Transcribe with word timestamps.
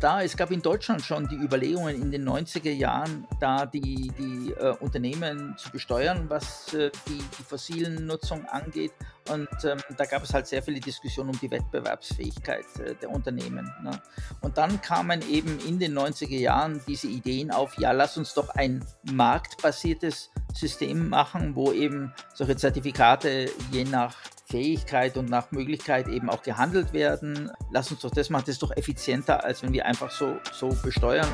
da, 0.00 0.22
es 0.22 0.36
gab 0.36 0.50
in 0.50 0.62
Deutschland 0.62 1.02
schon 1.02 1.28
die 1.28 1.36
Überlegungen 1.36 2.00
in 2.00 2.10
den 2.10 2.28
90er 2.28 2.72
Jahren, 2.72 3.26
da 3.40 3.66
die, 3.66 4.12
die 4.18 4.52
äh, 4.52 4.74
Unternehmen 4.80 5.54
zu 5.58 5.70
besteuern, 5.70 6.26
was 6.28 6.72
äh, 6.74 6.90
die, 7.08 7.18
die 7.18 7.42
fossilen 7.42 8.06
Nutzung 8.06 8.44
angeht. 8.46 8.92
Und 9.30 9.48
ähm, 9.64 9.78
da 9.96 10.04
gab 10.04 10.22
es 10.22 10.32
halt 10.32 10.46
sehr 10.46 10.62
viele 10.62 10.80
Diskussionen 10.80 11.30
um 11.30 11.38
die 11.40 11.50
Wettbewerbsfähigkeit 11.50 12.64
äh, 12.78 12.94
der 12.94 13.10
Unternehmen. 13.10 13.72
Ne? 13.82 14.00
Und 14.40 14.56
dann 14.56 14.80
kamen 14.80 15.22
eben 15.28 15.58
in 15.66 15.78
den 15.78 15.98
90er 15.98 16.38
Jahren 16.38 16.80
diese 16.86 17.08
Ideen 17.08 17.50
auf, 17.50 17.76
ja, 17.78 17.92
lass 17.92 18.16
uns 18.16 18.34
doch 18.34 18.50
ein 18.50 18.84
marktbasiertes 19.10 20.30
System 20.54 21.08
machen, 21.08 21.56
wo 21.56 21.72
eben 21.72 22.12
solche 22.34 22.56
Zertifikate 22.56 23.50
je 23.72 23.84
nach 23.84 24.16
Fähigkeit 24.46 25.16
und 25.16 25.28
nach 25.28 25.50
Möglichkeit 25.50 26.08
eben 26.08 26.30
auch 26.30 26.42
gehandelt 26.42 26.92
werden. 26.92 27.50
Lass 27.72 27.90
uns 27.90 28.00
doch 28.00 28.10
das 28.10 28.30
machen, 28.30 28.44
das 28.46 28.54
ist 28.54 28.62
doch 28.62 28.76
effizienter, 28.76 29.44
als 29.44 29.62
wenn 29.62 29.72
wir 29.72 29.86
einfach 29.86 30.10
so, 30.10 30.36
so 30.52 30.68
besteuern. 30.82 31.28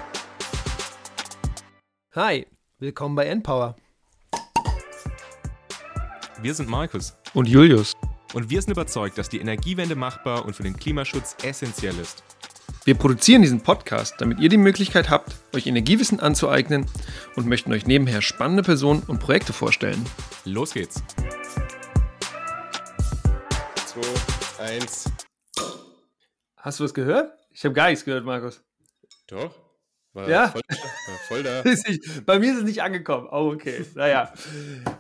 Hi, 2.15 2.47
willkommen 2.79 3.15
bei 3.15 3.27
Npower. 3.27 3.77
Wir 6.43 6.55
sind 6.55 6.69
Markus 6.69 7.17
und 7.35 7.47
Julius. 7.47 7.93
Und 8.35 8.51
wir 8.51 8.61
sind 8.61 8.73
überzeugt, 8.73 9.17
dass 9.17 9.29
die 9.29 9.39
Energiewende 9.39 9.95
machbar 9.95 10.45
und 10.45 10.57
für 10.57 10.65
den 10.65 10.77
Klimaschutz 10.77 11.37
essentiell 11.45 11.97
ist. 12.01 12.25
Wir 12.85 12.97
produzieren 12.97 13.43
diesen 13.43 13.61
Podcast, 13.61 14.17
damit 14.19 14.41
ihr 14.41 14.49
die 14.49 14.57
Möglichkeit 14.57 15.09
habt, 15.09 15.37
euch 15.55 15.69
Energiewissen 15.69 16.19
anzueignen 16.19 16.87
und 17.37 17.47
möchten 17.47 17.73
euch 17.73 17.87
nebenher 17.87 18.23
spannende 18.23 18.65
Personen 18.65 19.05
und 19.05 19.21
Projekte 19.21 19.53
vorstellen. 19.53 20.05
Los 20.45 20.75
geht's! 20.75 21.01
Eins. 24.59 25.05
Hast 26.57 26.81
du 26.81 26.85
was 26.85 26.93
gehört? 26.93 27.39
Ich 27.53 27.65
habe 27.65 27.73
gar 27.75 27.89
nichts 27.89 28.05
gehört, 28.05 28.25
Markus. 28.25 28.65
Doch. 29.29 29.62
War 30.15 30.29
ja? 30.29 30.49
Voll, 30.49 30.61
war 30.69 31.19
voll 31.27 31.43
da. 31.43 31.63
Bei 32.27 32.39
mir 32.39 32.53
ist 32.53 32.59
es 32.59 32.65
nicht 32.65 32.83
angekommen. 32.83 33.29
Oh, 33.31 33.51
okay. 33.51 33.87
Naja. 33.95 34.31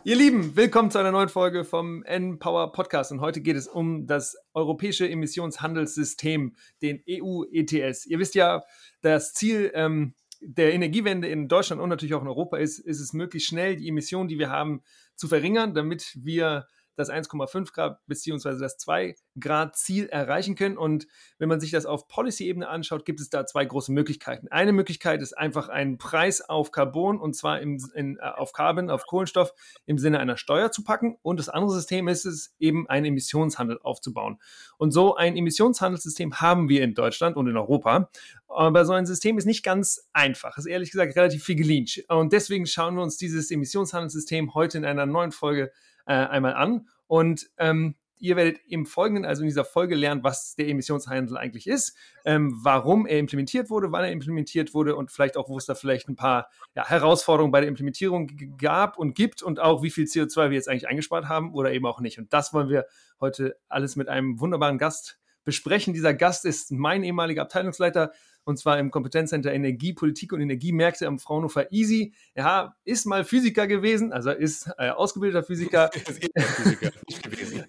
Ihr 0.04 0.16
Lieben, 0.16 0.56
willkommen 0.56 0.90
zu 0.90 0.96
einer 0.96 1.10
neuen 1.10 1.28
Folge 1.28 1.64
vom 1.64 2.02
N-Power 2.04 2.72
Podcast. 2.72 3.12
Und 3.12 3.20
heute 3.20 3.42
geht 3.42 3.56
es 3.56 3.68
um 3.68 4.06
das 4.06 4.38
europäische 4.54 5.06
Emissionshandelssystem, 5.06 6.56
den 6.80 7.02
EU-ETS. 7.06 8.06
Ihr 8.06 8.18
wisst 8.20 8.34
ja, 8.34 8.62
das 9.02 9.34
Ziel 9.34 9.70
ähm, 9.74 10.14
der 10.40 10.72
Energiewende 10.72 11.28
in 11.28 11.46
Deutschland 11.46 11.82
und 11.82 11.90
natürlich 11.90 12.14
auch 12.14 12.22
in 12.22 12.28
Europa 12.28 12.56
ist, 12.56 12.78
ist 12.78 13.00
es 13.00 13.12
möglichst 13.12 13.50
schnell, 13.50 13.76
die 13.76 13.88
Emissionen, 13.88 14.28
die 14.28 14.38
wir 14.38 14.48
haben, 14.48 14.82
zu 15.14 15.28
verringern, 15.28 15.74
damit 15.74 16.16
wir 16.22 16.66
das 16.96 17.10
1,5 17.10 17.72
Grad 17.72 18.00
bzw. 18.06 18.58
das 18.58 18.76
2 18.78 19.14
Grad 19.40 19.76
Ziel 19.76 20.06
erreichen 20.06 20.54
können. 20.54 20.76
Und 20.76 21.06
wenn 21.38 21.48
man 21.48 21.60
sich 21.60 21.70
das 21.70 21.86
auf 21.86 22.08
Policy-Ebene 22.08 22.68
anschaut, 22.68 23.04
gibt 23.04 23.20
es 23.20 23.30
da 23.30 23.46
zwei 23.46 23.64
große 23.64 23.92
Möglichkeiten. 23.92 24.48
Eine 24.48 24.72
Möglichkeit 24.72 25.22
ist 25.22 25.36
einfach 25.36 25.68
einen 25.68 25.98
Preis 25.98 26.40
auf 26.40 26.70
Carbon 26.70 27.18
und 27.18 27.34
zwar 27.34 27.60
im, 27.60 27.78
in, 27.94 28.18
äh, 28.18 28.22
auf 28.22 28.52
Carbon, 28.52 28.90
auf 28.90 29.06
Kohlenstoff 29.06 29.52
im 29.86 29.98
Sinne 29.98 30.20
einer 30.20 30.36
Steuer 30.36 30.70
zu 30.70 30.84
packen. 30.84 31.16
Und 31.22 31.38
das 31.38 31.48
andere 31.48 31.72
System 31.72 32.08
ist 32.08 32.24
es, 32.24 32.54
eben 32.58 32.88
einen 32.88 33.06
Emissionshandel 33.06 33.78
aufzubauen. 33.82 34.38
Und 34.76 34.92
so 34.92 35.16
ein 35.16 35.36
Emissionshandelssystem 35.36 36.40
haben 36.40 36.68
wir 36.68 36.82
in 36.82 36.94
Deutschland 36.94 37.36
und 37.36 37.48
in 37.48 37.56
Europa. 37.56 38.10
Aber 38.48 38.84
so 38.84 38.92
ein 38.92 39.06
System 39.06 39.38
ist 39.38 39.46
nicht 39.46 39.62
ganz 39.62 40.08
einfach. 40.12 40.58
Ist 40.58 40.66
ehrlich 40.66 40.90
gesagt 40.90 41.16
relativ 41.16 41.44
viel 41.44 41.56
geleanscht. 41.56 42.04
Und 42.08 42.32
deswegen 42.32 42.66
schauen 42.66 42.96
wir 42.96 43.02
uns 43.02 43.16
dieses 43.16 43.50
Emissionshandelssystem 43.50 44.54
heute 44.54 44.78
in 44.78 44.84
einer 44.84 45.06
neuen 45.06 45.32
Folge 45.32 45.64
an 45.64 45.70
äh, 46.06 46.12
einmal 46.12 46.54
an. 46.54 46.88
Und 47.06 47.50
ähm, 47.58 47.96
ihr 48.22 48.36
werdet 48.36 48.60
im 48.68 48.86
Folgenden, 48.86 49.24
also 49.24 49.42
in 49.42 49.48
dieser 49.48 49.64
Folge 49.64 49.96
lernen, 49.96 50.22
was 50.22 50.54
der 50.54 50.68
Emissionshandel 50.68 51.36
eigentlich 51.36 51.66
ist, 51.66 51.96
ähm, 52.24 52.56
warum 52.62 53.04
er 53.04 53.18
implementiert 53.18 53.68
wurde, 53.68 53.90
wann 53.90 54.04
er 54.04 54.12
implementiert 54.12 54.74
wurde 54.74 54.94
und 54.94 55.10
vielleicht 55.10 55.36
auch, 55.36 55.48
wo 55.48 55.58
es 55.58 55.66
da 55.66 55.74
vielleicht 55.74 56.08
ein 56.08 56.14
paar 56.14 56.48
ja, 56.76 56.88
Herausforderungen 56.88 57.50
bei 57.50 57.60
der 57.60 57.68
Implementierung 57.68 58.30
gab 58.58 58.96
und 58.96 59.16
gibt 59.16 59.42
und 59.42 59.58
auch, 59.58 59.82
wie 59.82 59.90
viel 59.90 60.04
CO2 60.04 60.50
wir 60.50 60.56
jetzt 60.56 60.68
eigentlich 60.68 60.88
eingespart 60.88 61.28
haben 61.28 61.52
oder 61.52 61.72
eben 61.72 61.84
auch 61.84 62.00
nicht. 62.00 62.18
Und 62.18 62.32
das 62.32 62.54
wollen 62.54 62.68
wir 62.68 62.86
heute 63.20 63.56
alles 63.68 63.96
mit 63.96 64.08
einem 64.08 64.38
wunderbaren 64.38 64.78
Gast 64.78 65.18
besprechen. 65.44 65.92
Dieser 65.92 66.14
Gast 66.14 66.44
ist 66.44 66.70
mein 66.70 67.02
ehemaliger 67.02 67.42
Abteilungsleiter 67.42 68.12
und 68.44 68.58
zwar 68.58 68.78
im 68.78 68.90
Kompetenzcenter 68.90 69.52
Energie, 69.52 69.92
Politik 69.92 70.32
und 70.32 70.40
Energiemärkte 70.40 71.06
am 71.06 71.18
Fraunhofer 71.18 71.70
Easy. 71.72 72.14
Er 72.34 72.74
ist 72.84 73.06
mal 73.06 73.24
Physiker 73.24 73.66
gewesen, 73.66 74.12
also 74.12 74.30
ist 74.30 74.70
äh, 74.78 74.90
ausgebildeter 74.90 75.44
Physiker. 75.44 75.90
Physiker 76.06 76.92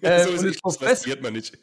äh, 0.00 0.24
so 0.24 0.46
ist, 0.46 0.62
Professor, 0.62 1.16
man 1.22 1.34
nicht. 1.34 1.58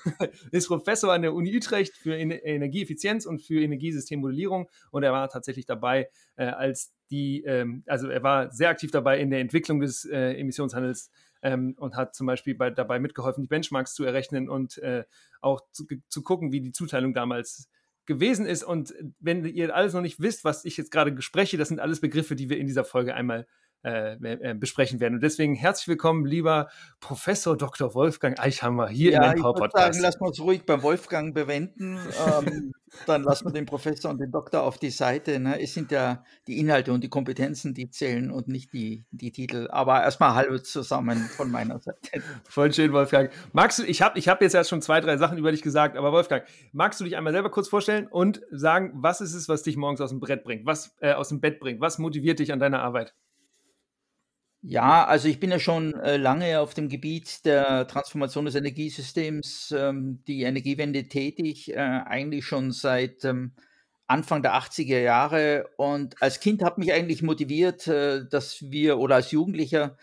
ist 0.50 0.68
Professor 0.68 1.12
an 1.12 1.22
der 1.22 1.34
Uni 1.34 1.56
Utrecht 1.56 1.96
für 1.96 2.16
Energieeffizienz 2.16 3.26
und 3.26 3.40
für 3.40 3.60
Energiesystemmodellierung 3.62 4.68
und 4.90 5.02
er 5.02 5.12
war 5.12 5.28
tatsächlich 5.28 5.66
dabei, 5.66 6.08
äh, 6.36 6.44
als 6.44 6.92
die, 7.10 7.42
ähm, 7.44 7.82
also 7.86 8.08
er 8.08 8.22
war 8.22 8.52
sehr 8.52 8.68
aktiv 8.68 8.90
dabei 8.90 9.18
in 9.18 9.30
der 9.30 9.40
Entwicklung 9.40 9.80
des 9.80 10.04
äh, 10.04 10.34
Emissionshandels 10.34 11.10
ähm, 11.42 11.74
und 11.78 11.96
hat 11.96 12.14
zum 12.14 12.26
Beispiel 12.26 12.54
bei, 12.54 12.70
dabei 12.70 12.98
mitgeholfen, 12.98 13.42
die 13.42 13.48
Benchmarks 13.48 13.94
zu 13.94 14.04
errechnen 14.04 14.48
und 14.48 14.78
äh, 14.78 15.04
auch 15.40 15.60
zu, 15.72 15.86
zu, 16.08 16.22
gucken, 16.22 16.52
wie 16.52 16.60
die 16.60 16.72
Zuteilung 16.72 17.14
damals 17.14 17.68
gewesen 18.08 18.46
ist. 18.46 18.64
Und 18.64 18.92
wenn 19.20 19.44
ihr 19.44 19.76
alles 19.76 19.92
noch 19.92 20.00
nicht 20.00 20.18
wisst, 20.18 20.42
was 20.44 20.64
ich 20.64 20.76
jetzt 20.76 20.90
gerade 20.90 21.20
spreche, 21.22 21.56
das 21.56 21.68
sind 21.68 21.78
alles 21.78 22.00
Begriffe, 22.00 22.34
die 22.34 22.48
wir 22.48 22.58
in 22.58 22.66
dieser 22.66 22.84
Folge 22.84 23.14
einmal 23.14 23.46
äh, 23.84 24.14
äh, 24.14 24.54
besprechen 24.54 24.98
werden. 25.00 25.14
Und 25.14 25.22
deswegen 25.22 25.54
herzlich 25.54 25.88
willkommen, 25.88 26.26
lieber 26.26 26.68
Professor 27.00 27.56
Dr. 27.56 27.94
Wolfgang 27.94 28.38
Eichhammer 28.40 28.88
hier 28.88 29.12
ja, 29.12 29.32
im 29.32 29.40
Power 29.40 29.54
Podcast. 29.54 29.94
Sagen, 29.94 30.02
lassen 30.02 30.20
wir 30.20 30.26
uns 30.26 30.40
ruhig 30.40 30.66
beim 30.66 30.82
Wolfgang 30.82 31.32
bewenden. 31.34 31.98
ähm, 32.26 32.72
dann 33.06 33.22
lassen 33.22 33.46
wir 33.46 33.52
den 33.52 33.66
Professor 33.66 34.10
und 34.10 34.18
den 34.18 34.30
Doktor 34.30 34.62
auf 34.62 34.78
die 34.78 34.90
Seite. 34.90 35.38
Ne? 35.38 35.60
Es 35.60 35.74
sind 35.74 35.92
ja 35.92 36.24
die 36.46 36.58
Inhalte 36.58 36.92
und 36.92 37.04
die 37.04 37.08
Kompetenzen, 37.08 37.74
die 37.74 37.88
zählen 37.90 38.30
und 38.30 38.48
nicht 38.48 38.72
die, 38.72 39.04
die 39.10 39.30
Titel. 39.30 39.68
Aber 39.70 40.02
erstmal 40.02 40.34
hallo 40.34 40.58
zusammen 40.58 41.18
von 41.36 41.50
meiner 41.50 41.78
Seite. 41.78 42.22
Voll 42.48 42.72
schön, 42.72 42.92
Wolfgang. 42.92 43.30
Magst 43.52 43.78
du, 43.78 43.84
ich 43.84 44.02
habe 44.02 44.18
ich 44.18 44.28
hab 44.28 44.42
jetzt 44.42 44.54
ja 44.54 44.64
schon 44.64 44.82
zwei, 44.82 45.00
drei 45.00 45.16
Sachen 45.18 45.38
über 45.38 45.52
dich 45.52 45.62
gesagt, 45.62 45.96
aber 45.96 46.12
Wolfgang, 46.12 46.44
magst 46.72 47.00
du 47.00 47.04
dich 47.04 47.16
einmal 47.16 47.32
selber 47.32 47.50
kurz 47.50 47.68
vorstellen 47.68 48.06
und 48.08 48.40
sagen, 48.50 48.90
was 48.94 49.20
ist 49.20 49.34
es, 49.34 49.48
was 49.48 49.62
dich 49.62 49.76
morgens 49.76 50.00
aus 50.00 50.10
dem 50.10 50.20
Brett 50.20 50.44
bringt, 50.44 50.66
was 50.66 50.96
äh, 51.00 51.12
aus 51.12 51.28
dem 51.28 51.40
Bett 51.40 51.60
bringt? 51.60 51.80
Was 51.80 51.98
motiviert 51.98 52.38
dich 52.38 52.52
an 52.52 52.58
deiner 52.58 52.82
Arbeit? 52.82 53.14
Ja, 54.62 55.04
also 55.06 55.28
ich 55.28 55.38
bin 55.38 55.50
ja 55.50 55.60
schon 55.60 55.94
äh, 55.94 56.16
lange 56.16 56.58
auf 56.60 56.74
dem 56.74 56.88
Gebiet 56.88 57.44
der 57.44 57.86
Transformation 57.86 58.44
des 58.44 58.56
Energiesystems, 58.56 59.72
ähm, 59.76 60.22
die 60.26 60.42
Energiewende 60.42 61.08
tätig, 61.08 61.72
äh, 61.72 61.76
eigentlich 61.76 62.44
schon 62.44 62.72
seit 62.72 63.24
ähm, 63.24 63.52
Anfang 64.08 64.42
der 64.42 64.54
80er 64.54 64.98
Jahre. 65.00 65.70
Und 65.76 66.20
als 66.20 66.40
Kind 66.40 66.62
hat 66.64 66.76
mich 66.78 66.92
eigentlich 66.92 67.22
motiviert, 67.22 67.86
äh, 67.86 68.26
dass 68.28 68.60
wir 68.62 68.98
oder 68.98 69.16
als 69.16 69.30
Jugendlicher, 69.30 69.96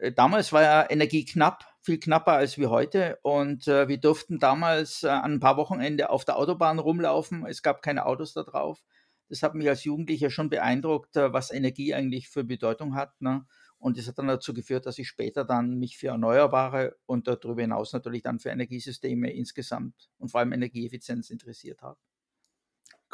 äh, 0.00 0.10
damals 0.12 0.52
war 0.52 0.62
ja 0.62 0.90
Energie 0.90 1.24
knapp, 1.24 1.64
viel 1.80 2.00
knapper 2.00 2.32
als 2.32 2.58
wie 2.58 2.66
heute. 2.66 3.18
Und 3.22 3.68
äh, 3.68 3.86
wir 3.86 3.98
durften 3.98 4.40
damals 4.40 5.04
äh, 5.04 5.08
an 5.08 5.34
ein 5.34 5.40
paar 5.40 5.56
Wochenende 5.56 6.10
auf 6.10 6.24
der 6.24 6.36
Autobahn 6.36 6.80
rumlaufen. 6.80 7.46
Es 7.46 7.62
gab 7.62 7.80
keine 7.80 8.06
Autos 8.06 8.32
da 8.32 8.42
drauf. 8.42 8.82
Das 9.28 9.44
hat 9.44 9.54
mich 9.54 9.68
als 9.68 9.84
Jugendlicher 9.84 10.30
schon 10.30 10.50
beeindruckt, 10.50 11.14
was 11.14 11.52
Energie 11.52 11.94
eigentlich 11.94 12.28
für 12.28 12.42
Bedeutung 12.42 12.96
hat. 12.96 13.20
Ne? 13.20 13.46
Und 13.80 13.98
das 13.98 14.06
hat 14.06 14.18
dann 14.18 14.28
dazu 14.28 14.52
geführt, 14.52 14.84
dass 14.86 14.98
ich 14.98 15.08
später 15.08 15.44
dann 15.44 15.78
mich 15.78 15.96
für 15.96 16.08
Erneuerbare 16.08 16.96
und 17.06 17.26
darüber 17.26 17.62
hinaus 17.62 17.92
natürlich 17.92 18.22
dann 18.22 18.38
für 18.38 18.50
Energiesysteme 18.50 19.32
insgesamt 19.32 20.10
und 20.18 20.30
vor 20.30 20.40
allem 20.40 20.52
Energieeffizienz 20.52 21.30
interessiert 21.30 21.80
habe. 21.80 21.98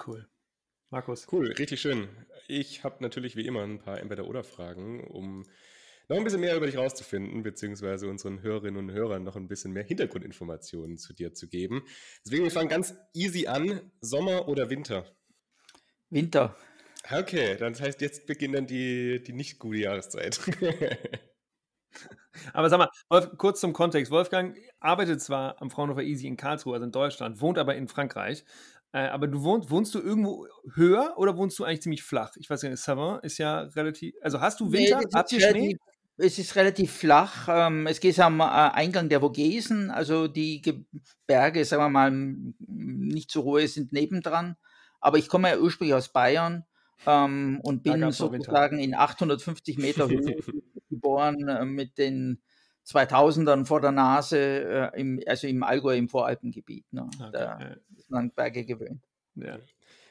Cool. 0.06 0.28
Markus. 0.90 1.26
Cool, 1.32 1.52
richtig 1.52 1.80
schön. 1.80 2.08
Ich 2.48 2.84
habe 2.84 2.96
natürlich 3.00 3.36
wie 3.36 3.46
immer 3.46 3.62
ein 3.62 3.78
paar 3.78 4.00
Entweder-Oder-Fragen, 4.00 5.04
um 5.04 5.44
noch 6.08 6.16
ein 6.16 6.24
bisschen 6.24 6.40
mehr 6.40 6.56
über 6.56 6.66
dich 6.66 6.76
rauszufinden, 6.76 7.42
beziehungsweise 7.42 8.08
unseren 8.08 8.42
Hörerinnen 8.42 8.76
und 8.76 8.92
Hörern 8.92 9.24
noch 9.24 9.36
ein 9.36 9.48
bisschen 9.48 9.72
mehr 9.72 9.82
Hintergrundinformationen 9.84 10.98
zu 10.98 11.12
dir 11.12 11.34
zu 11.34 11.48
geben. 11.48 11.82
Deswegen, 12.24 12.44
wir 12.44 12.50
fangen 12.50 12.68
ganz 12.68 12.94
easy 13.14 13.46
an. 13.46 13.92
Sommer 14.00 14.48
oder 14.48 14.70
Winter? 14.70 15.04
Winter. 16.10 16.56
Okay, 17.10 17.56
dann 17.56 17.72
das 17.72 17.82
heißt, 17.82 18.00
jetzt 18.00 18.26
beginnt 18.26 18.54
dann 18.54 18.66
die, 18.66 19.22
die 19.22 19.32
nicht 19.32 19.58
gute 19.58 19.78
Jahreszeit. 19.78 20.40
aber 22.52 22.68
sag 22.68 22.78
mal, 22.78 22.90
Wolf, 23.08 23.30
kurz 23.36 23.60
zum 23.60 23.72
Kontext. 23.72 24.10
Wolfgang 24.10 24.56
arbeitet 24.80 25.20
zwar 25.20 25.60
am 25.62 25.70
Fraunhofer 25.70 26.02
Easy 26.02 26.26
in 26.26 26.36
Karlsruhe, 26.36 26.74
also 26.74 26.86
in 26.86 26.92
Deutschland, 26.92 27.40
wohnt 27.40 27.58
aber 27.58 27.76
in 27.76 27.88
Frankreich. 27.88 28.44
Äh, 28.92 29.08
aber 29.08 29.28
du 29.28 29.42
wohnst, 29.42 29.70
wohnst 29.70 29.94
du 29.94 30.00
irgendwo 30.00 30.46
höher 30.74 31.14
oder 31.16 31.36
wohnst 31.36 31.58
du 31.58 31.64
eigentlich 31.64 31.82
ziemlich 31.82 32.02
flach? 32.02 32.32
Ich 32.36 32.50
weiß 32.50 32.62
nicht, 32.62 32.78
Savin 32.78 33.20
ist 33.22 33.38
ja 33.38 33.60
relativ. 33.60 34.14
Also 34.20 34.40
hast 34.40 34.60
du 34.60 34.72
Winter? 34.72 34.98
Nee, 34.98 35.06
Habt 35.14 35.32
ihr 35.32 35.40
Schnee? 35.40 35.78
Es 36.18 36.38
ist 36.38 36.56
relativ 36.56 36.92
flach. 36.92 37.46
Ähm, 37.48 37.86
es 37.86 38.00
geht 38.00 38.18
am 38.20 38.40
äh, 38.40 38.44
Eingang 38.44 39.10
der 39.10 39.20
Vogesen, 39.20 39.90
also 39.90 40.28
die 40.28 40.62
Berge, 41.26 41.64
sagen 41.64 41.82
wir 41.82 41.90
mal, 41.90 42.10
nicht 42.10 43.30
so 43.30 43.44
hohe 43.44 43.68
sind 43.68 43.92
nebendran. 43.92 44.56
Aber 44.98 45.18
ich 45.18 45.28
komme 45.28 45.50
ja 45.50 45.58
ursprünglich 45.58 45.94
aus 45.94 46.08
Bayern 46.08 46.64
ähm, 47.06 47.60
und 47.62 47.82
bin 47.82 48.10
sozusagen 48.12 48.78
in 48.78 48.94
850 48.94 49.78
Meter 49.78 50.08
Höhe 50.08 50.36
geboren 50.90 51.48
äh, 51.48 51.64
mit 51.64 51.98
den 51.98 52.40
2000ern 52.86 53.66
vor 53.66 53.80
der 53.80 53.92
Nase, 53.92 54.38
äh, 54.94 55.00
im, 55.00 55.20
also 55.26 55.46
im 55.46 55.62
Allgäu, 55.62 55.96
im 55.96 56.08
Voralpengebiet. 56.08 56.84
Ne? 56.92 57.08
Okay. 57.20 57.30
Da 57.32 57.76
ist 57.96 58.10
man 58.10 58.30
Berge 58.30 58.64
gewöhnt. 58.64 59.02
Ja. 59.34 59.58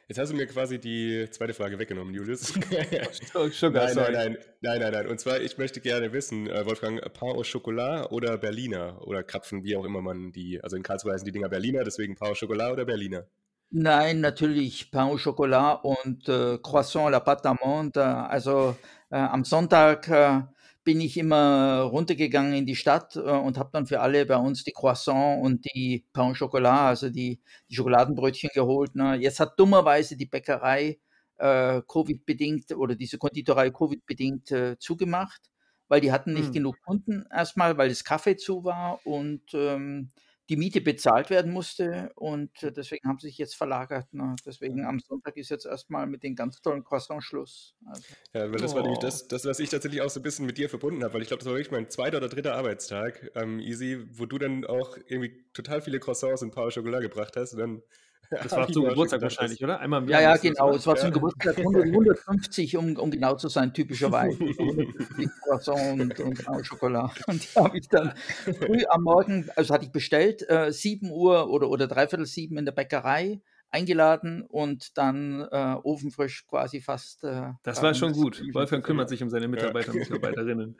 Jetzt 0.07 0.19
hast 0.19 0.31
du 0.31 0.35
mir 0.35 0.45
quasi 0.45 0.79
die 0.79 1.27
zweite 1.31 1.55
Frage 1.55 1.79
weggenommen, 1.79 2.13
Julius. 2.13 2.41
Sugar, 3.51 3.85
nein, 3.85 3.95
nein, 3.95 4.13
nein, 4.13 4.37
nein, 4.61 4.79
nein, 4.79 4.91
nein. 4.91 5.07
Und 5.07 5.19
zwar, 5.19 5.41
ich 5.41 5.57
möchte 5.57 5.81
gerne 5.81 6.13
wissen, 6.13 6.47
äh, 6.47 6.63
Wolfgang, 6.63 7.01
Pain 7.13 7.31
au 7.31 7.41
Chocolat 7.41 8.11
oder 8.11 8.37
Berliner 8.37 9.01
oder 9.07 9.23
Krapfen, 9.23 9.63
wie 9.63 9.75
auch 9.75 9.83
immer 9.83 10.03
man 10.03 10.31
die, 10.31 10.63
also 10.63 10.75
in 10.75 10.83
Karlsruhe 10.83 11.13
heißen 11.13 11.25
die 11.25 11.31
Dinger 11.31 11.49
Berliner, 11.49 11.83
deswegen 11.83 12.15
Pain 12.15 12.31
au 12.31 12.35
Chocolat 12.35 12.73
oder 12.73 12.85
Berliner? 12.85 13.25
Nein, 13.71 14.21
natürlich 14.21 14.91
Pain 14.91 15.06
au 15.06 15.17
Chocolat 15.17 15.83
und 15.83 16.29
äh, 16.29 16.57
Croissant 16.62 17.07
à 17.07 17.09
la 17.09 17.19
pâte 17.19 17.44
d'amande. 17.44 17.97
Also 17.97 18.75
äh, 19.09 19.17
am 19.17 19.44
Sonntag 19.44 20.07
äh, 20.07 20.41
bin 20.85 21.01
ich 21.01 21.17
immer 21.17 21.81
runtergegangen 21.81 22.53
in 22.53 22.65
die 22.65 22.75
Stadt 22.75 23.15
äh, 23.15 23.19
und 23.19 23.57
habe 23.57 23.71
dann 23.73 23.88
für 23.88 24.00
alle 24.00 24.25
bei 24.25 24.38
uns 24.38 24.63
die 24.63 24.71
Croissant 24.71 25.44
und 25.44 25.65
die 25.73 26.06
Pain 26.13 26.31
au 26.31 26.33
Chocolat, 26.33 26.81
also 26.81 27.09
die, 27.09 27.41
die 27.69 27.75
Schokoladenbrötchen 27.75 28.51
geholt. 28.53 28.95
Ne? 28.95 29.15
Jetzt 29.15 29.39
hat 29.39 29.59
dummerweise 29.59 30.15
die 30.15 30.27
Bäckerei 30.27 31.00
äh, 31.38 31.81
Covid-bedingt 31.88 32.71
oder 32.75 32.95
diese 32.95 33.18
Konditorei 33.18 33.71
Covid-bedingt 33.71 34.51
äh, 34.51 34.77
zugemacht, 34.79 35.41
weil 35.88 36.01
die 36.01 36.11
hatten 36.11 36.33
nicht 36.33 36.47
hm. 36.47 36.53
genug 36.53 36.81
Kunden 36.85 37.25
erstmal, 37.31 37.77
weil 37.77 37.89
das 37.89 38.03
Kaffee 38.03 38.38
zu 38.38 38.63
war 38.63 39.00
und 39.06 39.41
ähm, 39.53 40.11
die 40.50 40.57
Miete 40.57 40.81
bezahlt 40.81 41.30
werden 41.30 41.51
musste 41.51 42.12
und 42.15 42.62
äh, 42.62 42.71
deswegen 42.71 43.07
haben 43.07 43.19
sie 43.19 43.27
sich 43.27 43.38
jetzt 43.38 43.56
verlagert. 43.56 44.13
Ne? 44.13 44.36
Deswegen 44.45 44.86
am 44.86 45.00
Sonntag 45.00 45.38
ist 45.38 45.50
jetzt 45.50 45.65
erstmal 45.65 46.06
mit 46.06 46.21
den 46.21 46.36
ganz 46.36 46.62
tollen 46.62 46.83
Croissants 46.83 47.25
Schluss. 47.25 47.75
Also. 47.86 48.03
Ja, 48.33 48.51
weil 48.51 48.59
das 48.59 48.74
oh. 48.74 48.75
war 48.75 48.83
nämlich 48.83 49.00
das, 49.00 49.27
das, 49.27 49.45
was 49.45 49.59
ich 49.59 49.69
tatsächlich 49.69 50.01
auch 50.01 50.09
so 50.09 50.19
ein 50.19 50.24
bisschen 50.24 50.45
mit 50.45 50.57
dir 50.57 50.69
verbunden 50.69 51.03
habe, 51.03 51.15
weil 51.15 51.21
ich 51.24 51.30
glaube, 51.30 51.39
das 51.39 51.47
war 51.47 51.56
wirklich 51.56 51.71
mein 51.71 51.89
zweiter 51.89 52.18
oder 52.18 52.30
dritter 52.30 52.56
Arbeitstag, 52.56 53.31
ähm, 53.36 53.59
Easy, 53.59 54.06
wo 54.12 54.25
du 54.25 54.38
dann 54.38 54.65
auch 54.65 54.97
irgendwie 55.07 55.44
total 55.53 55.81
viele 55.81 56.00
Croissants 56.00 56.44
und 56.44 56.51
paar 56.51 56.69
Schokolade 56.69 57.09
gebracht 57.09 57.36
hast 57.36 57.53
und 57.53 57.59
dann 57.59 57.81
das 58.44 58.51
war 58.51 58.68
zum 58.68 58.86
Geburtstag 58.86 59.22
wahrscheinlich, 59.22 59.63
oder? 59.63 59.80
Einmal 59.80 60.04
im 60.04 60.10
Jahr. 60.10 60.22
Ja, 60.22 60.31
ja, 60.31 60.38
genau. 60.38 60.72
Es 60.72 60.86
war 60.88 60.95
zum 60.95 61.12
Geburtstag 61.12 61.57
100, 61.57 61.86
150, 61.86 62.77
um, 62.77 62.95
um 62.98 63.12
genau 63.12 63.36
zu 63.36 63.48
sein, 63.48 63.74
typischerweise. 63.74 64.38
150 64.39 65.30
Croissant 65.42 66.01
und, 66.01 66.19
und 66.19 66.66
Schokolade. 66.66 67.13
Und 67.27 67.44
die 67.44 67.60
habe 67.60 67.77
ich 67.77 67.88
dann 67.88 68.13
früh 68.60 68.83
am 68.89 69.04
Morgen, 69.04 69.50
also 69.56 69.74
hatte 69.74 69.86
ich 69.86 69.92
bestellt, 69.92 70.48
äh, 70.50 70.72
7 70.72 71.12
Uhr 71.12 71.50
oder, 71.50 71.69
oder 71.69 71.88
dreiviertel 71.88 72.25
sieben 72.25 72.57
in 72.57 72.66
der 72.66 72.72
Bäckerei 72.72 73.42
eingeladen 73.72 74.42
und 74.42 74.98
dann 74.98 75.42
äh, 75.51 75.75
ofenfrisch 75.83 76.48
quasi 76.48 76.81
fast. 76.81 77.24
Äh, 77.24 77.51
das 77.63 77.81
war 77.81 77.94
schon 77.94 78.13
gut. 78.13 78.42
Wolfgang 78.54 78.86
kümmert 78.86 79.10
sich 79.10 79.21
um 79.21 79.30
seine 79.30 79.48
Mitarbeiter 79.48 79.92
und 79.92 80.00
Mitarbeiterinnen. 80.00 80.78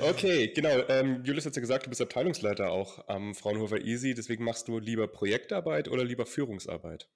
Okay, 0.00 0.52
genau. 0.54 0.82
Ähm, 0.88 1.22
Julius 1.24 1.46
hat 1.46 1.56
ja 1.56 1.60
gesagt, 1.60 1.86
du 1.86 1.90
bist 1.90 2.00
Abteilungsleiter 2.00 2.70
auch 2.70 3.08
am 3.08 3.34
Fraunhofer 3.34 3.80
Easy. 3.80 4.14
Deswegen 4.14 4.44
machst 4.44 4.68
du 4.68 4.78
lieber 4.78 5.08
Projektarbeit 5.08 5.88
oder 5.88 6.04
lieber 6.04 6.26
Führungsarbeit? 6.26 7.08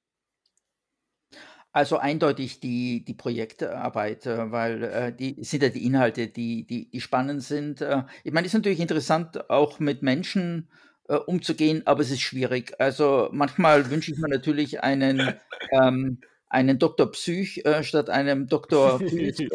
Also 1.74 1.96
eindeutig 1.96 2.60
die, 2.60 3.02
die 3.02 3.14
Projektarbeit, 3.14 4.26
äh, 4.26 4.50
weil 4.52 4.82
äh, 4.82 5.12
die 5.12 5.42
sind 5.42 5.62
ja 5.62 5.70
die 5.70 5.86
Inhalte, 5.86 6.28
die, 6.28 6.66
die, 6.66 6.90
die 6.90 7.00
spannend 7.00 7.42
sind. 7.42 7.80
Äh, 7.80 8.02
ich 8.24 8.32
meine, 8.32 8.46
es 8.46 8.52
ist 8.52 8.58
natürlich 8.58 8.80
interessant, 8.80 9.48
auch 9.48 9.78
mit 9.78 10.02
Menschen 10.02 10.68
äh, 11.08 11.16
umzugehen, 11.16 11.82
aber 11.86 12.02
es 12.02 12.10
ist 12.10 12.20
schwierig. 12.20 12.74
Also 12.78 13.30
manchmal 13.32 13.90
wünsche 13.90 14.12
ich 14.12 14.18
mir 14.18 14.28
natürlich 14.28 14.82
einen, 14.82 15.32
ähm, 15.70 16.20
einen 16.50 16.78
Doktor 16.78 17.10
Psych 17.12 17.64
äh, 17.64 17.82
statt 17.82 18.10
einem 18.10 18.48
Doktor 18.48 18.98
Physik. 19.08 19.50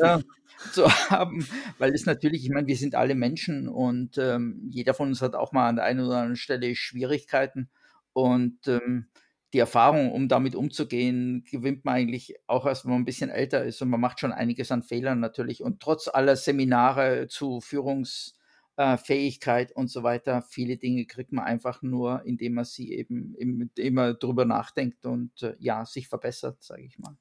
Zu 0.74 0.88
haben, 0.88 1.48
weil 1.77 1.94
es 1.94 2.06
natürlich, 2.06 2.44
ich 2.44 2.50
meine, 2.50 2.68
wir 2.68 2.77
sind 2.77 2.95
alle 2.95 3.15
Menschen 3.15 3.68
und 3.68 4.18
ähm, 4.18 4.68
jeder 4.69 4.95
von 4.95 5.09
uns 5.09 5.21
hat 5.21 5.36
auch 5.36 5.51
mal 5.51 5.68
an 5.69 5.75
der 5.75 5.86
einen 5.86 6.00
oder 6.00 6.18
anderen 6.18 6.36
Stelle 6.36 6.75
Schwierigkeiten 6.75 7.69
und 8.13 8.68
ähm, 8.68 9.07
die 9.54 9.59
Erfahrung, 9.59 10.12
um 10.12 10.27
damit 10.27 10.56
umzugehen, 10.56 11.45
gewinnt 11.50 11.86
man 11.86 11.95
eigentlich 11.95 12.36
auch 12.48 12.65
erst, 12.65 12.83
wenn 12.86 12.92
man 12.92 13.01
ein 13.01 13.06
bisschen 13.06 13.30
älter 13.30 13.63
ist 13.63 13.81
und 13.81 13.89
man 13.89 14.01
macht 14.01 14.19
schon 14.19 14.33
einiges 14.33 14.71
an 14.71 14.83
Fehlern 14.83 15.19
natürlich 15.19 15.63
und 15.63 15.80
trotz 15.80 16.07
aller 16.07 16.36
Seminare 16.36 17.27
zu 17.27 17.62
Führungsfähigkeit 17.62 19.71
äh, 19.71 19.74
und 19.74 19.89
so 19.89 20.03
weiter, 20.03 20.42
viele 20.42 20.77
Dinge 20.77 21.06
kriegt 21.06 21.31
man 21.31 21.45
einfach 21.45 21.81
nur, 21.81 22.24
indem 22.25 22.56
man 22.56 22.65
sie 22.65 22.94
eben, 22.94 23.36
immer 23.75 24.13
drüber 24.15 24.45
nachdenkt 24.45 25.06
und 25.06 25.44
äh, 25.44 25.56
ja, 25.60 25.86
sich 25.86 26.10
verbessert, 26.10 26.62
sage 26.62 26.83
ich 26.83 27.00
mal. 27.00 27.15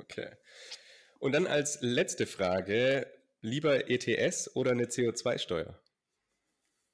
Okay. 0.00 0.30
Und 1.18 1.32
dann 1.32 1.46
als 1.46 1.78
letzte 1.80 2.26
Frage, 2.26 3.06
lieber 3.40 3.90
ETS 3.90 4.54
oder 4.54 4.72
eine 4.72 4.84
CO2-Steuer? 4.84 5.78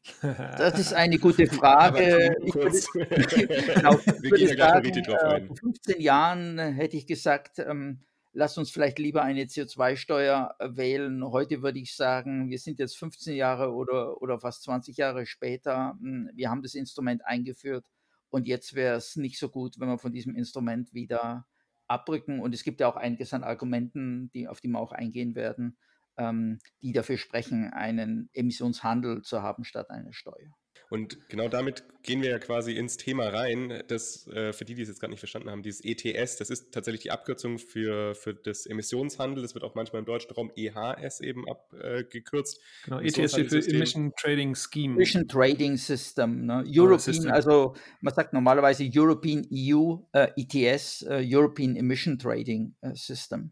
Das 0.21 0.79
ist 0.79 0.93
eine 0.93 1.19
gute 1.19 1.47
Frage. 1.47 2.37
Ich 2.45 2.55
würde, 2.55 2.79
genau, 3.75 3.99
ich 3.99 4.31
würde 4.31 4.57
sagen, 4.57 4.87
äh, 4.87 5.47
vor 5.47 5.57
15 5.57 6.01
Jahren 6.01 6.59
hätte 6.59 6.99
ich 6.99 7.07
gesagt, 7.07 7.59
ähm, 7.59 8.05
lass 8.35 8.59
uns 8.59 8.71
vielleicht 8.71 8.99
lieber 8.99 9.23
eine 9.23 9.45
CO2-Steuer 9.45 10.57
wählen. 10.61 11.25
Heute 11.25 11.63
würde 11.63 11.79
ich 11.79 11.97
sagen, 11.97 12.51
wir 12.51 12.59
sind 12.59 12.81
jetzt 12.81 12.99
15 12.99 13.35
Jahre 13.35 13.73
oder, 13.73 14.21
oder 14.21 14.39
fast 14.39 14.65
20 14.65 14.97
Jahre 14.99 15.25
später. 15.25 15.97
Hm, 16.01 16.31
wir 16.35 16.51
haben 16.51 16.63
das 16.63 16.75
Instrument 16.75 17.25
eingeführt 17.25 17.87
und 18.29 18.47
jetzt 18.47 18.75
wäre 18.75 18.97
es 18.97 19.17
nicht 19.17 19.39
so 19.39 19.49
gut, 19.49 19.81
wenn 19.81 19.89
wir 19.89 19.99
von 19.99 20.13
diesem 20.13 20.35
Instrument 20.37 20.93
wieder 20.93 21.47
abrücken. 21.89 22.41
Und 22.41 22.55
es 22.55 22.65
gibt 22.65 22.81
ja 22.81 22.89
auch 22.89 22.97
einiges 22.97 23.33
an 23.35 23.45
Argumenten, 23.45 24.31
die, 24.33 24.49
auf 24.49 24.61
die 24.61 24.69
wir 24.69 24.81
auch 24.81 24.93
eingehen 24.93 25.35
werden, 25.35 25.77
ähm, 26.17 26.59
die 26.83 26.93
dafür 26.93 27.19
sprechen, 27.19 27.73
einen 27.73 28.31
Emissionshandel 28.33 29.23
zu 29.23 29.43
haben 29.43 29.65
statt 29.65 29.91
einer 29.91 30.13
Steuer. 30.13 30.57
Und 30.91 31.29
genau 31.29 31.49
damit 31.49 31.85
gehen 32.03 32.23
wir 32.23 32.31
ja 32.31 32.39
quasi 32.39 32.73
ins 32.73 32.97
Thema 32.97 33.29
rein. 33.29 33.83
Das, 33.89 34.29
äh, 34.29 34.53
für 34.53 34.65
die, 34.65 34.75
die 34.75 34.83
es 34.83 34.89
jetzt 34.89 35.01
gerade 35.01 35.11
nicht 35.11 35.21
verstanden 35.21 35.51
haben, 35.51 35.63
dieses 35.63 35.85
ETS, 35.85 36.37
das 36.37 36.51
ist 36.51 36.73
tatsächlich 36.73 37.03
die 37.03 37.11
Abkürzung 37.11 37.59
für, 37.59 38.15
für 38.15 38.35
das 38.35 38.67
Emissionshandel. 38.67 39.43
Das 39.43 39.55
wird 39.55 39.65
auch 39.65 39.75
manchmal 39.75 40.01
im 40.01 40.07
deutschen 40.07 40.33
Raum 40.33 40.53
EHS 40.55 41.21
eben 41.21 41.49
abgekürzt. 41.49 42.59
Äh, 42.59 42.85
genau, 42.85 43.01
ETS 43.01 43.33
steht 43.33 43.51
für 43.51 43.67
Emission 43.67 44.13
Trading 44.17 44.55
Scheme. 44.55 44.95
Emission 44.95 45.27
Trading 45.27 45.77
System. 45.77 46.47
Ne? 46.47 46.65
European, 46.67 46.99
System. 46.99 47.33
also 47.33 47.75
man 48.01 48.15
sagt 48.15 48.33
normalerweise 48.33 48.89
European 48.93 49.47
EU 49.53 49.97
äh, 50.13 50.29
ETS, 50.37 51.03
äh, 51.03 51.25
European 51.25 51.77
Emission 51.77 52.19
Trading 52.19 52.75
äh, 52.83 52.95
System. 52.95 53.51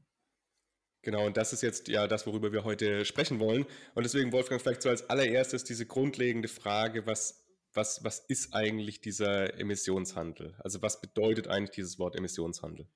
Genau, 1.02 1.26
und 1.26 1.36
das 1.36 1.52
ist 1.52 1.62
jetzt 1.62 1.88
ja 1.88 2.06
das, 2.06 2.26
worüber 2.26 2.52
wir 2.52 2.64
heute 2.64 3.04
sprechen 3.04 3.40
wollen. 3.40 3.66
Und 3.94 4.04
deswegen, 4.04 4.32
Wolfgang, 4.32 4.60
vielleicht 4.60 4.82
so 4.82 4.88
als 4.88 5.10
allererstes 5.10 5.64
diese 5.64 5.84
grundlegende 5.84 6.48
Frage, 6.48 7.06
was, 7.06 7.44
was, 7.74 8.04
was 8.04 8.20
ist 8.20 8.54
eigentlich 8.54 9.00
dieser 9.00 9.58
Emissionshandel? 9.58 10.54
Also 10.60 10.80
was 10.80 11.00
bedeutet 11.00 11.48
eigentlich 11.48 11.72
dieses 11.72 11.98
Wort 11.98 12.14
Emissionshandel? 12.14 12.86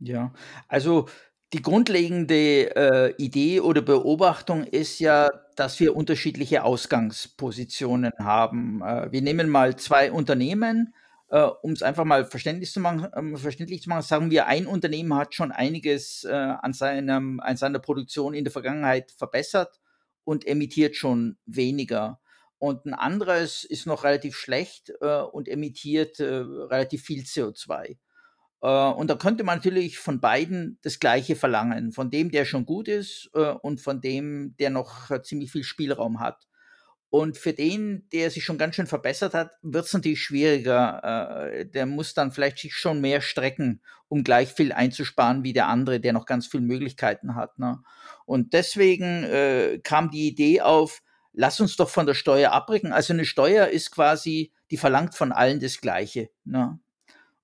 Ja, 0.00 0.34
also 0.66 1.08
die 1.52 1.62
grundlegende 1.62 2.74
äh, 2.74 3.14
Idee 3.18 3.60
oder 3.60 3.82
Beobachtung 3.82 4.64
ist 4.64 4.98
ja, 4.98 5.30
dass 5.54 5.78
wir 5.80 5.94
unterschiedliche 5.94 6.64
Ausgangspositionen 6.64 8.12
haben. 8.18 8.82
Äh, 8.82 9.12
wir 9.12 9.22
nehmen 9.22 9.48
mal 9.48 9.76
zwei 9.76 10.10
Unternehmen, 10.10 10.94
äh, 11.32 11.48
um 11.62 11.72
es 11.72 11.82
einfach 11.82 12.04
mal 12.04 12.26
verständlich 12.26 12.70
zu 12.70 12.78
machen, 12.78 13.08
ähm, 13.16 13.36
verständlich 13.38 13.82
zu 13.82 13.88
machen, 13.88 14.02
sagen 14.02 14.30
wir, 14.30 14.46
ein 14.46 14.66
Unternehmen 14.66 15.14
hat 15.14 15.34
schon 15.34 15.50
einiges 15.50 16.24
äh, 16.24 16.30
an, 16.30 16.74
seinem, 16.74 17.40
an 17.40 17.56
seiner 17.56 17.78
Produktion 17.78 18.34
in 18.34 18.44
der 18.44 18.52
Vergangenheit 18.52 19.12
verbessert 19.12 19.80
und 20.24 20.46
emittiert 20.46 20.94
schon 20.94 21.38
weniger. 21.46 22.20
Und 22.58 22.84
ein 22.84 22.92
anderes 22.92 23.64
ist 23.64 23.86
noch 23.86 24.04
relativ 24.04 24.36
schlecht 24.36 24.92
äh, 25.00 25.22
und 25.22 25.48
emittiert 25.48 26.20
äh, 26.20 26.44
relativ 26.44 27.02
viel 27.02 27.22
CO2. 27.22 27.96
Äh, 28.60 28.92
und 28.92 29.08
da 29.08 29.14
könnte 29.14 29.42
man 29.42 29.56
natürlich 29.56 29.98
von 29.98 30.20
beiden 30.20 30.78
das 30.82 31.00
Gleiche 31.00 31.34
verlangen, 31.34 31.92
von 31.92 32.10
dem, 32.10 32.30
der 32.30 32.44
schon 32.44 32.66
gut 32.66 32.88
ist 32.88 33.30
äh, 33.32 33.52
und 33.52 33.80
von 33.80 34.02
dem, 34.02 34.54
der 34.58 34.68
noch 34.68 35.10
ziemlich 35.22 35.50
viel 35.50 35.64
Spielraum 35.64 36.20
hat. 36.20 36.46
Und 37.12 37.36
für 37.36 37.52
den, 37.52 38.08
der 38.10 38.30
sich 38.30 38.42
schon 38.42 38.56
ganz 38.56 38.74
schön 38.74 38.86
verbessert 38.86 39.34
hat, 39.34 39.50
wird 39.60 39.84
es 39.84 39.92
natürlich 39.92 40.22
schwieriger. 40.22 41.50
Äh, 41.52 41.66
der 41.66 41.84
muss 41.84 42.14
dann 42.14 42.32
vielleicht 42.32 42.58
sich 42.58 42.72
schon 42.74 43.02
mehr 43.02 43.20
strecken, 43.20 43.82
um 44.08 44.24
gleich 44.24 44.50
viel 44.50 44.72
einzusparen 44.72 45.44
wie 45.44 45.52
der 45.52 45.68
andere, 45.68 46.00
der 46.00 46.14
noch 46.14 46.24
ganz 46.24 46.46
viele 46.46 46.62
Möglichkeiten 46.62 47.34
hat. 47.34 47.58
Ne? 47.58 47.82
Und 48.24 48.54
deswegen 48.54 49.24
äh, 49.24 49.78
kam 49.84 50.10
die 50.10 50.26
Idee 50.26 50.62
auf, 50.62 51.02
lass 51.34 51.60
uns 51.60 51.76
doch 51.76 51.90
von 51.90 52.06
der 52.06 52.14
Steuer 52.14 52.50
abrücken. 52.50 52.94
Also 52.94 53.12
eine 53.12 53.26
Steuer 53.26 53.66
ist 53.66 53.90
quasi, 53.90 54.50
die 54.70 54.78
verlangt 54.78 55.14
von 55.14 55.32
allen 55.32 55.60
das 55.60 55.82
Gleiche. 55.82 56.30
Ne? 56.44 56.80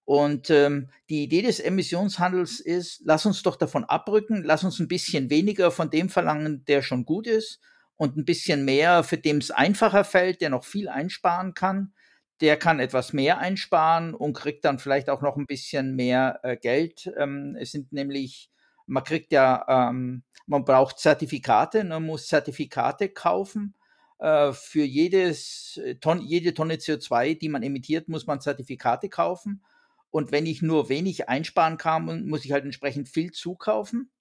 Und 0.06 0.48
ähm, 0.48 0.88
die 1.10 1.24
Idee 1.24 1.42
des 1.42 1.60
Emissionshandels 1.60 2.60
ist, 2.60 3.02
lass 3.04 3.26
uns 3.26 3.42
doch 3.42 3.56
davon 3.56 3.84
abrücken, 3.84 4.44
lass 4.44 4.64
uns 4.64 4.78
ein 4.78 4.88
bisschen 4.88 5.28
weniger 5.28 5.70
von 5.70 5.90
dem 5.90 6.08
verlangen, 6.08 6.64
der 6.64 6.80
schon 6.80 7.04
gut 7.04 7.26
ist 7.26 7.60
und 7.98 8.16
ein 8.16 8.24
bisschen 8.24 8.64
mehr, 8.64 9.02
für 9.02 9.18
dem 9.18 9.38
es 9.38 9.50
einfacher 9.50 10.04
fällt, 10.04 10.40
der 10.40 10.50
noch 10.50 10.64
viel 10.64 10.88
einsparen 10.88 11.52
kann. 11.52 11.92
Der 12.40 12.56
kann 12.56 12.78
etwas 12.78 13.12
mehr 13.12 13.38
einsparen 13.38 14.14
und 14.14 14.34
kriegt 14.34 14.64
dann 14.64 14.78
vielleicht 14.78 15.10
auch 15.10 15.20
noch 15.20 15.36
ein 15.36 15.46
bisschen 15.46 15.96
mehr 15.96 16.38
äh, 16.44 16.56
Geld. 16.56 17.12
Ähm, 17.18 17.56
es 17.60 17.72
sind 17.72 17.92
nämlich, 17.92 18.50
man 18.86 19.02
kriegt 19.02 19.32
ja, 19.32 19.64
ähm, 19.68 20.22
man 20.46 20.64
braucht 20.64 21.00
Zertifikate, 21.00 21.82
man 21.82 22.06
muss 22.06 22.28
Zertifikate 22.28 23.08
kaufen. 23.08 23.74
Äh, 24.20 24.52
für 24.52 24.84
jedes 24.84 25.80
Ton, 26.00 26.20
jede 26.20 26.54
Tonne 26.54 26.76
CO2, 26.76 27.36
die 27.36 27.48
man 27.48 27.64
emittiert, 27.64 28.08
muss 28.08 28.28
man 28.28 28.40
Zertifikate 28.40 29.08
kaufen. 29.08 29.64
Und 30.10 30.30
wenn 30.30 30.46
ich 30.46 30.62
nur 30.62 30.88
wenig 30.88 31.28
einsparen 31.28 31.78
kann, 31.78 32.28
muss 32.28 32.44
ich 32.44 32.52
halt 32.52 32.64
entsprechend 32.64 33.08
viel 33.08 33.32
zukaufen. 33.32 34.12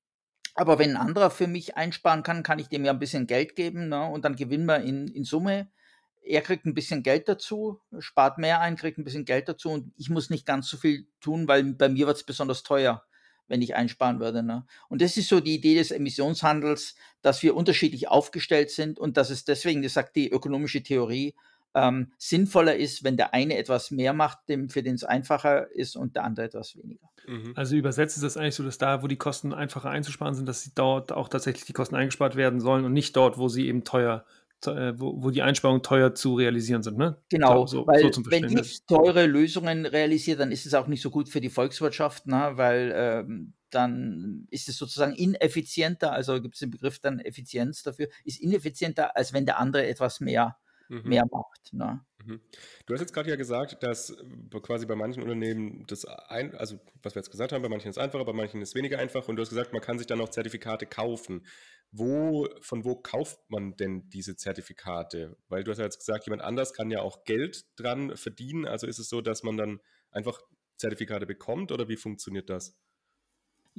Aber 0.59 0.79
wenn 0.79 0.89
ein 0.89 0.97
anderer 0.97 1.29
für 1.29 1.45
mich 1.45 1.77
einsparen 1.77 2.23
kann, 2.23 2.41
kann 2.41 2.57
ich 2.57 2.67
dem 2.67 2.83
ja 2.83 2.91
ein 2.91 2.97
bisschen 2.97 3.27
Geld 3.27 3.55
geben 3.55 3.89
ne? 3.89 4.07
und 4.07 4.25
dann 4.25 4.35
gewinnen 4.35 4.65
wir 4.65 4.79
in, 4.79 5.07
in 5.07 5.23
Summe. 5.23 5.69
Er 6.23 6.41
kriegt 6.41 6.65
ein 6.65 6.73
bisschen 6.73 7.03
Geld 7.03 7.29
dazu, 7.29 7.79
spart 7.99 8.39
mehr 8.39 8.59
ein, 8.59 8.75
kriegt 8.75 8.97
ein 8.97 9.03
bisschen 9.03 9.23
Geld 9.23 9.47
dazu 9.47 9.69
und 9.69 9.93
ich 9.97 10.09
muss 10.09 10.31
nicht 10.31 10.47
ganz 10.47 10.67
so 10.67 10.77
viel 10.77 11.05
tun, 11.21 11.47
weil 11.47 11.63
bei 11.75 11.89
mir 11.89 12.07
wird 12.07 12.17
es 12.17 12.23
besonders 12.23 12.63
teuer, 12.63 13.05
wenn 13.47 13.61
ich 13.61 13.75
einsparen 13.75 14.19
würde. 14.19 14.41
Ne? 14.41 14.65
Und 14.89 15.03
das 15.03 15.15
ist 15.15 15.29
so 15.29 15.39
die 15.39 15.53
Idee 15.53 15.75
des 15.75 15.91
Emissionshandels, 15.91 16.95
dass 17.21 17.43
wir 17.43 17.55
unterschiedlich 17.55 18.07
aufgestellt 18.07 18.71
sind 18.71 18.97
und 18.97 19.15
dass 19.15 19.29
es 19.29 19.45
deswegen, 19.45 19.83
das 19.83 19.93
sagt 19.93 20.15
die 20.15 20.31
ökonomische 20.31 20.81
Theorie, 20.81 21.35
ähm, 21.77 22.11
sinnvoller 22.17 22.75
ist, 22.75 23.03
wenn 23.03 23.17
der 23.17 23.33
eine 23.35 23.57
etwas 23.57 23.91
mehr 23.91 24.13
macht, 24.13 24.49
dem, 24.49 24.69
für 24.69 24.81
den 24.81 24.95
es 24.95 25.03
einfacher 25.03 25.69
ist 25.71 25.95
und 25.95 26.15
der 26.15 26.23
andere 26.23 26.47
etwas 26.47 26.75
weniger. 26.75 27.07
Mhm. 27.27 27.53
Also 27.55 27.75
übersetzt 27.75 28.17
ist 28.17 28.23
das 28.23 28.35
eigentlich 28.35 28.55
so, 28.55 28.63
dass 28.63 28.79
da, 28.79 29.03
wo 29.03 29.07
die 29.07 29.17
Kosten 29.17 29.53
einfacher 29.53 29.91
einzusparen 29.91 30.33
sind, 30.33 30.47
dass 30.47 30.63
sie 30.63 30.71
dort 30.73 31.11
auch 31.11 31.29
tatsächlich 31.29 31.65
die 31.65 31.73
Kosten 31.73 31.95
eingespart 31.95 32.35
werden 32.35 32.59
sollen 32.59 32.83
und 32.83 32.93
nicht 32.93 33.15
dort, 33.15 33.37
wo 33.37 33.47
sie 33.47 33.67
eben 33.67 33.83
teuer 33.83 34.25
äh, 34.65 34.93
wo, 34.99 35.21
wo, 35.21 35.29
die 35.29 35.43
Einsparungen 35.43 35.83
teuer 35.83 36.15
zu 36.15 36.33
realisieren 36.33 36.81
sind. 36.81 36.97
Ne? 36.97 37.21
Genau, 37.29 37.67
so, 37.67 37.85
weil 37.85 38.11
so 38.11 38.25
wenn 38.25 38.57
ich 38.57 38.83
teure 38.87 39.27
Lösungen 39.27 39.85
realisiere, 39.85 40.39
dann 40.39 40.51
ist 40.51 40.65
es 40.65 40.73
auch 40.73 40.87
nicht 40.87 41.03
so 41.03 41.11
gut 41.11 41.29
für 41.29 41.41
die 41.41 41.51
Volkswirtschaft, 41.51 42.25
ne? 42.25 42.53
weil 42.53 42.91
ähm, 42.95 43.53
dann 43.69 44.47
ist 44.49 44.67
es 44.67 44.77
sozusagen 44.77 45.13
ineffizienter, 45.13 46.11
also 46.11 46.41
gibt 46.41 46.55
es 46.55 46.61
den 46.61 46.71
Begriff 46.71 46.97
dann 46.97 47.19
Effizienz 47.19 47.83
dafür, 47.83 48.07
ist 48.23 48.41
ineffizienter, 48.41 49.15
als 49.15 49.31
wenn 49.31 49.45
der 49.45 49.59
andere 49.59 49.85
etwas 49.85 50.21
mehr 50.21 50.57
mhm. 50.89 51.03
mehr 51.03 51.25
macht. 51.31 51.73
Ne? 51.73 52.05
Mhm. 52.25 52.41
Du 52.85 52.93
hast 52.93 53.01
jetzt 53.01 53.13
gerade 53.13 53.29
ja 53.29 53.35
gesagt, 53.35 53.81
dass 53.83 54.09
äh, 54.09 54.59
quasi 54.61 54.85
bei 54.85 54.95
manchen 54.95 55.23
Unternehmen 55.23 55.85
das 55.87 56.05
ein, 56.05 56.55
also 56.55 56.79
was 57.03 57.15
wir 57.15 57.21
jetzt 57.21 57.31
gesagt 57.31 57.51
haben, 57.51 57.61
bei 57.61 57.69
manchen 57.69 57.89
ist 57.89 57.97
es 57.97 58.03
einfacher, 58.03 58.25
bei 58.25 58.33
manchen 58.33 58.61
ist 58.61 58.69
es 58.69 58.75
weniger 58.75 58.99
einfach 58.99 59.27
und 59.27 59.35
du 59.35 59.41
hast 59.41 59.49
gesagt, 59.49 59.73
man 59.73 59.81
kann 59.81 59.97
sich 59.97 60.07
dann 60.07 60.21
auch 60.21 60.29
Zertifikate 60.29 60.85
kaufen. 60.85 61.45
Wo, 61.91 62.47
von 62.61 62.83
wo 62.83 62.95
kauft 62.95 63.39
man 63.49 63.75
denn 63.77 64.09
diese 64.09 64.35
Zertifikate? 64.35 65.37
Weil 65.47 65.63
du 65.63 65.71
hast 65.71 65.77
ja 65.77 65.85
jetzt 65.85 65.99
gesagt, 65.99 66.25
jemand 66.25 66.41
anders 66.41 66.73
kann 66.73 66.91
ja 66.91 67.01
auch 67.01 67.23
Geld 67.23 67.65
dran 67.77 68.15
verdienen. 68.17 68.65
Also 68.65 68.87
ist 68.87 68.99
es 68.99 69.09
so, 69.09 69.21
dass 69.21 69.43
man 69.43 69.57
dann 69.57 69.79
einfach 70.11 70.41
Zertifikate 70.75 71.25
bekommt 71.25 71.71
oder 71.71 71.87
wie 71.87 71.97
funktioniert 71.97 72.49
das? 72.49 72.77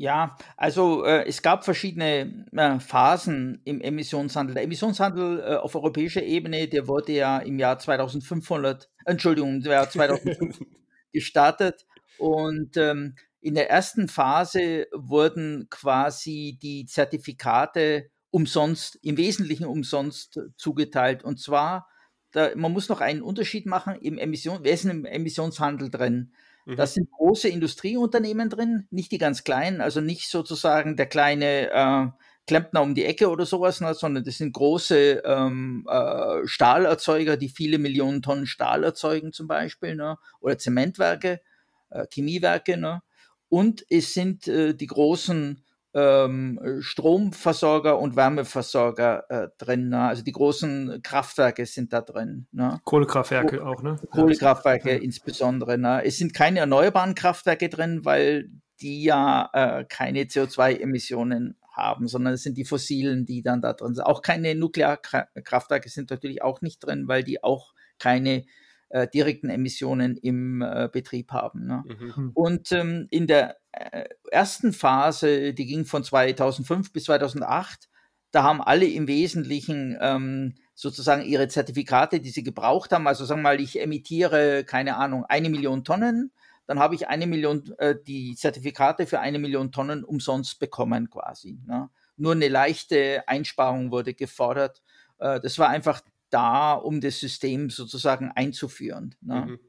Ja, 0.00 0.36
also 0.56 1.04
äh, 1.04 1.26
es 1.26 1.42
gab 1.42 1.64
verschiedene 1.64 2.46
äh, 2.52 2.78
Phasen 2.78 3.60
im 3.64 3.80
Emissionshandel. 3.80 4.54
Der 4.54 4.62
Emissionshandel 4.62 5.40
äh, 5.40 5.56
auf 5.56 5.74
europäischer 5.74 6.22
Ebene, 6.22 6.68
der 6.68 6.86
wurde 6.86 7.14
ja 7.14 7.38
im 7.38 7.58
Jahr 7.58 7.80
2500, 7.80 8.88
Entschuldigung, 9.06 9.56
im 9.56 9.62
Jahr 9.62 9.90
2005 9.90 10.60
gestartet 11.12 11.84
und 12.16 12.76
ähm, 12.76 13.16
in 13.40 13.56
der 13.56 13.70
ersten 13.70 14.06
Phase 14.06 14.86
wurden 14.94 15.66
quasi 15.68 16.60
die 16.62 16.86
Zertifikate 16.86 18.08
umsonst, 18.30 19.00
im 19.02 19.16
Wesentlichen 19.16 19.66
umsonst 19.66 20.38
zugeteilt. 20.56 21.24
Und 21.24 21.40
zwar, 21.40 21.88
da, 22.30 22.50
man 22.54 22.72
muss 22.72 22.88
noch 22.88 23.00
einen 23.00 23.22
Unterschied 23.22 23.66
machen 23.66 23.96
im 23.96 24.16
Emission, 24.16 24.60
wer 24.62 24.74
ist 24.74 24.84
im 24.84 25.04
Emissionshandel 25.04 25.90
drin? 25.90 26.32
Mhm. 26.68 26.76
sind 26.86 27.10
große 27.10 27.48
Industrieunternehmen 27.48 28.50
drin, 28.50 28.86
nicht 28.90 29.10
die 29.10 29.18
ganz 29.18 29.42
kleinen, 29.42 29.80
also 29.80 30.02
nicht 30.02 30.28
sozusagen 30.28 30.96
der 30.96 31.06
kleine 31.06 31.70
äh, 31.70 32.06
Klempner 32.46 32.82
um 32.82 32.94
die 32.94 33.06
Ecke 33.06 33.30
oder 33.30 33.46
sowas, 33.46 33.80
ne, 33.80 33.94
sondern 33.94 34.24
das 34.24 34.36
sind 34.36 34.52
große 34.52 35.22
ähm, 35.24 35.86
äh, 35.90 36.46
Stahlerzeuger, 36.46 37.38
die 37.38 37.48
viele 37.48 37.78
Millionen 37.78 38.20
Tonnen 38.20 38.46
Stahl 38.46 38.84
erzeugen 38.84 39.32
zum 39.32 39.48
Beispiel, 39.48 39.96
ne, 39.96 40.18
oder 40.40 40.58
Zementwerke, 40.58 41.40
äh, 41.88 42.06
Chemiewerke. 42.12 42.76
Ne, 42.76 43.00
und 43.48 43.86
es 43.88 44.12
sind 44.12 44.46
äh, 44.46 44.74
die 44.74 44.86
großen 44.88 45.64
ähm, 45.94 46.60
Stromversorger 46.80 47.98
und 47.98 48.16
Wärmeversorger 48.16 49.24
äh, 49.28 49.48
drin. 49.58 49.88
Ne? 49.88 50.00
Also 50.00 50.22
die 50.22 50.32
großen 50.32 51.00
Kraftwerke 51.02 51.66
sind 51.66 51.92
da 51.92 52.02
drin. 52.02 52.46
Ne? 52.52 52.80
Kohlekraftwerke 52.84 53.64
auch, 53.64 53.82
ne? 53.82 53.98
Kohlekraftwerke 54.10 54.92
ja. 54.92 54.98
insbesondere. 54.98 55.78
Ne? 55.78 56.04
Es 56.04 56.18
sind 56.18 56.34
keine 56.34 56.60
erneuerbaren 56.60 57.14
Kraftwerke 57.14 57.68
drin, 57.68 58.04
weil 58.04 58.50
die 58.80 59.02
ja 59.02 59.50
äh, 59.52 59.84
keine 59.88 60.24
CO2-Emissionen 60.24 61.56
haben, 61.72 62.08
sondern 62.08 62.34
es 62.34 62.42
sind 62.42 62.58
die 62.58 62.64
fossilen, 62.64 63.24
die 63.24 63.42
dann 63.42 63.62
da 63.62 63.72
drin 63.72 63.94
sind. 63.94 64.04
Auch 64.04 64.22
keine 64.22 64.54
Nuklearkraftwerke 64.54 65.88
sind 65.88 66.10
natürlich 66.10 66.42
auch 66.42 66.60
nicht 66.60 66.80
drin, 66.80 67.08
weil 67.08 67.24
die 67.24 67.42
auch 67.42 67.72
keine 67.98 68.44
äh, 68.90 69.06
direkten 69.08 69.50
Emissionen 69.50 70.16
im 70.16 70.62
äh, 70.62 70.88
Betrieb 70.92 71.32
haben. 71.32 71.66
Ne? 71.66 71.84
Mhm. 71.86 72.16
Hm. 72.16 72.30
Und 72.34 72.72
ähm, 72.72 73.06
in 73.10 73.26
der 73.26 73.56
ersten 74.30 74.72
Phase, 74.72 75.54
die 75.54 75.66
ging 75.66 75.84
von 75.84 76.04
2005 76.04 76.92
bis 76.92 77.04
2008, 77.04 77.88
da 78.30 78.42
haben 78.42 78.60
alle 78.60 78.86
im 78.86 79.06
Wesentlichen 79.06 79.96
ähm, 80.00 80.54
sozusagen 80.74 81.22
ihre 81.24 81.48
Zertifikate, 81.48 82.20
die 82.20 82.30
sie 82.30 82.42
gebraucht 82.42 82.92
haben. 82.92 83.06
Also 83.06 83.24
sagen 83.24 83.40
wir 83.40 83.44
mal, 83.44 83.60
ich 83.60 83.80
emittiere, 83.80 84.64
keine 84.64 84.96
Ahnung, 84.96 85.24
eine 85.24 85.48
Million 85.48 85.84
Tonnen, 85.84 86.32
dann 86.66 86.78
habe 86.78 86.94
ich 86.94 87.08
eine 87.08 87.26
Million, 87.26 87.72
äh, 87.78 87.96
die 88.06 88.36
Zertifikate 88.36 89.06
für 89.06 89.20
eine 89.20 89.38
Million 89.38 89.72
Tonnen 89.72 90.04
umsonst 90.04 90.58
bekommen 90.60 91.08
quasi. 91.08 91.58
Ne? 91.66 91.88
Nur 92.16 92.32
eine 92.32 92.48
leichte 92.48 93.26
Einsparung 93.26 93.90
wurde 93.90 94.12
gefordert. 94.12 94.82
Äh, 95.18 95.40
das 95.40 95.58
war 95.58 95.70
einfach 95.70 96.02
da, 96.28 96.74
um 96.74 97.00
das 97.00 97.18
System 97.18 97.70
sozusagen 97.70 98.30
einzuführen. 98.32 99.14
Ne? 99.22 99.46
Mhm. 99.46 99.60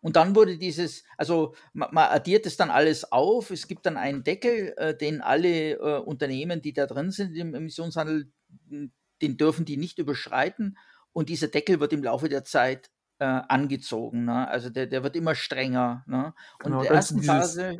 Und 0.00 0.16
dann 0.16 0.34
wurde 0.34 0.58
dieses, 0.58 1.04
also 1.16 1.54
man, 1.72 1.88
man, 1.92 2.10
addiert 2.10 2.46
es 2.46 2.56
dann 2.56 2.70
alles 2.70 3.10
auf. 3.12 3.50
Es 3.50 3.68
gibt 3.68 3.86
dann 3.86 3.96
einen 3.96 4.24
Deckel, 4.24 4.74
äh, 4.76 4.96
den 4.96 5.20
alle 5.20 5.72
äh, 5.72 5.98
Unternehmen, 5.98 6.62
die 6.62 6.72
da 6.72 6.86
drin 6.86 7.10
sind 7.10 7.34
im 7.36 7.54
Emissionshandel, 7.54 8.30
den 8.68 9.36
dürfen 9.36 9.64
die 9.64 9.76
nicht 9.76 9.98
überschreiten. 9.98 10.78
Und 11.12 11.28
dieser 11.28 11.48
Deckel 11.48 11.80
wird 11.80 11.92
im 11.92 12.04
Laufe 12.04 12.28
der 12.28 12.44
Zeit 12.44 12.90
äh, 13.18 13.24
angezogen. 13.24 14.24
Ne? 14.24 14.48
Also 14.48 14.70
der, 14.70 14.86
der 14.86 15.02
wird 15.02 15.16
immer 15.16 15.34
strenger. 15.34 16.04
Ne? 16.06 16.34
Und 16.58 16.64
genau, 16.64 16.78
in 16.78 16.82
der 16.84 16.92
ersten 16.92 17.22
Phase. 17.22 17.78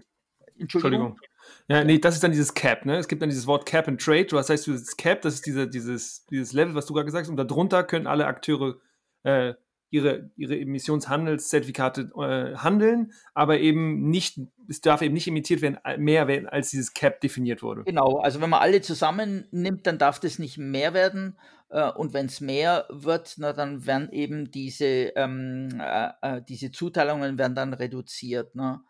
Entschuldigung. 0.59 1.09
Entschuldigung. 1.09 1.21
Ja, 1.69 1.85
nee, 1.85 1.99
das 1.99 2.15
ist 2.15 2.25
dann 2.25 2.33
dieses 2.33 2.55
Cap, 2.55 2.87
ne? 2.87 2.97
Es 2.97 3.09
gibt 3.09 3.23
dann 3.23 3.29
dieses 3.29 3.47
Wort 3.47 3.67
Cap 3.67 3.89
and 3.89 4.01
Trade. 4.01 4.27
Du 4.27 4.39
hast 4.39 4.51
heißt, 4.51 4.67
dieses 4.67 4.97
Cap, 4.97 5.23
das 5.23 5.35
ist 5.35 5.47
diese, 5.47 5.69
dieses, 5.69 6.25
dieses 6.27 6.53
Level, 6.53 6.75
was 6.75 6.87
du 6.87 6.95
gerade 6.95 7.07
gesagt 7.07 7.25
hast, 7.25 7.31
und 7.31 7.37
darunter 7.37 7.85
können 7.85 8.07
alle 8.07 8.27
Akteure 8.27 8.81
äh, 9.23 9.55
ihre, 9.97 10.31
ihre 10.37 10.59
Emissionshandelszertifikate 10.59 12.11
äh, 12.17 12.57
handeln, 12.57 13.13
aber 13.35 13.59
eben 13.59 14.09
nicht, 14.11 14.39
es 14.69 14.81
darf 14.81 15.03
eben 15.03 15.15
nicht 15.15 15.27
emittiert 15.27 15.63
werden, 15.63 15.79
mehr 15.99 16.29
werden, 16.29 16.49
als 16.49 16.71
dieses 16.71 16.93
Cap 16.93 17.21
definiert 17.21 17.63
wurde. 17.63 17.85
Genau, 17.85 18.19
also 18.19 18.41
wenn 18.41 18.51
man 18.51 18.61
alle 18.61 18.83
zusammennimmt, 18.83 19.87
dann 19.87 19.99
darf 19.99 20.21
das 20.21 20.39
nicht 20.39 20.59
mehr 20.59 20.93
werden. 20.93 21.39
Äh, 21.71 21.91
und 21.93 22.13
wenn 22.13 22.27
es 22.27 22.41
mehr 22.41 22.87
wird, 22.91 23.35
na, 23.39 23.53
dann 23.53 23.87
werden 23.87 24.13
eben 24.13 24.51
diese, 24.51 24.85
ähm, 25.17 25.69
äh, 25.81 26.11
äh, 26.21 26.43
diese 26.47 26.71
Zuteilungen 26.71 27.39
werden 27.39 27.55
dann 27.55 27.73
reduziert. 27.73 28.55
Ne? 28.55 28.81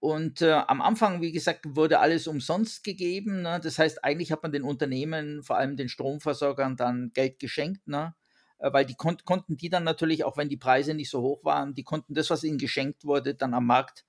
Und 0.00 0.40
äh, 0.40 0.52
am 0.52 0.80
Anfang, 0.80 1.20
wie 1.20 1.32
gesagt, 1.32 1.66
wurde 1.68 2.00
alles 2.00 2.26
umsonst 2.26 2.82
gegeben. 2.82 3.42
Ne? 3.42 3.60
Das 3.62 3.78
heißt, 3.78 4.04
eigentlich 4.04 4.32
hat 4.32 4.42
man 4.42 4.52
den 4.52 4.62
Unternehmen, 4.62 5.42
vor 5.42 5.58
allem 5.58 5.76
den 5.76 5.88
Stromversorgern, 5.88 6.76
dann 6.76 7.10
Geld 7.12 7.38
geschenkt, 7.38 7.86
ne? 7.86 8.14
Äh, 8.58 8.72
weil 8.72 8.86
die 8.86 8.94
kon 8.94 9.16
konnten 9.24 9.56
die 9.56 9.68
dann 9.68 9.84
natürlich, 9.84 10.24
auch 10.24 10.36
wenn 10.36 10.48
die 10.48 10.56
Preise 10.56 10.94
nicht 10.94 11.10
so 11.10 11.22
hoch 11.22 11.44
waren, 11.44 11.74
die 11.74 11.84
konnten 11.84 12.14
das, 12.14 12.30
was 12.30 12.44
ihnen 12.44 12.58
geschenkt 12.58 13.04
wurde, 13.04 13.34
dann 13.34 13.54
am 13.54 13.66
Markt 13.66 14.04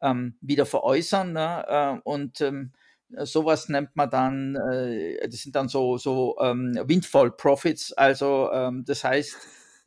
ähm, 0.00 0.36
wieder 0.40 0.66
veräußern. 0.66 1.32
Ne? 1.32 1.64
Äh, 1.68 2.00
und 2.04 2.40
ähm, 2.40 2.72
sowas 3.18 3.68
nennt 3.68 3.94
man 3.94 4.10
dann, 4.10 4.56
äh, 4.56 5.28
das 5.28 5.40
sind 5.42 5.54
dann 5.56 5.68
so, 5.68 5.98
so 5.98 6.36
ähm, 6.40 6.78
Windfall 6.84 7.30
Profits. 7.30 7.92
Also 7.92 8.50
ähm, 8.52 8.84
das 8.86 9.04
heißt, 9.04 9.36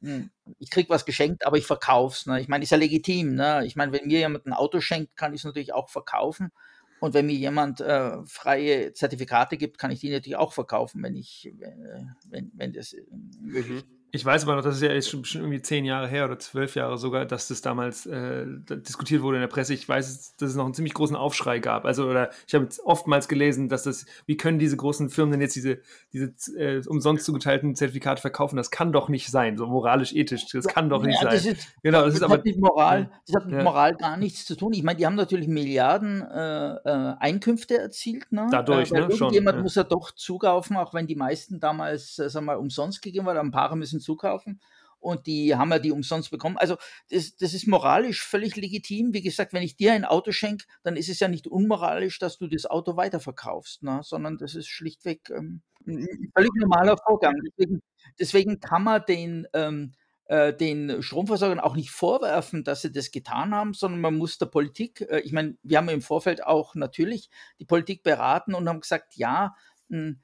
hm, 0.01 0.29
ich 0.59 0.69
krieg 0.69 0.89
was 0.89 1.05
geschenkt, 1.05 1.45
aber 1.45 1.57
ich 1.57 1.65
verkauf's. 1.65 2.25
Ne? 2.25 2.39
Ich 2.39 2.47
meine, 2.47 2.63
ist 2.63 2.71
ja 2.71 2.77
legitim. 2.77 3.35
Ne? 3.35 3.65
Ich 3.65 3.75
meine, 3.75 3.91
wenn 3.91 4.07
mir 4.07 4.19
jemand 4.19 4.45
ein 4.45 4.53
Auto 4.53 4.79
schenkt, 4.79 5.15
kann 5.17 5.33
ich 5.33 5.41
es 5.41 5.45
natürlich 5.45 5.73
auch 5.73 5.89
verkaufen. 5.89 6.51
Und 6.99 7.13
wenn 7.13 7.25
mir 7.25 7.35
jemand 7.35 7.81
äh, 7.81 8.17
freie 8.25 8.93
Zertifikate 8.93 9.57
gibt, 9.57 9.77
kann 9.77 9.91
ich 9.91 9.99
die 9.99 10.09
natürlich 10.09 10.37
auch 10.37 10.53
verkaufen, 10.53 11.03
wenn 11.03 11.15
ich, 11.15 11.47
äh, 11.47 12.05
wenn, 12.29 12.51
wenn 12.55 12.73
das 12.73 12.95
möglich 13.41 13.77
ist. 13.77 13.85
Mhm. 13.85 13.94
Ich 14.15 14.23
weiß 14.23 14.43
aber 14.43 14.55
noch, 14.55 14.63
das 14.63 14.77
ist 14.77 14.81
ja 14.81 14.93
jetzt 14.93 15.09
schon, 15.09 15.25
schon, 15.25 15.41
irgendwie 15.41 15.61
zehn 15.61 15.83
Jahre 15.83 16.07
her 16.07 16.23
oder 16.25 16.39
zwölf 16.39 16.75
Jahre 16.75 16.97
sogar, 16.97 17.25
dass 17.25 17.49
das 17.49 17.61
damals 17.61 18.05
äh, 18.05 18.45
diskutiert 18.47 19.21
wurde 19.21 19.37
in 19.37 19.41
der 19.41 19.49
Presse. 19.49 19.73
Ich 19.73 19.87
weiß, 19.87 20.37
dass 20.37 20.49
es 20.49 20.55
noch 20.55 20.63
einen 20.63 20.73
ziemlich 20.73 20.93
großen 20.93 21.17
Aufschrei 21.17 21.59
gab. 21.59 21.83
Also, 21.83 22.07
oder 22.07 22.29
ich 22.47 22.55
habe 22.55 22.63
jetzt 22.63 22.79
oftmals 22.85 23.27
gelesen, 23.27 23.67
dass 23.67 23.83
das, 23.83 24.05
wie 24.25 24.37
können 24.37 24.57
diese 24.57 24.77
großen 24.77 25.09
Firmen 25.09 25.33
denn 25.33 25.41
jetzt 25.41 25.57
diese, 25.57 25.79
diese 26.13 26.33
äh, 26.57 26.81
umsonst 26.87 27.25
zugeteilten 27.25 27.75
Zertifikate 27.75 28.21
verkaufen? 28.21 28.55
Das 28.55 28.71
kann 28.71 28.93
doch 28.93 29.09
nicht 29.09 29.27
sein, 29.27 29.57
so 29.57 29.67
moralisch, 29.67 30.13
ethisch. 30.13 30.45
Das 30.53 30.65
kann 30.65 30.89
doch 30.89 31.03
nicht 31.03 31.21
ja, 31.21 31.31
sein. 31.37 31.53
Ist, 31.53 31.67
genau, 31.83 32.05
das, 32.05 32.13
das 32.13 32.15
ist 32.15 32.23
aber. 32.23 32.41
Mit 32.41 32.57
Moral, 32.57 33.11
das 33.27 33.35
hat 33.35 33.47
mit 33.47 33.55
ja. 33.55 33.63
Moral 33.63 33.95
gar 33.95 34.15
nichts 34.15 34.45
zu 34.45 34.55
tun. 34.55 34.71
Ich 34.71 34.83
meine, 34.83 34.97
die 34.97 35.05
haben 35.05 35.15
natürlich 35.15 35.49
Milliarden 35.49 36.21
äh, 36.21 36.75
äh 36.75 37.15
Einkünfte 37.19 37.77
erzielt. 37.77 38.31
Ne? 38.31 38.47
Dadurch, 38.49 38.91
äh, 38.91 39.01
ne? 39.01 39.07
Irgendjemand 39.09 39.57
ja. 39.57 39.61
muss 39.63 39.75
ja 39.75 39.83
doch 39.83 40.11
zukaufen, 40.11 40.77
auch 40.77 40.93
wenn 40.93 41.05
die 41.05 41.15
meisten 41.15 41.59
damals, 41.59 42.17
äh, 42.17 42.29
sagen 42.29 42.45
wir 42.45 42.53
mal, 42.53 42.59
umsonst 42.59 43.01
gegeben 43.01 43.25
waren. 43.25 43.37
Ein 43.37 43.51
paar 43.51 43.75
müssen 43.75 43.99
zukaufen. 44.05 44.61
und 44.99 45.27
die 45.27 45.55
haben 45.55 45.71
ja 45.71 45.79
die 45.79 45.91
umsonst 45.91 46.31
bekommen. 46.31 46.57
Also 46.57 46.77
das, 47.11 47.35
das 47.35 47.53
ist 47.53 47.67
moralisch 47.67 48.23
völlig 48.23 48.55
legitim. 48.55 49.13
Wie 49.13 49.21
gesagt, 49.21 49.53
wenn 49.53 49.61
ich 49.61 49.75
dir 49.77 49.93
ein 49.93 50.05
Auto 50.05 50.31
schenke, 50.31 50.65
dann 50.83 50.97
ist 50.97 51.09
es 51.09 51.19
ja 51.19 51.27
nicht 51.27 51.47
unmoralisch, 51.47 52.17
dass 52.19 52.37
du 52.39 52.47
das 52.47 52.65
Auto 52.65 52.97
weiterverkaufst, 52.97 53.83
ne? 53.83 53.99
sondern 54.03 54.37
das 54.37 54.55
ist 54.55 54.67
schlichtweg 54.67 55.29
ähm, 55.29 55.61
ein 55.87 56.31
völlig 56.35 56.51
normaler 56.55 56.97
Vorgang. 57.05 57.35
Deswegen, 57.45 57.81
deswegen 58.19 58.59
kann 58.59 58.83
man 58.83 59.03
den, 59.07 59.47
ähm, 59.53 59.93
äh, 60.25 60.53
den 60.53 61.03
Stromversorgern 61.03 61.59
auch 61.59 61.75
nicht 61.75 61.91
vorwerfen, 61.91 62.63
dass 62.63 62.81
sie 62.81 62.91
das 62.91 63.11
getan 63.11 63.53
haben, 63.53 63.75
sondern 63.75 64.01
man 64.01 64.15
muss 64.17 64.39
der 64.39 64.47
Politik, 64.47 65.01
äh, 65.01 65.19
ich 65.19 65.33
meine, 65.33 65.55
wir 65.61 65.77
haben 65.77 65.89
im 65.89 66.01
Vorfeld 66.01 66.43
auch 66.43 66.73
natürlich 66.73 67.29
die 67.59 67.65
Politik 67.65 68.01
beraten 68.01 68.55
und 68.55 68.67
haben 68.67 68.81
gesagt, 68.81 69.15
ja, 69.15 69.55
mh, 69.89 70.15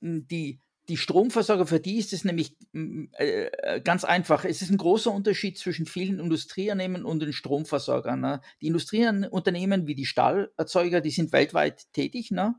die, 0.00 0.60
die 0.88 0.96
Stromversorger, 0.96 1.66
für 1.66 1.80
die 1.80 1.98
ist 1.98 2.12
es 2.12 2.24
nämlich 2.24 2.56
äh, 2.74 3.46
äh, 3.46 3.80
ganz 3.80 4.04
einfach. 4.04 4.44
Es 4.44 4.62
ist 4.62 4.70
ein 4.70 4.76
großer 4.76 5.12
Unterschied 5.12 5.58
zwischen 5.58 5.86
vielen 5.86 6.20
Industrieunternehmen 6.20 7.04
und 7.04 7.20
den 7.20 7.32
Stromversorgern. 7.32 8.20
Ne? 8.20 8.40
Die 8.60 8.68
Industrieunternehmen 8.68 9.86
wie 9.86 9.94
die 9.94 10.06
Stahlerzeuger, 10.06 11.00
die 11.00 11.10
sind 11.10 11.32
weltweit 11.32 11.92
tätig. 11.92 12.30
Ne? 12.30 12.54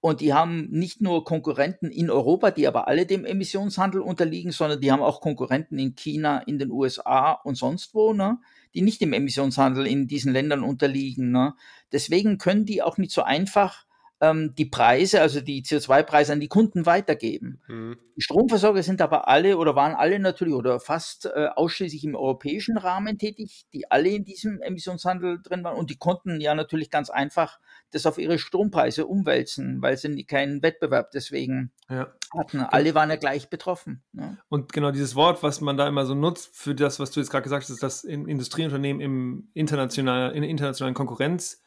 Und 0.00 0.20
die 0.20 0.32
haben 0.32 0.68
nicht 0.70 1.00
nur 1.00 1.24
Konkurrenten 1.24 1.90
in 1.90 2.10
Europa, 2.10 2.50
die 2.50 2.66
aber 2.66 2.88
alle 2.88 3.06
dem 3.06 3.24
Emissionshandel 3.24 4.00
unterliegen, 4.00 4.52
sondern 4.52 4.80
die 4.80 4.90
haben 4.90 5.02
auch 5.02 5.20
Konkurrenten 5.20 5.78
in 5.78 5.94
China, 5.94 6.38
in 6.38 6.58
den 6.58 6.70
USA 6.70 7.32
und 7.32 7.56
sonst 7.56 7.94
wo, 7.94 8.12
ne? 8.12 8.38
die 8.74 8.82
nicht 8.82 9.00
dem 9.00 9.12
Emissionshandel 9.12 9.86
in 9.86 10.08
diesen 10.08 10.32
Ländern 10.32 10.64
unterliegen. 10.64 11.30
Ne? 11.30 11.54
Deswegen 11.92 12.38
können 12.38 12.64
die 12.64 12.82
auch 12.82 12.98
nicht 12.98 13.12
so 13.12 13.22
einfach 13.22 13.87
ähm, 14.20 14.54
die 14.56 14.66
Preise, 14.66 15.20
also 15.20 15.40
die 15.40 15.62
CO2-Preise 15.62 16.32
an 16.32 16.40
die 16.40 16.48
Kunden 16.48 16.86
weitergeben. 16.86 17.60
Mhm. 17.68 17.98
Die 18.16 18.22
Stromversorger 18.22 18.82
sind 18.82 19.00
aber 19.00 19.28
alle 19.28 19.56
oder 19.58 19.76
waren 19.76 19.94
alle 19.94 20.18
natürlich 20.18 20.54
oder 20.54 20.80
fast 20.80 21.26
äh, 21.26 21.48
ausschließlich 21.54 22.02
im 22.04 22.16
europäischen 22.16 22.76
Rahmen 22.76 23.16
tätig, 23.18 23.66
die 23.72 23.90
alle 23.90 24.08
in 24.08 24.24
diesem 24.24 24.60
Emissionshandel 24.60 25.40
drin 25.40 25.62
waren 25.62 25.76
und 25.76 25.90
die 25.90 25.98
konnten 25.98 26.40
ja 26.40 26.54
natürlich 26.54 26.90
ganz 26.90 27.10
einfach 27.10 27.60
das 27.92 28.06
auf 28.06 28.18
ihre 28.18 28.38
Strompreise 28.38 29.06
umwälzen, 29.06 29.80
weil 29.80 29.96
sie 29.96 30.24
keinen 30.24 30.62
Wettbewerb 30.62 31.12
deswegen 31.12 31.72
ja. 31.88 32.12
hatten. 32.36 32.60
Alle 32.60 32.94
waren 32.94 33.10
ja 33.10 33.16
gleich 33.16 33.48
betroffen. 33.48 34.02
Ja. 34.12 34.22
Ne? 34.22 34.38
Und 34.48 34.72
genau 34.72 34.90
dieses 34.90 35.14
Wort, 35.14 35.42
was 35.42 35.60
man 35.60 35.76
da 35.76 35.86
immer 35.86 36.04
so 36.04 36.14
nutzt 36.14 36.56
für 36.56 36.74
das, 36.74 36.98
was 36.98 37.12
du 37.12 37.20
jetzt 37.20 37.30
gerade 37.30 37.44
gesagt 37.44 37.68
hast, 37.68 37.82
dass 37.82 38.04
Industrieunternehmen 38.04 39.00
im 39.00 39.50
international, 39.54 40.32
in 40.32 40.42
internationalen 40.42 40.94
Konkurrenz 40.94 41.62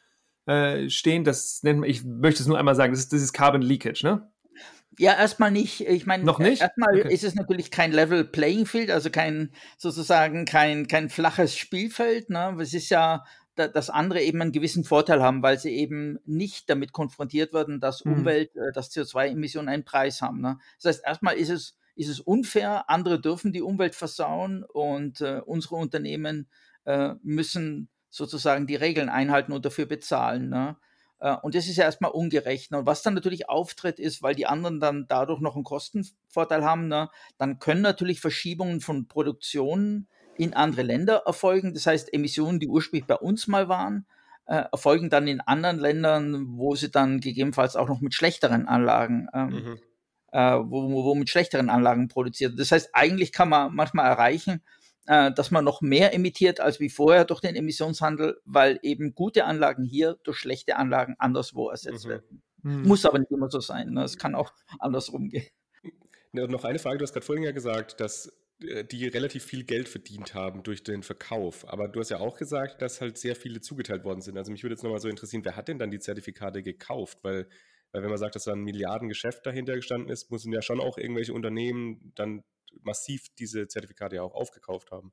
äh, 0.46 0.88
stehen. 0.88 1.24
Das 1.24 1.62
nennt 1.62 1.80
man, 1.80 1.88
ich 1.88 2.04
möchte 2.04 2.42
es 2.42 2.48
nur 2.48 2.58
einmal 2.58 2.74
sagen, 2.74 2.92
das 2.92 3.04
ist, 3.04 3.12
ist 3.12 3.32
Carbon 3.32 3.62
Leakage, 3.62 4.04
ne? 4.04 4.30
Ja, 4.98 5.14
erstmal 5.14 5.50
nicht. 5.50 5.80
Ich 5.80 6.06
meine, 6.06 6.24
noch 6.24 6.38
nicht. 6.38 6.60
Erstmal 6.60 6.98
okay. 6.98 7.12
ist 7.12 7.24
es 7.24 7.34
natürlich 7.34 7.70
kein 7.70 7.92
Level 7.92 8.24
Playing 8.24 8.66
Field, 8.66 8.90
also 8.90 9.10
kein 9.10 9.50
sozusagen 9.78 10.44
kein 10.44 10.86
kein 10.86 11.08
flaches 11.08 11.56
Spielfeld. 11.56 12.28
Ne? 12.28 12.56
Es 12.60 12.74
ist 12.74 12.90
ja, 12.90 13.24
dass 13.54 13.88
andere 13.88 14.20
eben 14.20 14.42
einen 14.42 14.52
gewissen 14.52 14.84
Vorteil 14.84 15.22
haben, 15.22 15.42
weil 15.42 15.58
sie 15.58 15.70
eben 15.70 16.18
nicht 16.26 16.68
damit 16.68 16.92
konfrontiert 16.92 17.54
werden, 17.54 17.80
dass 17.80 18.04
mhm. 18.04 18.12
Umwelt, 18.12 18.54
äh, 18.56 18.72
dass 18.74 18.90
CO2-Emissionen 18.90 19.68
einen 19.68 19.84
Preis 19.84 20.20
haben. 20.20 20.42
Ne? 20.42 20.58
Das 20.82 20.96
heißt, 20.96 21.06
erstmal 21.06 21.36
ist 21.36 21.48
es 21.48 21.76
ist 21.94 22.08
es 22.08 22.20
unfair. 22.20 22.88
Andere 22.88 23.20
dürfen 23.20 23.52
die 23.52 23.62
Umwelt 23.62 23.94
versauen 23.94 24.64
und 24.64 25.20
äh, 25.20 25.40
unsere 25.44 25.76
Unternehmen 25.76 26.48
äh, 26.84 27.14
müssen 27.22 27.88
sozusagen 28.12 28.66
die 28.66 28.76
Regeln 28.76 29.08
einhalten 29.08 29.52
und 29.52 29.64
dafür 29.64 29.86
bezahlen. 29.86 30.50
Ne? 30.50 30.76
Äh, 31.18 31.34
und 31.42 31.54
das 31.54 31.66
ist 31.66 31.76
ja 31.76 31.84
erstmal 31.84 32.10
ungerecht. 32.10 32.70
Ne? 32.70 32.78
Und 32.78 32.86
was 32.86 33.02
dann 33.02 33.14
natürlich 33.14 33.48
auftritt, 33.48 33.98
ist, 33.98 34.22
weil 34.22 34.34
die 34.34 34.46
anderen 34.46 34.80
dann 34.80 35.06
dadurch 35.08 35.40
noch 35.40 35.54
einen 35.54 35.64
Kostenvorteil 35.64 36.62
haben, 36.62 36.88
ne? 36.88 37.08
dann 37.38 37.58
können 37.58 37.80
natürlich 37.80 38.20
Verschiebungen 38.20 38.82
von 38.82 39.08
Produktionen 39.08 40.08
in 40.36 40.52
andere 40.52 40.82
Länder 40.82 41.22
erfolgen. 41.24 41.72
Das 41.72 41.86
heißt, 41.86 42.12
Emissionen, 42.12 42.60
die 42.60 42.68
ursprünglich 42.68 43.06
bei 43.06 43.16
uns 43.16 43.48
mal 43.48 43.68
waren, 43.68 44.06
äh, 44.46 44.64
erfolgen 44.70 45.08
dann 45.08 45.26
in 45.26 45.40
anderen 45.40 45.78
Ländern, 45.78 46.58
wo 46.58 46.74
sie 46.74 46.90
dann 46.90 47.20
gegebenenfalls 47.20 47.76
auch 47.76 47.88
noch 47.88 48.02
mit 48.02 48.12
schlechteren 48.12 48.68
Anlagen, 48.68 49.28
ähm, 49.32 49.48
mhm. 49.48 49.78
äh, 50.32 50.58
wo, 50.58 51.04
wo 51.04 51.14
mit 51.14 51.30
schlechteren 51.30 51.70
Anlagen 51.70 52.08
produziert. 52.08 52.58
Das 52.58 52.72
heißt, 52.72 52.90
eigentlich 52.92 53.32
kann 53.32 53.48
man 53.48 53.74
manchmal 53.74 54.06
erreichen, 54.06 54.62
äh, 55.06 55.32
dass 55.32 55.50
man 55.50 55.64
noch 55.64 55.80
mehr 55.80 56.14
emittiert 56.14 56.60
als 56.60 56.80
wie 56.80 56.90
vorher 56.90 57.24
durch 57.24 57.40
den 57.40 57.56
Emissionshandel, 57.56 58.40
weil 58.44 58.78
eben 58.82 59.14
gute 59.14 59.44
Anlagen 59.44 59.84
hier 59.84 60.16
durch 60.22 60.38
schlechte 60.38 60.76
Anlagen 60.76 61.16
anderswo 61.18 61.70
ersetzt 61.70 62.06
mhm. 62.06 62.10
werden. 62.10 62.42
Mhm. 62.62 62.82
Muss 62.82 63.04
aber 63.04 63.18
nicht 63.18 63.30
immer 63.30 63.50
so 63.50 63.60
sein. 63.60 63.90
Ne? 63.90 64.04
Es 64.04 64.18
kann 64.18 64.34
auch 64.34 64.52
andersrum 64.78 65.28
gehen. 65.28 65.46
Ja, 66.34 66.46
noch 66.46 66.64
eine 66.64 66.78
Frage, 66.78 66.96
du 66.96 67.02
hast 67.02 67.12
gerade 67.12 67.26
vorhin 67.26 67.44
ja 67.44 67.52
gesagt, 67.52 68.00
dass 68.00 68.32
äh, 68.62 68.84
die 68.84 69.06
relativ 69.06 69.44
viel 69.44 69.64
Geld 69.64 69.86
verdient 69.86 70.32
haben 70.34 70.62
durch 70.62 70.82
den 70.82 71.02
Verkauf. 71.02 71.68
Aber 71.68 71.88
du 71.88 72.00
hast 72.00 72.10
ja 72.10 72.20
auch 72.20 72.38
gesagt, 72.38 72.80
dass 72.80 73.02
halt 73.02 73.18
sehr 73.18 73.36
viele 73.36 73.60
zugeteilt 73.60 74.04
worden 74.04 74.22
sind. 74.22 74.38
Also 74.38 74.50
mich 74.50 74.62
würde 74.62 74.72
jetzt 74.72 74.82
nochmal 74.82 75.00
so 75.00 75.08
interessieren, 75.08 75.44
wer 75.44 75.56
hat 75.56 75.68
denn 75.68 75.78
dann 75.78 75.90
die 75.90 75.98
Zertifikate 75.98 76.62
gekauft? 76.62 77.18
Weil, 77.22 77.48
weil 77.92 78.02
wenn 78.02 78.10
man 78.10 78.18
sagt, 78.18 78.34
dass 78.34 78.44
da 78.44 78.52
ein 78.52 78.62
Milliardengeschäft 78.62 79.44
dahinter 79.46 79.74
gestanden 79.74 80.10
ist, 80.10 80.30
müssen 80.30 80.52
ja 80.52 80.62
schon 80.62 80.80
auch 80.80 80.98
irgendwelche 80.98 81.34
Unternehmen 81.34 82.12
dann 82.14 82.42
massiv 82.80 83.28
diese 83.38 83.68
Zertifikate 83.68 84.16
ja 84.16 84.22
auch 84.22 84.34
aufgekauft 84.34 84.90
haben. 84.90 85.12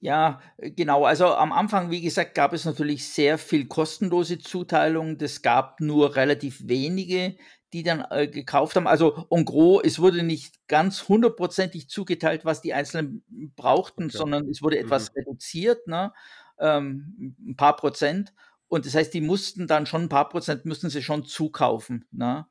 Ja, 0.00 0.40
genau. 0.58 1.04
Also 1.04 1.26
am 1.26 1.52
Anfang, 1.52 1.90
wie 1.90 2.02
gesagt, 2.02 2.34
gab 2.34 2.52
es 2.52 2.64
natürlich 2.64 3.08
sehr 3.08 3.38
viel 3.38 3.66
kostenlose 3.66 4.38
Zuteilung. 4.38 5.16
Es 5.20 5.40
gab 5.40 5.80
nur 5.80 6.16
relativ 6.16 6.68
wenige, 6.68 7.36
die 7.72 7.82
dann 7.82 8.04
äh, 8.10 8.28
gekauft 8.28 8.76
haben. 8.76 8.86
Also 8.86 9.26
en 9.30 9.44
gros, 9.44 9.82
es 9.84 9.98
wurde 9.98 10.22
nicht 10.22 10.68
ganz 10.68 11.08
hundertprozentig 11.08 11.88
zugeteilt, 11.88 12.44
was 12.44 12.60
die 12.60 12.74
Einzelnen 12.74 13.24
brauchten, 13.56 14.04
okay. 14.04 14.16
sondern 14.16 14.48
es 14.48 14.62
wurde 14.62 14.78
etwas 14.78 15.10
mhm. 15.10 15.20
reduziert, 15.20 15.86
ne? 15.86 16.12
ähm, 16.58 17.34
ein 17.46 17.56
paar 17.56 17.76
Prozent. 17.76 18.32
Und 18.74 18.86
das 18.86 18.94
heißt, 18.94 19.14
die 19.14 19.20
mussten 19.20 19.66
dann 19.66 19.86
schon 19.86 20.02
ein 20.02 20.08
paar 20.08 20.28
Prozent, 20.28 20.64
müssten 20.64 20.90
sie 20.90 21.02
schon 21.02 21.24
zukaufen. 21.24 22.06
Ne? 22.10 22.46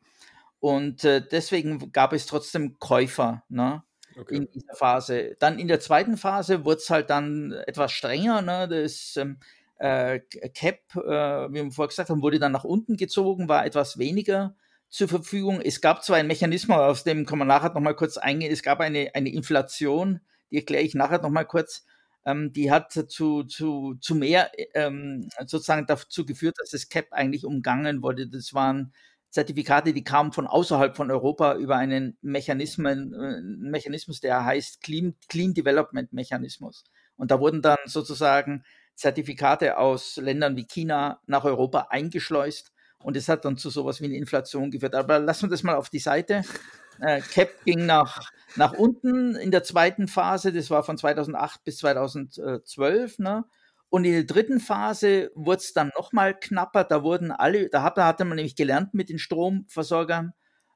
Und 0.59 1.03
äh, 1.03 1.21
deswegen 1.21 1.91
gab 1.91 2.13
es 2.13 2.25
trotzdem 2.25 2.79
Käufer. 2.79 3.43
Ne? 3.49 3.83
okay. 4.17 4.36
in 4.36 4.49
dieser 4.51 4.75
Phase. 4.75 5.36
Dann 5.39 5.59
in 5.59 5.67
der 5.67 5.79
zweiten 5.79 6.17
Phase 6.17 6.65
wurde 6.65 6.77
es 6.77 6.89
halt 6.89 7.09
dann 7.09 7.51
etwas 7.67 7.91
strenger. 7.91 8.41
Ne? 8.41 8.67
Das 8.67 9.17
ähm, 9.17 9.39
äh, 9.77 10.19
Cap, 10.53 10.79
äh, 10.95 11.51
wie 11.51 11.63
wir 11.63 11.71
vorher 11.71 11.89
gesagt 11.89 12.09
haben, 12.09 12.21
wurde 12.21 12.39
dann 12.39 12.51
nach 12.51 12.63
unten 12.63 12.97
gezogen, 12.97 13.49
war 13.49 13.65
etwas 13.65 13.97
weniger 13.97 14.55
zur 14.89 15.07
Verfügung. 15.07 15.62
Es 15.62 15.81
gab 15.81 16.03
zwar 16.03 16.17
einen 16.17 16.27
Mechanismus, 16.27 16.77
aus 16.77 17.03
dem 17.03 17.25
kann 17.25 17.39
man 17.39 17.47
nachher 17.47 17.73
nochmal 17.73 17.95
kurz 17.95 18.17
eingehen. 18.17 18.51
Es 18.51 18.63
gab 18.63 18.79
eine, 18.79 19.12
eine 19.13 19.33
Inflation, 19.33 20.21
die 20.51 20.57
erkläre 20.57 20.83
ich 20.83 20.95
nachher 20.95 21.21
nochmal 21.21 21.45
kurz. 21.45 21.86
Ähm, 22.25 22.53
die 22.53 22.71
hat 22.71 22.91
zu, 22.91 23.43
zu, 23.43 23.95
zu 23.99 24.15
mehr 24.15 24.51
ähm, 24.73 25.29
sozusagen 25.39 25.86
dazu 25.86 26.25
geführt, 26.25 26.55
dass 26.59 26.69
das 26.69 26.89
Cap 26.89 27.07
eigentlich 27.12 27.45
umgangen 27.45 28.01
wurde. 28.01 28.27
Das 28.27 28.53
waren 28.53 28.93
Zertifikate, 29.29 29.93
die 29.93 30.03
kamen 30.03 30.31
von 30.31 30.47
außerhalb 30.47 30.95
von 30.95 31.09
Europa 31.12 31.55
über 31.55 31.75
einen 31.75 32.17
Mechanismen, 32.21 33.13
äh, 33.13 33.41
Mechanismus, 33.41 34.19
der 34.19 34.45
heißt 34.45 34.81
Clean, 34.81 35.15
Clean 35.27 35.53
Development 35.53 36.13
Mechanismus. 36.13 36.83
Und 37.15 37.31
da 37.31 37.39
wurden 37.39 37.62
dann 37.62 37.79
sozusagen 37.86 38.63
Zertifikate 38.95 39.77
aus 39.77 40.17
Ländern 40.17 40.55
wie 40.55 40.65
China 40.65 41.19
nach 41.25 41.45
Europa 41.45 41.88
eingeschleust 41.89 42.71
und 42.99 43.17
es 43.17 43.27
hat 43.27 43.43
dann 43.45 43.57
zu 43.57 43.69
sowas 43.69 44.01
wie 44.01 44.05
eine 44.05 44.15
Inflation 44.15 44.71
geführt. 44.71 44.95
Aber 44.95 45.19
lassen 45.19 45.43
wir 45.43 45.49
das 45.49 45.63
mal 45.63 45.75
auf 45.75 45.89
die 45.89 45.99
Seite. 45.99 46.43
Äh, 46.99 47.21
CAP 47.21 47.65
ging 47.65 47.86
nach, 47.86 48.32
nach 48.56 48.73
unten 48.73 49.36
in 49.36 49.51
der 49.51 49.63
zweiten 49.63 50.08
Phase, 50.08 50.53
das 50.53 50.69
war 50.69 50.84
von 50.84 50.97
2008 50.97 51.63
bis 51.63 51.77
2012. 51.77 53.19
Ne? 53.19 53.45
Und 53.89 54.06
in 54.06 54.13
der 54.13 54.23
dritten 54.23 54.60
Phase 54.60 55.32
wurde 55.36 55.62
es 55.62 55.73
dann 55.73 55.91
nochmal 55.95 56.38
knapper. 56.39 56.84
Da 56.84 57.03
wurden 57.03 57.32
alle, 57.32 57.69
da 57.69 57.84
hatte 57.84 58.25
man 58.25 58.38
nämlich 58.38 58.56
gelernt 58.56 58.93
mit 58.93 59.10
den 59.10 59.19
Stromversorgern. 59.19 60.34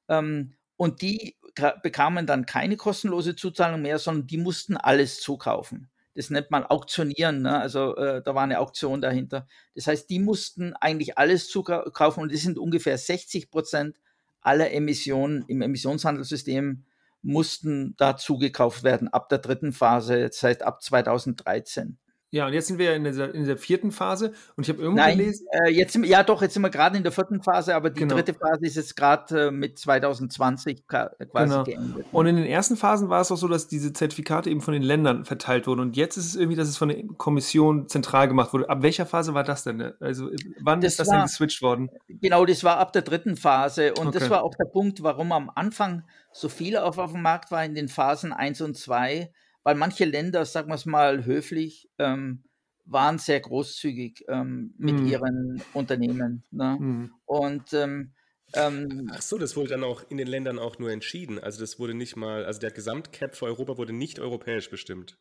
Ähm, 0.08 0.53
und 0.75 1.01
die 1.01 1.36
bekamen 1.82 2.27
dann 2.27 2.45
keine 2.45 2.77
kostenlose 2.77 3.36
Zuzahlung 3.36 3.82
mehr, 3.82 3.97
sondern 3.97 4.27
die 4.27 4.38
mussten 4.38 4.77
alles 4.77 5.19
zukaufen. 5.19 5.89
Das 6.13 6.30
nennt 6.30 6.51
man 6.51 6.63
Auktionieren. 6.63 7.41
Ne? 7.41 7.60
Also 7.60 7.95
äh, 7.95 8.21
da 8.23 8.36
war 8.36 8.43
eine 8.43 8.60
Auktion 8.60 9.01
dahinter. 9.01 9.47
Das 9.75 9.88
heißt, 9.88 10.10
die 10.10 10.19
mussten 10.19 10.73
eigentlich 10.73 11.17
alles 11.17 11.49
zukaufen 11.49 12.23
und 12.23 12.32
das 12.32 12.41
sind 12.41 12.58
ungefähr 12.58 12.97
60 12.97 13.49
Prozent 13.49 13.97
aller 14.41 14.71
Emissionen 14.71 15.43
im 15.47 15.62
Emissionshandelssystem 15.62 16.86
mussten 17.21 17.95
da 17.97 18.15
zugekauft 18.15 18.84
werden 18.84 19.08
ab 19.08 19.30
der 19.30 19.39
dritten 19.39 19.73
Phase, 19.73 20.30
seit 20.32 20.62
ab 20.62 20.82
2013. 20.82 21.97
Ja, 22.29 22.45
und 22.45 22.53
jetzt 22.53 22.67
sind 22.67 22.77
wir 22.77 22.93
in 22.93 23.05
dieser, 23.05 23.33
in 23.33 23.41
dieser 23.41 23.55
vierten 23.55 23.91
Phase 23.91 24.33
und 24.57 24.63
ich 24.63 24.69
habe 24.69 24.81
irgendwo 24.81 25.01
Nein, 25.01 25.17
gelesen. 25.17 25.47
Äh, 25.51 25.71
jetzt 25.71 25.95
ja, 25.95 26.23
doch, 26.23 26.41
jetzt 26.41 26.55
sind 26.55 26.61
wir 26.61 26.69
gerade 26.69 26.97
in 26.97 27.03
der 27.03 27.13
vierten 27.13 27.41
Phase, 27.41 27.73
aber 27.73 27.89
die 27.89 28.01
genau. 28.01 28.15
dritte 28.15 28.33
Phase 28.33 28.65
ist 28.65 28.75
jetzt 28.75 28.97
gerade 28.97 29.47
äh, 29.47 29.51
mit 29.51 29.79
2020 29.79 30.87
quasi 30.87 31.15
genau. 31.31 31.63
geendet. 31.63 32.05
Und 32.11 32.25
in 32.25 32.35
den 32.35 32.45
ersten 32.45 32.75
Phasen 32.75 33.07
war 33.07 33.21
es 33.21 33.31
auch 33.31 33.37
so, 33.37 33.47
dass 33.47 33.69
diese 33.69 33.93
Zertifikate 33.93 34.49
eben 34.49 34.59
von 34.59 34.73
den 34.73 34.83
Ländern 34.83 35.23
verteilt 35.23 35.67
wurden. 35.67 35.79
Und 35.79 35.95
jetzt 35.95 36.17
ist 36.17 36.25
es 36.25 36.35
irgendwie, 36.35 36.57
dass 36.57 36.67
es 36.67 36.75
von 36.75 36.89
der 36.89 37.01
Kommission 37.15 37.87
zentral 37.87 38.27
gemacht 38.27 38.51
wurde. 38.51 38.69
Ab 38.69 38.81
welcher 38.81 39.05
Phase 39.05 39.33
war 39.33 39.45
das 39.45 39.63
denn? 39.63 39.93
Also, 40.01 40.29
wann 40.59 40.81
das 40.81 40.93
ist 40.93 40.99
das 40.99 41.07
war, 41.07 41.15
denn 41.15 41.23
geswitcht 41.27 41.61
worden? 41.61 41.89
Genau, 42.09 42.45
das 42.45 42.61
war 42.65 42.77
ab 42.77 42.91
der 42.91 43.03
dritten 43.03 43.37
Phase. 43.37 43.93
Und 43.93 44.07
okay. 44.07 44.19
das 44.19 44.29
war 44.29 44.43
auch 44.43 44.53
der 44.55 44.65
Punkt, 44.65 45.01
warum 45.01 45.31
am 45.31 45.49
Anfang 45.55 46.03
so 46.33 46.49
viel 46.49 46.75
auf, 46.75 46.97
auf 46.97 47.13
dem 47.13 47.21
Markt 47.21 47.51
war 47.51 47.63
in 47.63 47.73
den 47.73 47.87
Phasen 47.87 48.33
1 48.33 48.59
und 48.59 48.75
2 48.75 49.31
weil 49.67 49.75
manche 49.75 50.06
Länder, 50.06 50.45
sagen 50.45 50.69
wir 50.69 50.75
es 50.75 50.86
mal 50.86 51.25
höflich, 51.25 51.89
ähm, 51.97 52.45
waren 52.86 53.19
sehr 53.19 53.41
großzügig 53.41 54.23
ähm, 54.30 54.73
mit 54.77 54.97
mhm. 54.97 55.08
ihren 55.08 55.62
Unternehmen. 55.73 56.45
Ne? 56.51 56.77
Mhm. 56.80 57.12
Und 57.25 57.73
ähm, 57.73 58.13
ähm, 58.53 59.12
Ach 59.13 59.21
so, 59.21 59.38
das 59.38 59.58
wurde 59.58 59.71
dann 59.71 59.84
auch 59.84 60.10
in 60.10 60.15
den 60.15 60.27
Ländern 60.27 60.58
auch 60.58 60.80
nur 60.80 60.89
entschieden. 60.89 61.38
Also 61.38 61.60
das 61.60 61.80
wurde 61.80 61.95
nicht 61.95 62.15
mal, 62.15 62.45
also 62.45 62.62
der 62.62 62.71
Gesamtcap 62.71 63.36
für 63.36 63.43
Europa 63.43 63.77
wurde 63.77 63.91
nicht 63.91 64.21
europäisch 64.21 64.69
bestimmt. 64.69 65.19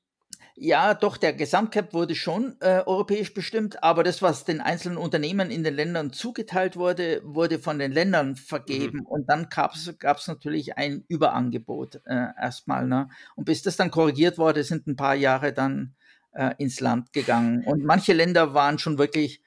Ja, 0.58 0.94
doch, 0.94 1.18
der 1.18 1.34
Gesamtcap 1.34 1.92
wurde 1.92 2.14
schon 2.14 2.56
äh, 2.60 2.82
europäisch 2.86 3.34
bestimmt, 3.34 3.82
aber 3.82 4.02
das, 4.02 4.22
was 4.22 4.46
den 4.46 4.62
einzelnen 4.62 4.96
Unternehmen 4.96 5.50
in 5.50 5.62
den 5.62 5.74
Ländern 5.74 6.14
zugeteilt 6.14 6.76
wurde, 6.76 7.20
wurde 7.24 7.58
von 7.58 7.78
den 7.78 7.92
Ländern 7.92 8.36
vergeben 8.36 9.00
mhm. 9.00 9.06
und 9.06 9.28
dann 9.28 9.50
gab 9.50 9.74
es 9.74 10.28
natürlich 10.28 10.78
ein 10.78 11.04
Überangebot 11.08 12.00
äh, 12.06 12.28
erstmal. 12.40 12.86
Ne? 12.86 13.10
Und 13.34 13.44
bis 13.44 13.62
das 13.62 13.76
dann 13.76 13.90
korrigiert 13.90 14.38
wurde, 14.38 14.64
sind 14.64 14.86
ein 14.86 14.96
paar 14.96 15.14
Jahre 15.14 15.52
dann 15.52 15.94
äh, 16.32 16.54
ins 16.56 16.80
Land 16.80 17.12
gegangen. 17.12 17.62
Und 17.64 17.84
manche 17.84 18.14
Länder 18.14 18.54
waren 18.54 18.78
schon 18.78 18.96
wirklich, 18.96 19.42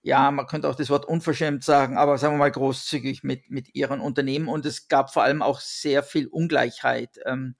ja, 0.00 0.30
man 0.30 0.46
könnte 0.46 0.70
auch 0.70 0.74
das 0.74 0.88
Wort 0.88 1.04
unverschämt 1.04 1.64
sagen, 1.64 1.98
aber 1.98 2.16
sagen 2.16 2.32
wir 2.32 2.38
mal 2.38 2.50
großzügig 2.50 3.24
mit, 3.24 3.50
mit 3.50 3.74
ihren 3.74 4.00
Unternehmen. 4.00 4.48
Und 4.48 4.64
es 4.64 4.88
gab 4.88 5.12
vor 5.12 5.22
allem 5.22 5.42
auch 5.42 5.60
sehr 5.60 6.02
viel 6.02 6.28
Ungleichheit. 6.28 7.18
Ähm, 7.26 7.56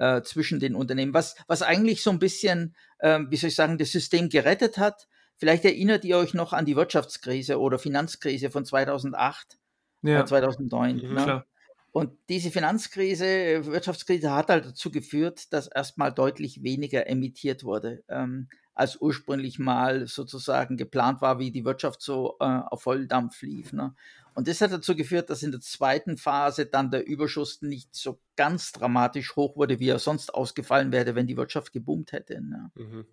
äh, 0.00 0.22
zwischen 0.22 0.58
den 0.58 0.74
Unternehmen, 0.74 1.14
was, 1.14 1.36
was 1.46 1.62
eigentlich 1.62 2.02
so 2.02 2.10
ein 2.10 2.18
bisschen, 2.18 2.74
äh, 2.98 3.20
wie 3.28 3.36
soll 3.36 3.48
ich 3.48 3.54
sagen, 3.54 3.78
das 3.78 3.92
System 3.92 4.30
gerettet 4.30 4.78
hat. 4.78 5.06
Vielleicht 5.36 5.64
erinnert 5.64 6.04
ihr 6.04 6.16
euch 6.16 6.34
noch 6.34 6.52
an 6.52 6.64
die 6.64 6.74
Wirtschaftskrise 6.74 7.60
oder 7.60 7.78
Finanzkrise 7.78 8.50
von 8.50 8.64
2008, 8.64 9.58
ja. 10.02 10.20
äh, 10.20 10.24
2009. 10.24 10.96
Mhm, 10.96 11.14
ne? 11.14 11.44
Und 11.92 12.12
diese 12.28 12.50
Finanzkrise, 12.50 13.66
Wirtschaftskrise 13.66 14.32
hat 14.32 14.48
halt 14.48 14.64
dazu 14.64 14.90
geführt, 14.90 15.52
dass 15.52 15.66
erstmal 15.66 16.12
deutlich 16.12 16.62
weniger 16.62 17.08
emittiert 17.08 17.64
wurde, 17.64 18.04
ähm, 18.08 18.48
als 18.74 19.00
ursprünglich 19.00 19.58
mal 19.58 20.06
sozusagen 20.06 20.76
geplant 20.76 21.20
war, 21.20 21.38
wie 21.40 21.50
die 21.50 21.64
Wirtschaft 21.64 22.00
so 22.00 22.36
äh, 22.40 22.44
auf 22.44 22.82
Volldampf 22.82 23.42
lief. 23.42 23.72
Ne? 23.72 23.94
Und 24.34 24.48
das 24.48 24.60
hat 24.60 24.72
dazu 24.72 24.96
geführt, 24.96 25.30
dass 25.30 25.42
in 25.42 25.50
der 25.50 25.60
zweiten 25.60 26.16
Phase 26.16 26.66
dann 26.66 26.90
der 26.90 27.06
Überschuss 27.06 27.62
nicht 27.62 27.94
so 27.94 28.20
ganz 28.36 28.72
dramatisch 28.72 29.36
hoch 29.36 29.56
wurde, 29.56 29.80
wie 29.80 29.88
er 29.88 29.98
sonst 29.98 30.34
ausgefallen 30.34 30.92
wäre, 30.92 31.14
wenn 31.14 31.26
die 31.26 31.36
Wirtschaft 31.36 31.72
geboomt 31.72 32.12
hätte. 32.12 32.40
Ne? 32.40 32.70
Mhm. 32.74 33.06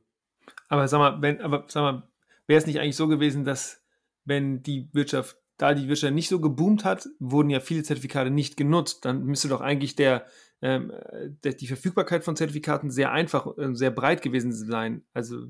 Aber 0.69 0.87
sag 0.87 0.99
mal, 0.99 1.21
wenn, 1.21 1.41
aber 1.41 1.65
sag 1.67 1.81
mal, 1.81 2.07
wäre 2.47 2.59
es 2.59 2.65
nicht 2.65 2.79
eigentlich 2.79 2.95
so 2.95 3.07
gewesen, 3.07 3.45
dass 3.45 3.81
wenn 4.25 4.63
die 4.63 4.89
Wirtschaft, 4.93 5.37
da 5.57 5.73
die 5.73 5.87
Wirtschaft 5.87 6.13
nicht 6.13 6.29
so 6.29 6.39
geboomt 6.39 6.85
hat, 6.85 7.07
wurden 7.19 7.49
ja 7.49 7.59
viele 7.59 7.83
Zertifikate 7.83 8.29
nicht 8.29 8.57
genutzt, 8.57 9.05
dann 9.05 9.23
müsste 9.23 9.47
doch 9.47 9.61
eigentlich 9.61 9.95
der, 9.95 10.25
ähm, 10.61 10.91
der 11.43 11.53
die 11.53 11.67
Verfügbarkeit 11.67 12.23
von 12.23 12.35
Zertifikaten 12.35 12.91
sehr 12.91 13.11
einfach, 13.11 13.57
äh, 13.57 13.73
sehr 13.73 13.91
breit 13.91 14.21
gewesen 14.21 14.51
sein. 14.51 15.03
Also 15.13 15.47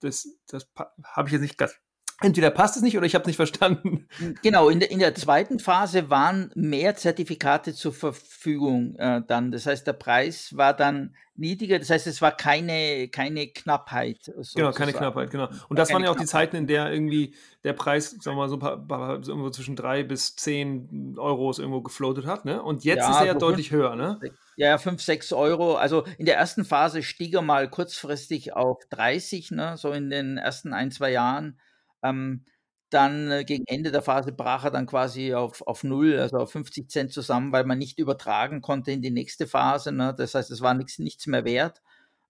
das, 0.00 0.28
das 0.46 0.70
habe 1.04 1.28
ich 1.28 1.32
jetzt 1.32 1.42
nicht 1.42 1.58
ganz 1.58 1.76
entweder 2.20 2.50
passt 2.50 2.76
es 2.76 2.82
nicht 2.82 2.96
oder 2.96 3.06
ich 3.06 3.14
habe 3.14 3.22
es 3.22 3.26
nicht 3.26 3.36
verstanden. 3.36 4.08
Genau, 4.42 4.68
in 4.68 4.80
der, 4.80 4.90
in 4.90 4.98
der 4.98 5.14
zweiten 5.14 5.58
Phase 5.58 6.10
waren 6.10 6.50
mehr 6.54 6.96
Zertifikate 6.96 7.74
zur 7.74 7.92
Verfügung 7.92 8.96
äh, 8.96 9.22
dann. 9.26 9.50
Das 9.50 9.66
heißt, 9.66 9.86
der 9.86 9.92
Preis 9.94 10.56
war 10.56 10.74
dann 10.74 11.14
niedriger. 11.36 11.78
Das 11.78 11.90
heißt, 11.90 12.06
es 12.06 12.22
war 12.22 12.32
keine, 12.32 13.08
keine 13.08 13.48
Knappheit. 13.48 14.24
Sozusagen. 14.24 14.56
Genau, 14.56 14.72
keine 14.72 14.92
Knappheit, 14.92 15.30
genau. 15.30 15.48
Und 15.68 15.78
das 15.78 15.92
waren 15.92 16.02
ja 16.02 16.10
auch 16.10 16.14
Knappheit. 16.14 16.22
die 16.22 16.30
Zeiten, 16.30 16.56
in 16.56 16.66
der 16.66 16.92
irgendwie 16.92 17.34
der 17.64 17.72
Preis, 17.72 18.10
sagen 18.10 18.36
wir 18.36 18.42
mal, 18.42 18.48
so, 18.48 18.58
paar, 18.58 19.22
so 19.22 19.32
irgendwo 19.32 19.50
zwischen 19.50 19.76
drei 19.76 20.02
bis 20.02 20.36
zehn 20.36 21.16
Euros 21.18 21.58
irgendwo 21.58 21.82
gefloatet 21.82 22.26
hat. 22.26 22.44
Ne? 22.44 22.62
Und 22.62 22.84
jetzt 22.84 22.98
ja, 22.98 23.10
ist 23.10 23.20
er 23.20 23.26
ja 23.26 23.34
deutlich 23.34 23.70
fünf, 23.70 23.82
höher. 23.82 23.96
Ne? 23.96 24.20
Ja, 24.56 24.78
fünf, 24.78 25.02
sechs 25.02 25.32
Euro. 25.32 25.74
Also 25.74 26.04
in 26.18 26.26
der 26.26 26.36
ersten 26.36 26.64
Phase 26.64 27.02
stieg 27.02 27.34
er 27.34 27.42
mal 27.42 27.68
kurzfristig 27.68 28.54
auf 28.54 28.78
30, 28.90 29.50
ne? 29.50 29.76
so 29.76 29.92
in 29.92 30.10
den 30.10 30.38
ersten 30.38 30.72
ein, 30.72 30.90
zwei 30.90 31.10
Jahren. 31.10 31.58
Ähm, 32.04 32.44
dann 32.90 33.30
äh, 33.30 33.44
gegen 33.44 33.64
Ende 33.66 33.90
der 33.90 34.02
Phase 34.02 34.32
brach 34.32 34.64
er 34.64 34.70
dann 34.70 34.86
quasi 34.86 35.34
auf, 35.34 35.62
auf 35.62 35.82
null, 35.82 36.18
also 36.18 36.36
auf 36.38 36.52
50 36.52 36.88
Cent 36.88 37.12
zusammen, 37.12 37.52
weil 37.52 37.64
man 37.64 37.78
nicht 37.78 37.98
übertragen 37.98 38.60
konnte 38.62 38.92
in 38.92 39.02
die 39.02 39.10
nächste 39.10 39.46
Phase. 39.48 39.90
Ne? 39.90 40.14
Das 40.16 40.34
heißt, 40.34 40.50
es 40.50 40.60
war 40.60 40.74
nichts, 40.74 40.98
nichts 41.00 41.26
mehr 41.26 41.44
wert. 41.44 41.82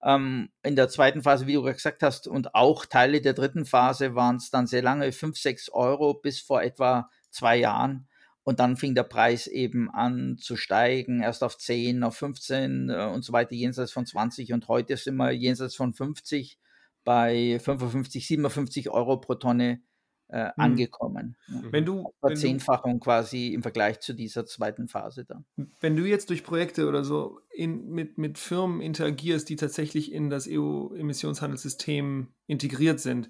Ähm, 0.03 0.51
in 0.63 0.77
der 0.77 0.89
zweiten 0.89 1.23
Phase, 1.23 1.47
wie 1.47 1.55
du 1.55 1.63
gesagt 1.63 2.03
hast, 2.03 2.29
und 2.29 2.55
auch 2.55 2.87
Teile 2.87 3.21
der 3.21 3.35
dritten 3.35 3.67
Phase 3.67 4.15
waren 4.15 4.37
es 4.37 4.51
dann 4.51 4.67
sehr 4.67 4.83
lange, 4.83 5.13
5, 5.13 5.37
6 5.37 5.69
Euro 5.71 6.15
bis 6.15 6.41
vor 6.41 6.63
etwa 6.63 7.11
zwei 7.31 7.57
Jahren. 7.57 8.09
Und 8.43 8.61
dann 8.61 8.77
fing 8.77 8.95
der 8.95 9.05
Preis 9.05 9.47
eben 9.47 9.91
an 9.91 10.37
zu 10.39 10.57
steigen, 10.57 11.23
erst 11.23 11.43
auf 11.43 11.57
10, 11.59 12.03
auf 12.05 12.17
15 12.17 12.91
äh, 12.91 13.07
und 13.07 13.25
so 13.25 13.33
weiter, 13.33 13.55
jenseits 13.55 13.93
von 13.93 14.07
20. 14.07 14.53
Und 14.53 14.69
heute 14.69 14.97
sind 14.97 15.17
wir 15.17 15.33
jenseits 15.33 15.75
von 15.75 15.95
50 15.95 16.59
bei 17.05 17.59
55, 17.59 18.27
57 18.27 18.91
Euro 18.91 19.19
pro 19.19 19.35
Tonne 19.35 19.83
äh, 20.29 20.47
mhm. 20.47 20.53
angekommen. 20.57 21.37
Wenn 21.49 21.85
du 21.85 22.13
Verzehnfachung 22.21 22.99
quasi 23.01 23.49
im 23.49 23.63
Vergleich 23.63 24.01
zu 24.01 24.15
dieser 24.15 24.47
zweiten 24.47 24.89
Phase 24.89 25.25
dann. 25.25 25.45
Wenn 25.81 25.97
du 25.97 26.05
jetzt 26.05 26.31
durch 26.31 26.45
Projekte 26.45 26.89
oder 26.89 27.05
so 27.05 27.41
in, 27.51 27.91
mit, 27.91 28.19
mit 28.19 28.39
Firmen 28.39 28.81
interagierst, 28.81 29.49
die 29.49 29.57
tatsächlich 29.57 30.13
in 30.13 30.31
das 30.31 30.49
EU-Emissionshandelssystem 30.51 32.33
integriert 32.47 33.01
sind, 33.01 33.29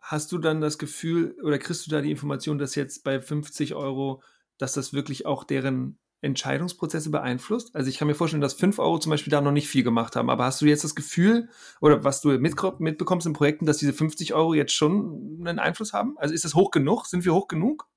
hast 0.00 0.30
du 0.32 0.38
dann 0.38 0.60
das 0.60 0.78
Gefühl 0.78 1.36
oder 1.42 1.58
kriegst 1.58 1.86
du 1.86 1.90
da 1.90 2.00
die 2.00 2.10
Information, 2.10 2.58
dass 2.58 2.74
jetzt 2.74 3.02
bei 3.02 3.20
50 3.20 3.74
Euro, 3.74 4.22
dass 4.58 4.72
das 4.72 4.92
wirklich 4.92 5.26
auch 5.26 5.44
deren 5.44 5.98
Entscheidungsprozesse 6.22 7.10
beeinflusst? 7.10 7.74
Also 7.74 7.88
ich 7.88 7.98
kann 7.98 8.08
mir 8.08 8.14
vorstellen, 8.14 8.40
dass 8.40 8.54
5 8.54 8.78
Euro 8.78 8.98
zum 8.98 9.10
Beispiel 9.10 9.30
da 9.30 9.40
noch 9.40 9.52
nicht 9.52 9.68
viel 9.68 9.82
gemacht 9.82 10.16
haben, 10.16 10.30
aber 10.30 10.44
hast 10.44 10.60
du 10.60 10.66
jetzt 10.66 10.84
das 10.84 10.94
Gefühl 10.94 11.48
oder 11.80 12.04
was 12.04 12.20
du 12.20 12.30
mitbekommst 12.38 13.26
in 13.26 13.32
Projekten, 13.32 13.66
dass 13.66 13.78
diese 13.78 13.92
50 13.92 14.34
Euro 14.34 14.54
jetzt 14.54 14.72
schon 14.72 15.38
einen 15.40 15.58
Einfluss 15.58 15.92
haben? 15.92 16.16
Also 16.18 16.34
ist 16.34 16.44
das 16.44 16.54
hoch 16.54 16.70
genug? 16.70 17.06
Sind 17.06 17.24
wir 17.24 17.34
hoch 17.34 17.48
genug? 17.48 17.90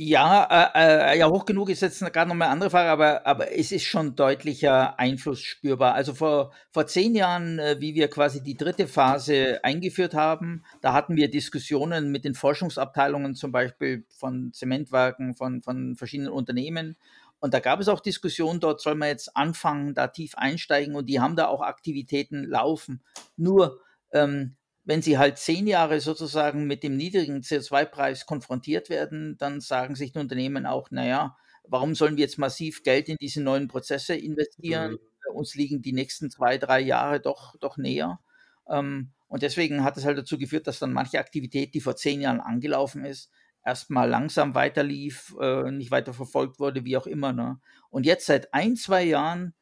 Ja, 0.00 0.70
äh, 0.76 1.14
äh, 1.14 1.18
ja, 1.18 1.28
hoch 1.28 1.44
genug 1.44 1.70
ist 1.70 1.82
jetzt 1.82 1.98
gerade 2.12 2.28
noch 2.28 2.36
mal 2.36 2.44
eine 2.44 2.52
andere 2.52 2.70
Frage, 2.70 2.88
aber, 2.88 3.26
aber 3.26 3.50
es 3.58 3.72
ist 3.72 3.82
schon 3.82 4.14
deutlicher 4.14 4.96
Einfluss 4.96 5.40
spürbar. 5.40 5.94
Also 5.94 6.14
vor, 6.14 6.52
vor 6.70 6.86
zehn 6.86 7.16
Jahren, 7.16 7.58
äh, 7.58 7.80
wie 7.80 7.96
wir 7.96 8.06
quasi 8.06 8.40
die 8.40 8.56
dritte 8.56 8.86
Phase 8.86 9.58
eingeführt 9.64 10.14
haben, 10.14 10.62
da 10.82 10.92
hatten 10.92 11.16
wir 11.16 11.28
Diskussionen 11.28 12.12
mit 12.12 12.24
den 12.24 12.36
Forschungsabteilungen 12.36 13.34
zum 13.34 13.50
Beispiel 13.50 14.04
von 14.08 14.52
Zementwerken, 14.52 15.34
von, 15.34 15.62
von 15.62 15.96
verschiedenen 15.96 16.30
Unternehmen 16.30 16.96
und 17.40 17.54
da 17.54 17.60
gab 17.60 17.80
es 17.80 17.88
auch 17.88 18.00
Diskussionen, 18.00 18.60
dort 18.60 18.80
soll 18.80 18.94
man 18.94 19.08
jetzt 19.08 19.36
anfangen, 19.36 19.94
da 19.94 20.08
tief 20.08 20.34
einsteigen 20.36 20.96
und 20.96 21.06
die 21.06 21.20
haben 21.20 21.36
da 21.36 21.46
auch 21.46 21.60
Aktivitäten 21.60 22.44
laufen. 22.44 23.02
Nur, 23.36 23.80
ähm, 24.12 24.56
wenn 24.84 25.02
sie 25.02 25.18
halt 25.18 25.38
zehn 25.38 25.66
Jahre 25.66 26.00
sozusagen 26.00 26.66
mit 26.66 26.82
dem 26.82 26.96
niedrigen 26.96 27.42
CO2-Preis 27.42 28.26
konfrontiert 28.26 28.88
werden, 28.88 29.36
dann 29.38 29.60
sagen 29.60 29.94
sich 29.94 30.12
die 30.12 30.18
Unternehmen 30.18 30.66
auch, 30.66 30.90
naja, 30.90 31.36
warum 31.64 31.94
sollen 31.94 32.16
wir 32.16 32.24
jetzt 32.24 32.38
massiv 32.38 32.82
Geld 32.82 33.08
in 33.08 33.16
diese 33.20 33.42
neuen 33.42 33.68
Prozesse 33.68 34.14
investieren? 34.14 34.92
Mhm. 34.92 34.98
Uns 35.34 35.54
liegen 35.54 35.82
die 35.82 35.92
nächsten 35.92 36.30
zwei, 36.30 36.56
drei 36.58 36.80
Jahre 36.80 37.20
doch, 37.20 37.54
doch 37.60 37.76
näher. 37.76 38.18
Ähm, 38.68 39.12
und 39.28 39.42
deswegen 39.42 39.84
hat 39.84 39.96
es 39.96 40.06
halt 40.06 40.18
dazu 40.18 40.38
geführt, 40.38 40.66
dass 40.66 40.78
dann 40.78 40.92
manche 40.92 41.18
Aktivität, 41.18 41.74
die 41.74 41.80
vor 41.80 41.96
zehn 41.96 42.20
Jahren 42.20 42.40
angelaufen 42.40 43.04
ist, 43.04 43.30
erstmal 43.68 44.08
langsam 44.08 44.54
weiterlief, 44.54 45.36
äh, 45.40 45.70
nicht 45.70 45.90
weiter 45.90 46.14
verfolgt 46.14 46.58
wurde, 46.58 46.84
wie 46.84 46.96
auch 46.96 47.06
immer. 47.06 47.32
Ne? 47.32 47.60
Und 47.90 48.06
jetzt 48.06 48.26
seit 48.26 48.54
ein, 48.54 48.76
zwei 48.76 49.04
Jahren, 49.04 49.54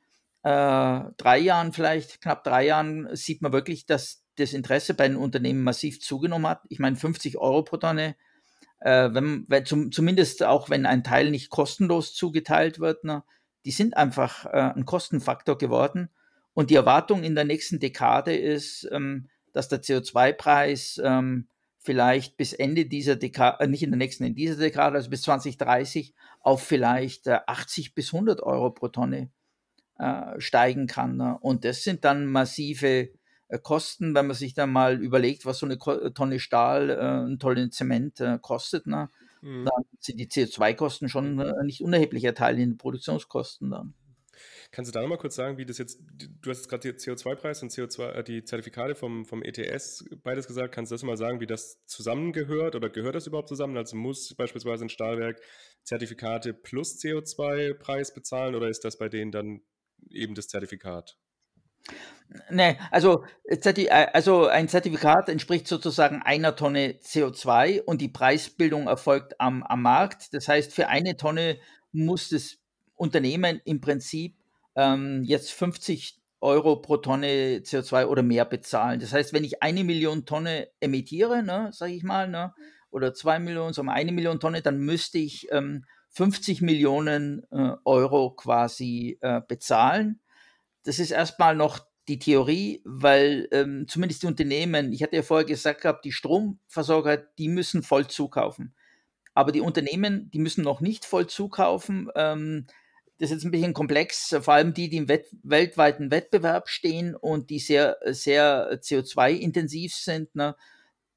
äh, 0.43 1.01
drei 1.17 1.39
Jahren 1.39 1.73
vielleicht, 1.73 2.21
knapp 2.21 2.45
drei 2.45 2.67
Jahren, 2.67 3.09
sieht 3.17 3.43
man 3.43 3.53
wirklich, 3.53 3.85
dass 3.85 4.25
das 4.37 4.53
Interesse 4.53 4.95
bei 4.95 5.09
den 5.09 5.17
Unternehmen 5.17 5.65
massiv 5.65 6.01
zugenommen 6.01 6.47
hat. 6.47 6.63
Ich 6.69 6.79
meine, 6.79 6.97
50 6.97 7.37
Euro 7.39 7.63
pro 7.63 7.79
Tonne, 7.79 8.15
äh, 8.81 9.11
wenn, 9.13 9.45
wenn 9.49 9.67
zum, 9.67 9.91
zumindest 9.91 10.45
auch 10.45 10.71
wenn 10.71 10.87
ein 10.87 11.03
Teil 11.03 11.31
nicht 11.31 11.51
kostenlos 11.51 12.15
zugeteilt 12.15 12.79
wird, 12.79 13.03
ne, 13.03 13.25
die 13.65 13.73
sind 13.73 13.97
einfach 13.97 14.47
äh, 14.47 14.73
ein 14.75 14.85
Kostenfaktor 14.85 15.59
geworden. 15.59 16.11
Und 16.55 16.71
die 16.71 16.77
Erwartung 16.77 17.25
in 17.25 17.35
der 17.35 17.45
nächsten 17.45 17.81
Dekade 17.81 18.37
ist, 18.37 18.89
ähm, 18.93 19.29
dass 19.53 19.69
der 19.69 19.83
CO2-Preis 19.83 21.01
ähm, 21.03 21.49
vielleicht 21.87 22.37
bis 22.37 22.53
Ende 22.53 22.85
dieser 22.85 23.17
Dekade, 23.17 23.65
äh, 23.65 23.69
nicht 23.69 23.83
in 23.83 23.91
der 23.91 23.99
nächsten, 23.99 24.25
in 24.25 24.35
dieser 24.35 24.57
Dekade, 24.57 24.97
also 24.97 25.09
bis 25.09 25.23
2030 25.23 26.15
auf 26.41 26.63
vielleicht 26.63 27.29
äh, 27.29 27.39
80 27.47 27.95
bis 27.95 28.13
100 28.13 28.43
Euro 28.43 28.71
pro 28.71 28.89
Tonne 28.89 29.31
äh, 29.99 30.39
steigen 30.39 30.89
kann. 30.89 31.17
Ne? 31.17 31.39
Und 31.41 31.65
das 31.65 31.85
sind 31.85 32.05
dann 32.05 32.27
massive 32.27 33.11
äh, 33.49 33.59
Kosten, 33.63 34.15
wenn 34.15 34.27
man 34.27 34.37
sich 34.37 34.55
dann 34.55 34.73
mal 34.73 35.01
überlegt, 35.01 35.47
was 35.47 35.61
so 35.61 35.67
eine 35.67 35.79
Ko 35.79 36.11
Tonne 36.11 36.41
Stahl, 36.41 36.91
äh, 36.91 37.31
ein 37.31 37.39
toller 37.39 37.71
Zement 37.71 38.21
äh, 38.21 38.39
kostet. 38.43 38.89
Ne? 38.89 39.09
Mhm. 39.41 39.65
Dann 39.65 39.85
sind 40.01 40.19
die 40.19 40.29
CO2-Kosten 40.29 41.09
schon 41.09 41.39
äh, 41.39 41.53
nicht 41.65 41.83
unerheblicher 41.83 42.35
Teil 42.35 42.59
in 42.59 42.71
den 42.71 42.79
Produktionskosten 42.79 43.71
dann. 43.71 43.95
Kannst 44.71 44.91
du 44.91 44.93
da 44.93 45.01
nochmal 45.01 45.19
kurz 45.19 45.37
sagen, 45.37 45.59
wie 45.59 45.67
das 45.67 45.79
jetzt, 45.79 46.01
du 46.01 46.51
hast 46.51 46.59
jetzt 46.59 46.69
gerade 46.69 46.93
den 46.93 46.97
CO2-Preis 46.97 47.63
und 47.63 47.73
CO2, 47.73 48.11
äh, 48.11 48.25
die 48.25 48.45
Zertifikate 48.45 48.95
vom, 48.95 49.25
vom 49.25 49.43
ETS 49.43 50.05
beides 50.23 50.47
gesagt. 50.47 50.75
Kannst 50.75 50.93
du 50.93 50.95
das 50.95 51.03
mal 51.03 51.17
sagen, 51.17 51.41
wie 51.41 51.47
das 51.47 51.85
zusammengehört 51.87 52.75
oder 52.75 52.91
gehört 52.91 53.15
das 53.15 53.27
überhaupt 53.27 53.49
zusammen? 53.49 53.77
Also 53.77 53.97
muss 53.97 54.35
beispielsweise 54.35 54.85
ein 54.85 54.89
Stahlwerk 54.89 55.41
Zertifikate 55.83 56.53
plus 56.53 56.99
CO2-Preis 57.01 58.13
bezahlen 58.13 58.55
oder 58.55 58.69
ist 58.69 58.85
das 58.85 58.99
bei 58.99 59.09
denen 59.09 59.31
dann 59.31 59.61
eben 60.11 60.35
das 60.35 60.49
Zertifikat? 60.49 61.17
Nee, 62.51 62.77
also, 62.91 63.25
äh, 63.45 63.89
also 64.13 64.47
ein 64.47 64.69
Zertifikat 64.69 65.29
entspricht 65.29 65.69
sozusagen 65.69 66.23
einer 66.23 66.57
Tonne 66.57 66.99
CO2 67.03 67.83
und 67.83 68.01
die 68.01 68.09
Preisbildung 68.09 68.89
erfolgt 68.89 69.41
am, 69.41 69.63
am 69.63 69.83
Markt. 69.83 70.35
Das 70.35 70.49
heißt, 70.49 70.73
für 70.73 70.89
eine 70.89 71.17
Tonne 71.17 71.59
muss 71.93 72.31
das 72.31 72.59
Unternehmen 72.97 73.61
im 73.65 73.81
Prinzip 73.81 74.37
ähm, 74.77 75.25
jetzt 75.25 75.53
50 75.53 76.21
Euro 76.41 76.77
pro 76.77 76.99
Tonne 76.99 77.61
CO2 77.65 78.07
oder 78.07 78.23
mehr 78.23 78.45
bezahlen. 78.45 79.01
Das 79.01 79.13
heißt, 79.13 79.33
wenn 79.33 79.45
ich 79.45 79.63
eine 79.63 79.85
Million 79.85 80.27
Tonne 80.27 80.69
emittiere, 80.81 81.43
ne, 81.43 81.71
sage 81.73 81.93
ich 81.93 82.03
mal, 82.03 82.29
ne, 82.29 82.55
oder 82.91 83.15
zwei 83.15 83.39
Millionen, 83.39 83.73
sagen 83.73 83.89
wir 83.89 83.95
eine 83.95 84.13
Million 84.13 84.39
Tonne, 84.39 84.63
dann 84.63 84.79
müsste 84.79 85.19
ich 85.19 85.49
ähm, 85.51 85.85
50 86.11 86.63
Millionen 86.63 87.43
äh, 87.51 87.73
Euro 87.85 88.31
quasi 88.31 89.19
äh, 89.21 89.41
bezahlen. 89.47 90.21
Das 90.85 90.99
ist 90.99 91.11
erstmal 91.11 91.57
noch 91.57 91.81
die 92.09 92.19
Theorie, 92.19 92.81
weil 92.85 93.49
ähm, 93.51 93.87
zumindest 93.89 94.23
die 94.23 94.29
Unternehmen, 94.29 94.93
ich 94.93 95.03
hatte 95.03 95.17
ja 95.17 95.23
vorher 95.23 95.45
gesagt 95.45 95.83
gehabt, 95.83 96.05
die 96.05 96.13
Stromversorger, 96.13 97.17
die 97.17 97.49
müssen 97.49 97.83
voll 97.83 98.07
zukaufen. 98.07 98.75
Aber 99.35 99.53
die 99.53 99.61
Unternehmen, 99.61 100.31
die 100.31 100.39
müssen 100.39 100.63
noch 100.63 100.81
nicht 100.81 101.05
voll 101.05 101.27
zukaufen. 101.27 102.09
Ähm, 102.15 102.67
das 103.19 103.31
ist 103.31 103.37
jetzt 103.37 103.45
ein 103.45 103.51
bisschen 103.51 103.75
komplex, 103.75 104.37
vor 104.41 104.55
allem 104.55 104.75
die, 104.75 104.89
die 104.89 104.99
im 104.99 105.09
Wett 105.09 105.29
weltweiten 105.43 106.11
Wettbewerb 106.11 106.69
stehen 106.69 107.15
und 107.15 107.51
die 107.51 107.59
sehr, 107.59 107.97
sehr 108.05 108.81
CO2-intensiv 108.81 109.95
sind. 109.95 110.35
Ne? 110.35 110.55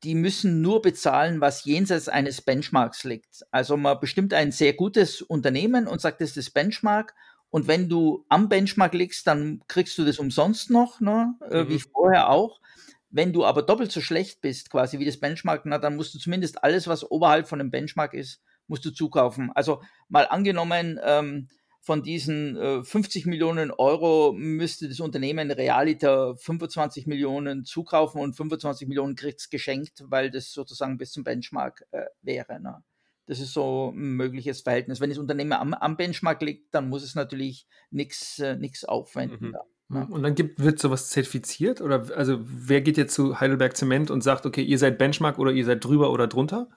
die 0.03 0.15
müssen 0.15 0.61
nur 0.61 0.81
bezahlen, 0.81 1.41
was 1.41 1.65
jenseits 1.65 2.07
eines 2.07 2.41
Benchmarks 2.41 3.03
liegt. 3.03 3.45
Also 3.51 3.75
man 3.75 3.99
bestimmt 3.99 4.33
ein 4.33 4.51
sehr 4.51 4.73
gutes 4.73 5.21
Unternehmen 5.21 5.87
und 5.87 5.99
sagt, 5.99 6.21
das 6.21 6.29
ist 6.29 6.37
das 6.37 6.49
Benchmark. 6.51 7.13
Und 7.49 7.67
wenn 7.67 7.89
du 7.89 8.25
am 8.29 8.47
Benchmark 8.47 8.93
liegst, 8.93 9.27
dann 9.27 9.61
kriegst 9.67 9.97
du 9.97 10.05
das 10.05 10.19
umsonst 10.19 10.69
noch, 10.69 11.01
ne? 11.01 11.35
Äh, 11.49 11.63
mhm. 11.63 11.69
wie 11.69 11.79
vorher 11.79 12.29
auch. 12.29 12.61
Wenn 13.09 13.33
du 13.33 13.43
aber 13.43 13.63
doppelt 13.63 13.91
so 13.91 14.01
schlecht 14.01 14.39
bist, 14.41 14.69
quasi 14.69 14.99
wie 14.99 15.05
das 15.05 15.19
Benchmark, 15.19 15.63
na, 15.65 15.79
dann 15.79 15.95
musst 15.95 16.13
du 16.13 16.19
zumindest 16.19 16.63
alles, 16.63 16.87
was 16.87 17.09
oberhalb 17.09 17.47
von 17.47 17.59
dem 17.59 17.71
Benchmark 17.71 18.13
ist, 18.13 18.39
musst 18.67 18.85
du 18.85 18.91
zukaufen. 18.91 19.51
Also 19.53 19.81
mal 20.09 20.27
angenommen, 20.27 20.99
ähm, 21.03 21.49
von 21.81 22.03
diesen 22.03 22.57
äh, 22.57 22.83
50 22.83 23.25
Millionen 23.25 23.71
Euro 23.71 24.33
müsste 24.33 24.87
das 24.89 24.99
Unternehmen 24.99 25.49
Realiter 25.51 26.35
25 26.35 27.07
Millionen 27.07 27.65
zukaufen 27.65 28.21
und 28.21 28.35
25 28.35 28.87
Millionen 28.87 29.15
kriegt 29.15 29.39
es 29.39 29.49
geschenkt, 29.49 30.03
weil 30.07 30.29
das 30.29 30.51
sozusagen 30.51 30.97
bis 30.97 31.11
zum 31.11 31.23
Benchmark 31.23 31.85
äh, 31.91 32.05
wäre. 32.21 32.59
Ne? 32.59 32.83
Das 33.25 33.39
ist 33.39 33.53
so 33.53 33.93
ein 33.95 34.15
mögliches 34.15 34.61
Verhältnis. 34.61 34.99
Wenn 34.99 35.09
das 35.09 35.19
Unternehmen 35.19 35.53
am, 35.53 35.73
am 35.73 35.97
Benchmark 35.97 36.41
liegt, 36.41 36.73
dann 36.73 36.89
muss 36.89 37.03
es 37.03 37.15
natürlich 37.15 37.67
nichts 37.91 38.39
äh, 38.39 38.57
aufwenden. 38.87 39.49
Mhm. 39.49 39.51
Da. 39.53 39.61
Ja. 39.91 40.03
Und 40.03 40.21
dann 40.21 40.35
gibt, 40.35 40.59
wird 40.59 40.79
sowas 40.79 41.09
zertifiziert? 41.09 41.81
Oder 41.81 42.15
also 42.15 42.39
wer 42.43 42.81
geht 42.81 42.97
jetzt 42.97 43.13
zu 43.13 43.39
Heidelberg 43.39 43.75
Zement 43.75 44.11
und 44.11 44.21
sagt, 44.21 44.45
okay, 44.45 44.61
ihr 44.61 44.77
seid 44.77 44.97
Benchmark 44.97 45.39
oder 45.39 45.51
ihr 45.51 45.65
seid 45.65 45.83
drüber 45.83 46.11
oder 46.11 46.27
drunter? 46.27 46.69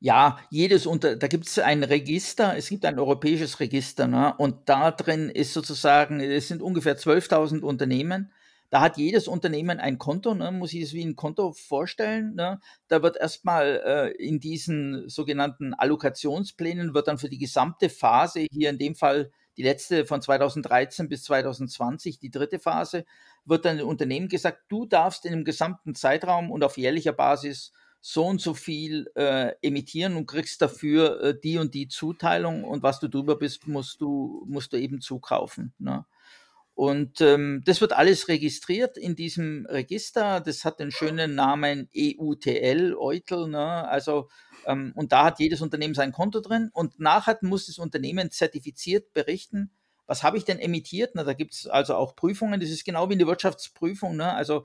Ja, 0.00 0.38
jedes 0.50 0.86
unter, 0.86 1.16
da 1.16 1.26
gibt 1.26 1.46
es 1.46 1.58
ein 1.58 1.82
Register, 1.82 2.54
es 2.56 2.68
gibt 2.68 2.84
ein 2.84 2.98
europäisches 2.98 3.60
Register, 3.60 4.06
ne? 4.06 4.34
und 4.36 4.68
da 4.68 4.90
drin 4.90 5.30
ist 5.30 5.54
sozusagen, 5.54 6.20
es 6.20 6.48
sind 6.48 6.60
ungefähr 6.60 6.98
12.000 6.98 7.62
Unternehmen. 7.62 8.30
Da 8.68 8.80
hat 8.82 8.98
jedes 8.98 9.26
Unternehmen 9.26 9.78
ein 9.80 9.96
Konto, 9.96 10.34
ne? 10.34 10.52
muss 10.52 10.74
ich 10.74 10.82
es 10.82 10.92
wie 10.92 11.04
ein 11.04 11.16
Konto 11.16 11.52
vorstellen. 11.52 12.34
Ne? 12.34 12.60
Da 12.88 13.02
wird 13.02 13.16
erstmal 13.16 13.82
äh, 13.86 14.22
in 14.22 14.38
diesen 14.38 15.08
sogenannten 15.08 15.72
Allokationsplänen, 15.72 16.92
wird 16.92 17.08
dann 17.08 17.18
für 17.18 17.30
die 17.30 17.38
gesamte 17.38 17.88
Phase, 17.88 18.46
hier 18.50 18.70
in 18.70 18.78
dem 18.78 18.96
Fall 18.96 19.30
die 19.56 19.62
letzte 19.62 20.04
von 20.04 20.20
2013 20.20 21.08
bis 21.08 21.24
2020, 21.24 22.18
die 22.18 22.30
dritte 22.30 22.58
Phase, 22.58 23.04
wird 23.46 23.64
dann 23.64 23.78
dem 23.78 23.88
Unternehmen 23.88 24.28
gesagt, 24.28 24.64
du 24.68 24.84
darfst 24.84 25.24
in 25.24 25.32
dem 25.32 25.44
gesamten 25.44 25.94
Zeitraum 25.94 26.50
und 26.50 26.62
auf 26.62 26.76
jährlicher 26.76 27.12
Basis 27.12 27.72
so 28.08 28.24
und 28.24 28.40
so 28.40 28.54
viel 28.54 29.10
äh, 29.16 29.50
emittieren 29.62 30.14
und 30.14 30.28
kriegst 30.28 30.62
dafür 30.62 31.20
äh, 31.20 31.40
die 31.42 31.58
und 31.58 31.74
die 31.74 31.88
Zuteilung 31.88 32.62
und 32.62 32.84
was 32.84 33.00
du 33.00 33.08
drüber 33.08 33.36
bist, 33.36 33.66
musst 33.66 34.00
du, 34.00 34.46
musst 34.46 34.72
du 34.72 34.76
eben 34.76 35.00
zukaufen. 35.00 35.74
Ne? 35.80 36.06
Und 36.76 37.20
ähm, 37.20 37.62
das 37.66 37.80
wird 37.80 37.92
alles 37.92 38.28
registriert 38.28 38.96
in 38.96 39.16
diesem 39.16 39.66
Register. 39.68 40.40
Das 40.40 40.64
hat 40.64 40.78
den 40.78 40.92
schönen 40.92 41.34
Namen 41.34 41.88
EUTL, 41.96 42.94
EUTL. 42.96 43.48
Ne? 43.48 43.88
Also, 43.88 44.28
ähm, 44.66 44.92
und 44.94 45.10
da 45.10 45.24
hat 45.24 45.40
jedes 45.40 45.60
Unternehmen 45.60 45.94
sein 45.94 46.12
Konto 46.12 46.38
drin. 46.38 46.70
Und 46.72 47.00
nachher 47.00 47.36
muss 47.42 47.66
das 47.66 47.78
Unternehmen 47.78 48.30
zertifiziert 48.30 49.14
berichten, 49.14 49.72
was 50.06 50.22
habe 50.22 50.38
ich 50.38 50.44
denn 50.44 50.60
emittiert? 50.60 51.16
Na, 51.16 51.24
da 51.24 51.32
gibt 51.32 51.54
es 51.54 51.66
also 51.66 51.96
auch 51.96 52.14
Prüfungen. 52.14 52.60
Das 52.60 52.70
ist 52.70 52.84
genau 52.84 53.10
wie 53.10 53.14
eine 53.14 53.26
Wirtschaftsprüfung. 53.26 54.14
Ne? 54.14 54.32
Also 54.32 54.64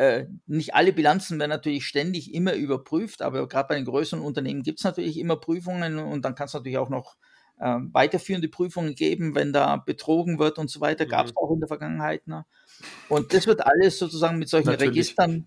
äh, 0.00 0.26
nicht 0.46 0.74
alle 0.74 0.94
Bilanzen 0.94 1.38
werden 1.38 1.50
natürlich 1.50 1.84
ständig 1.84 2.32
immer 2.32 2.54
überprüft, 2.54 3.20
aber 3.20 3.46
gerade 3.46 3.68
bei 3.68 3.74
den 3.74 3.84
größeren 3.84 4.24
Unternehmen 4.24 4.62
gibt 4.62 4.78
es 4.78 4.84
natürlich 4.84 5.18
immer 5.18 5.36
Prüfungen 5.36 5.98
und 5.98 6.24
dann 6.24 6.34
kann 6.34 6.46
es 6.46 6.54
natürlich 6.54 6.78
auch 6.78 6.88
noch 6.88 7.16
äh, 7.58 7.76
weiterführende 7.92 8.48
Prüfungen 8.48 8.94
geben, 8.94 9.34
wenn 9.34 9.52
da 9.52 9.76
betrogen 9.76 10.38
wird 10.38 10.58
und 10.58 10.70
so 10.70 10.80
weiter. 10.80 11.04
Gab 11.04 11.26
es 11.26 11.32
mhm. 11.32 11.36
auch 11.36 11.52
in 11.52 11.60
der 11.60 11.68
Vergangenheit. 11.68 12.26
Ne? 12.26 12.46
Und 13.10 13.34
das 13.34 13.46
wird 13.46 13.60
alles 13.66 13.98
sozusagen 13.98 14.38
mit 14.38 14.48
solchen 14.48 14.68
Natürlich. 14.68 14.92
Registern, 14.92 15.46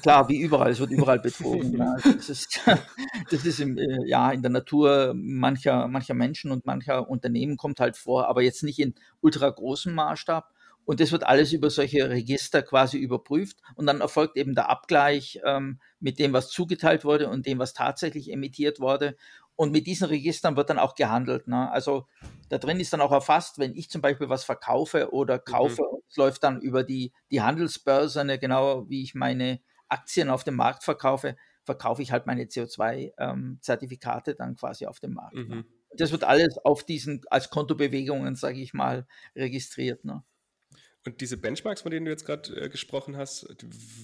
klar, 0.00 0.28
wie 0.28 0.38
überall, 0.38 0.70
es 0.70 0.78
wird 0.78 0.92
überall 0.92 1.18
betrogen. 1.18 1.72
ne? 1.72 1.92
Also 1.96 2.12
das 2.14 2.28
ist, 2.28 2.60
das 3.32 3.44
ist 3.44 3.58
im, 3.58 3.76
äh, 3.78 4.06
ja, 4.06 4.30
in 4.30 4.42
der 4.42 4.52
Natur 4.52 5.12
mancher, 5.16 5.88
mancher 5.88 6.14
Menschen 6.14 6.52
und 6.52 6.66
mancher 6.66 7.10
Unternehmen 7.10 7.56
kommt 7.56 7.80
halt 7.80 7.96
vor, 7.96 8.28
aber 8.28 8.42
jetzt 8.42 8.62
nicht 8.62 8.78
in 8.78 8.94
ultra 9.20 9.50
großem 9.50 9.92
Maßstab. 9.92 10.54
Und 10.88 11.00
das 11.00 11.12
wird 11.12 11.24
alles 11.24 11.52
über 11.52 11.68
solche 11.68 12.08
Register 12.08 12.62
quasi 12.62 12.96
überprüft. 12.96 13.58
Und 13.74 13.84
dann 13.84 14.00
erfolgt 14.00 14.38
eben 14.38 14.54
der 14.54 14.70
Abgleich 14.70 15.38
ähm, 15.44 15.80
mit 16.00 16.18
dem, 16.18 16.32
was 16.32 16.48
zugeteilt 16.48 17.04
wurde 17.04 17.28
und 17.28 17.44
dem, 17.44 17.58
was 17.58 17.74
tatsächlich 17.74 18.32
emittiert 18.32 18.80
wurde. 18.80 19.14
Und 19.54 19.70
mit 19.70 19.86
diesen 19.86 20.06
Registern 20.06 20.56
wird 20.56 20.70
dann 20.70 20.78
auch 20.78 20.94
gehandelt. 20.94 21.46
Ne? 21.46 21.70
Also 21.70 22.06
da 22.48 22.56
drin 22.56 22.80
ist 22.80 22.90
dann 22.90 23.02
auch 23.02 23.12
erfasst, 23.12 23.58
wenn 23.58 23.74
ich 23.74 23.90
zum 23.90 24.00
Beispiel 24.00 24.30
was 24.30 24.44
verkaufe 24.44 25.12
oder 25.12 25.34
mhm. 25.34 25.44
kaufe, 25.44 25.82
mhm. 25.82 25.98
es 26.08 26.16
läuft 26.16 26.42
dann 26.42 26.58
über 26.62 26.84
die, 26.84 27.12
die 27.30 27.42
Handelsbörse, 27.42 28.24
ne, 28.24 28.38
genau 28.38 28.88
wie 28.88 29.02
ich 29.02 29.14
meine 29.14 29.60
Aktien 29.88 30.30
auf 30.30 30.42
dem 30.42 30.56
Markt 30.56 30.84
verkaufe, 30.84 31.36
verkaufe 31.64 32.00
ich 32.00 32.12
halt 32.12 32.24
meine 32.24 32.44
CO2-Zertifikate 32.44 34.30
ähm, 34.30 34.36
dann 34.38 34.56
quasi 34.56 34.86
auf 34.86 35.00
dem 35.00 35.12
Markt. 35.12 35.34
Ne? 35.34 35.42
Mhm. 35.42 35.50
Ne? 35.50 35.64
Das 35.98 36.12
wird 36.12 36.24
alles 36.24 36.56
auf 36.64 36.82
diesen, 36.82 37.20
als 37.28 37.50
Kontobewegungen, 37.50 38.36
sage 38.36 38.62
ich 38.62 38.72
mal, 38.72 39.06
registriert. 39.36 40.06
Ne? 40.06 40.24
Und 41.04 41.20
diese 41.20 41.36
Benchmarks, 41.36 41.82
von 41.82 41.90
denen 41.90 42.06
du 42.06 42.10
jetzt 42.10 42.24
gerade 42.24 42.54
äh, 42.54 42.68
gesprochen 42.68 43.16
hast, 43.16 43.46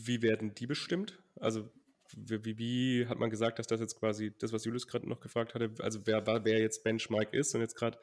wie 0.05 0.23
werden 0.23 0.55
die 0.55 0.67
bestimmt? 0.67 1.19
Also 1.37 1.71
wie, 2.17 2.59
wie, 2.59 3.07
hat 3.07 3.19
man 3.19 3.31
gesagt, 3.31 3.59
dass 3.59 3.67
das 3.67 3.81
jetzt 3.81 3.99
quasi 3.99 4.33
das, 4.39 4.53
was 4.53 4.65
Julius 4.65 4.87
gerade 4.87 5.09
noch 5.09 5.21
gefragt 5.21 5.55
hatte, 5.55 5.73
also 5.81 6.01
wer, 6.05 6.25
wer 6.27 6.61
jetzt 6.61 6.85
Benchmark 6.85 7.33
ist 7.33 7.55
und 7.55 7.61
jetzt 7.61 7.75
gerade, 7.75 7.99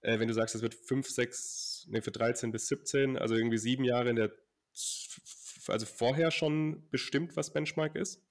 äh, 0.00 0.18
wenn 0.18 0.28
du 0.28 0.34
sagst, 0.34 0.54
das 0.54 0.62
wird 0.62 0.74
5, 0.74 1.08
6, 1.08 1.86
nee, 1.90 2.00
für 2.00 2.10
13 2.10 2.52
bis 2.52 2.66
17, 2.68 3.16
also 3.16 3.34
irgendwie 3.34 3.58
sieben 3.58 3.84
Jahre 3.84 4.10
in 4.10 4.16
der, 4.16 4.32
also 5.68 5.86
vorher 5.86 6.30
schon 6.30 6.88
bestimmt, 6.90 7.36
was 7.36 7.52
Benchmark 7.52 7.96
ist? 7.96 8.22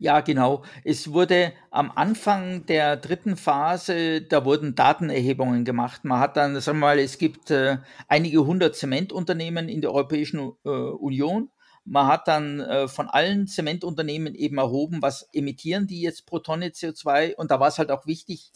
Ja, 0.00 0.22
genau. 0.22 0.64
Es 0.82 1.12
wurde 1.12 1.52
am 1.70 1.92
Anfang 1.94 2.64
der 2.64 2.96
dritten 2.96 3.36
Phase, 3.36 4.22
da 4.22 4.46
wurden 4.46 4.74
Datenerhebungen 4.74 5.66
gemacht. 5.66 6.06
Man 6.06 6.20
hat 6.20 6.38
dann, 6.38 6.58
sagen 6.58 6.78
wir 6.78 6.86
mal, 6.86 6.98
es 6.98 7.18
gibt 7.18 7.50
äh, 7.50 7.76
einige 8.08 8.46
hundert 8.46 8.76
Zementunternehmen 8.76 9.68
in 9.68 9.82
der 9.82 9.92
Europäischen 9.92 10.52
äh, 10.64 10.70
Union. 10.70 11.50
Man 11.84 12.06
hat 12.06 12.28
dann 12.28 12.60
äh, 12.60 12.88
von 12.88 13.08
allen 13.08 13.46
Zementunternehmen 13.46 14.34
eben 14.34 14.56
erhoben, 14.56 15.02
was 15.02 15.28
emittieren 15.34 15.86
die 15.86 16.00
jetzt 16.00 16.24
pro 16.24 16.38
Tonne 16.38 16.68
CO2. 16.68 17.34
Und 17.34 17.50
da 17.50 17.60
war 17.60 17.68
es 17.68 17.78
halt 17.78 17.90
auch 17.90 18.06
wichtig, 18.06 18.52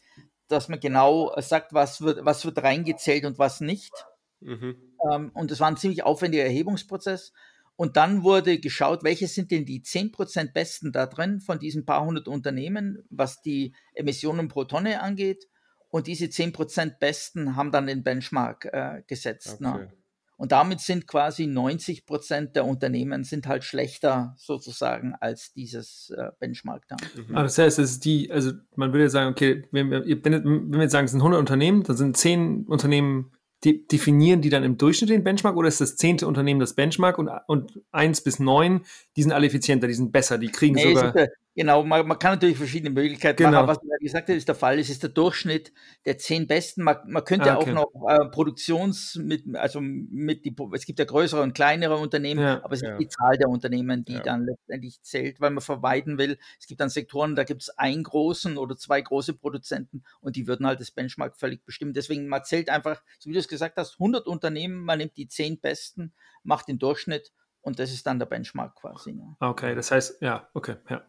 dass 0.48 0.70
man 0.70 0.80
genau 0.80 1.30
sagt, 1.42 1.74
was 1.74 2.00
wird, 2.00 2.24
was 2.24 2.46
wird 2.46 2.62
reingezählt 2.62 3.26
und 3.26 3.38
was 3.38 3.60
nicht. 3.60 3.92
Mhm. 4.40 4.76
Ähm, 5.12 5.30
und 5.34 5.50
es 5.50 5.60
war 5.60 5.68
ein 5.68 5.76
ziemlich 5.76 6.04
aufwendiger 6.04 6.44
Erhebungsprozess. 6.44 7.34
Und 7.76 7.96
dann 7.96 8.22
wurde 8.22 8.58
geschaut, 8.58 9.02
welche 9.02 9.26
sind 9.26 9.50
denn 9.50 9.64
die 9.64 9.82
10% 9.82 10.52
besten 10.52 10.92
da 10.92 11.06
drin 11.06 11.40
von 11.40 11.58
diesen 11.58 11.84
paar 11.84 12.04
hundert 12.04 12.28
Unternehmen, 12.28 13.04
was 13.10 13.42
die 13.42 13.74
Emissionen 13.94 14.48
pro 14.48 14.64
Tonne 14.64 15.02
angeht. 15.02 15.48
Und 15.90 16.06
diese 16.06 16.26
10% 16.26 16.98
besten 16.98 17.56
haben 17.56 17.72
dann 17.72 17.86
den 17.86 18.02
Benchmark 18.02 18.66
äh, 18.66 19.02
gesetzt. 19.06 19.60
Ne? 19.60 19.68
Okay. 19.68 19.78
Ne? 19.84 19.92
Und 20.36 20.52
damit 20.52 20.80
sind 20.80 21.06
quasi 21.06 21.44
90% 21.44 22.52
der 22.52 22.64
Unternehmen 22.64 23.22
sind 23.22 23.46
halt 23.46 23.62
schlechter 23.62 24.34
sozusagen 24.36 25.14
als 25.14 25.52
dieses 25.52 26.10
äh, 26.10 26.30
Benchmark 26.40 26.82
da. 26.88 26.96
Mhm. 27.14 27.36
Ah, 27.36 27.44
das 27.44 27.56
heißt, 27.56 27.78
es 27.78 27.92
ist 27.92 28.04
die, 28.04 28.30
also 28.30 28.52
man 28.74 28.92
würde 28.92 29.08
sagen, 29.08 29.30
okay, 29.30 29.64
wenn 29.70 29.90
wir, 29.90 30.04
wenn 30.04 30.72
wir 30.72 30.82
jetzt 30.82 30.92
sagen, 30.92 31.04
es 31.04 31.12
sind 31.12 31.20
100 31.20 31.38
Unternehmen, 31.38 31.84
dann 31.84 31.96
sind 31.96 32.16
10 32.16 32.66
Unternehmen 32.66 33.32
de 33.64 33.86
definieren 33.86 34.40
die 34.40 34.50
dann 34.50 34.62
im 34.62 34.76
Durchschnitt 34.76 35.10
den 35.10 35.24
Benchmark 35.24 35.56
oder 35.56 35.68
ist 35.68 35.80
das 35.80 35.96
zehnte 35.96 36.26
Unternehmen 36.26 36.60
das 36.60 36.74
Benchmark 36.74 37.18
und, 37.18 37.30
und 37.46 37.80
eins 37.92 38.20
bis 38.20 38.38
neun, 38.38 38.82
die 39.16 39.22
sind 39.22 39.32
alle 39.32 39.46
effizienter, 39.46 39.86
die 39.86 39.94
sind 39.94 40.12
besser, 40.12 40.38
die 40.38 40.48
kriegen 40.48 40.74
nee, 40.74 40.94
sogar. 40.94 41.12
Der, 41.12 41.30
Genau, 41.56 41.84
man, 41.84 42.06
man, 42.06 42.18
kann 42.18 42.32
natürlich 42.32 42.56
verschiedene 42.56 42.90
Möglichkeiten 42.90 43.44
genau. 43.44 43.64
machen. 43.64 43.68
Was 43.68 43.78
du 43.78 43.86
gesagt 44.00 44.28
hast, 44.28 44.36
ist 44.36 44.48
der 44.48 44.56
Fall. 44.56 44.78
Es 44.80 44.90
ist 44.90 45.04
der 45.04 45.10
Durchschnitt 45.10 45.72
der 46.04 46.18
zehn 46.18 46.48
Besten. 46.48 46.82
Man, 46.82 46.96
man 47.06 47.24
könnte 47.24 47.52
ah, 47.52 47.58
okay. 47.58 47.70
auch 47.70 47.92
noch 47.94 48.08
äh, 48.08 48.28
Produktions 48.30 49.14
mit, 49.22 49.44
also 49.54 49.80
mit 49.80 50.44
die, 50.44 50.54
es 50.72 50.84
gibt 50.84 50.98
ja 50.98 51.04
größere 51.04 51.42
und 51.42 51.54
kleinere 51.54 51.96
Unternehmen, 51.96 52.40
ja, 52.42 52.64
aber 52.64 52.74
es 52.74 52.80
ja. 52.80 52.94
ist 52.94 53.00
die 53.00 53.08
Zahl 53.08 53.38
der 53.38 53.48
Unternehmen, 53.48 54.04
die 54.04 54.14
ja. 54.14 54.22
dann 54.22 54.44
letztendlich 54.44 55.00
zählt, 55.02 55.40
weil 55.40 55.52
man 55.52 55.62
vermeiden 55.62 56.18
will. 56.18 56.38
Es 56.58 56.66
gibt 56.66 56.80
dann 56.80 56.88
Sektoren, 56.88 57.36
da 57.36 57.44
gibt 57.44 57.62
es 57.62 57.70
einen 57.78 58.02
großen 58.02 58.58
oder 58.58 58.76
zwei 58.76 59.00
große 59.00 59.34
Produzenten 59.34 60.02
und 60.20 60.34
die 60.34 60.48
würden 60.48 60.66
halt 60.66 60.80
das 60.80 60.90
Benchmark 60.90 61.36
völlig 61.36 61.64
bestimmen. 61.64 61.92
Deswegen 61.92 62.26
man 62.26 62.42
zählt 62.42 62.68
einfach, 62.68 63.00
so 63.20 63.30
wie 63.30 63.34
du 63.34 63.38
es 63.38 63.48
gesagt 63.48 63.76
hast, 63.76 63.94
100 64.00 64.26
Unternehmen, 64.26 64.84
man 64.84 64.98
nimmt 64.98 65.16
die 65.16 65.28
zehn 65.28 65.60
Besten, 65.60 66.14
macht 66.42 66.66
den 66.66 66.80
Durchschnitt 66.80 67.32
und 67.60 67.78
das 67.78 67.92
ist 67.92 68.06
dann 68.08 68.18
der 68.18 68.26
Benchmark 68.26 68.74
quasi. 68.74 69.16
Okay, 69.38 69.76
das 69.76 69.92
heißt, 69.92 70.20
ja, 70.20 70.48
okay, 70.52 70.76
ja. 70.90 71.04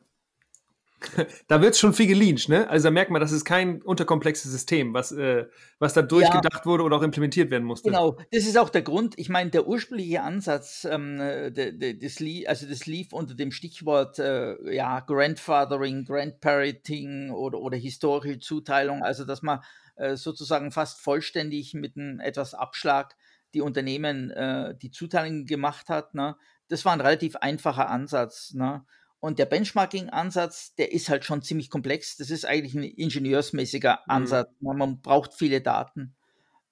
da 1.47 1.61
wird 1.61 1.73
es 1.73 1.79
schon 1.79 1.93
viel 1.93 2.07
geleanscht, 2.07 2.49
ne? 2.49 2.69
Also 2.69 2.85
da 2.87 2.91
merkt 2.91 3.11
man, 3.11 3.21
das 3.21 3.31
ist 3.31 3.45
kein 3.45 3.81
unterkomplexes 3.81 4.51
System, 4.51 4.93
was, 4.93 5.11
äh, 5.11 5.45
was 5.79 5.93
da 5.93 6.01
durchgedacht 6.01 6.61
ja, 6.61 6.65
wurde 6.65 6.83
oder 6.83 6.97
auch 6.97 7.01
implementiert 7.01 7.51
werden 7.51 7.63
musste. 7.63 7.89
Genau, 7.89 8.17
das 8.31 8.45
ist 8.45 8.57
auch 8.57 8.69
der 8.69 8.81
Grund. 8.81 9.13
Ich 9.17 9.29
meine, 9.29 9.49
der 9.49 9.67
ursprüngliche 9.67 10.21
Ansatz, 10.21 10.87
ähm, 10.89 11.17
de, 11.17 11.97
des 11.97 12.21
also 12.47 12.67
das 12.67 12.85
lief 12.85 13.13
unter 13.13 13.35
dem 13.35 13.51
Stichwort 13.51 14.19
äh, 14.19 14.55
ja, 14.73 14.99
Grandfathering, 14.99 16.05
Grandparenting 16.05 17.31
oder, 17.31 17.59
oder 17.59 17.77
historische 17.77 18.39
Zuteilung, 18.39 19.03
also 19.03 19.25
dass 19.25 19.41
man 19.41 19.61
äh, 19.95 20.15
sozusagen 20.15 20.71
fast 20.71 20.99
vollständig 20.99 21.73
mit 21.73 21.97
einem 21.97 22.19
etwas 22.19 22.53
Abschlag 22.53 23.15
die 23.53 23.61
Unternehmen 23.61 24.29
äh, 24.31 24.75
die 24.75 24.91
Zuteilung 24.91 25.45
gemacht 25.45 25.89
hat. 25.89 26.13
Ne? 26.13 26.35
Das 26.67 26.83
war 26.85 26.93
ein 26.93 27.01
relativ 27.01 27.37
einfacher 27.37 27.89
Ansatz. 27.89 28.53
Ne? 28.53 28.85
Und 29.25 29.39
der 29.39 29.47
Benchmarking-Ansatz, 29.47 30.75
der 30.75 30.91
ist 30.91 31.09
halt 31.09 31.25
schon 31.25 31.41
ziemlich 31.41 31.71
komplex. 31.71 32.15
Das 32.15 32.29
ist 32.29 32.45
eigentlich 32.45 32.75
ein 32.75 32.83
ingenieursmäßiger 32.83 34.01
mhm. 34.05 34.11
Ansatz. 34.11 34.51
Mhm. 34.59 34.77
Man 34.77 35.01
braucht 35.01 35.33
viele 35.33 35.61
Daten. 35.61 36.13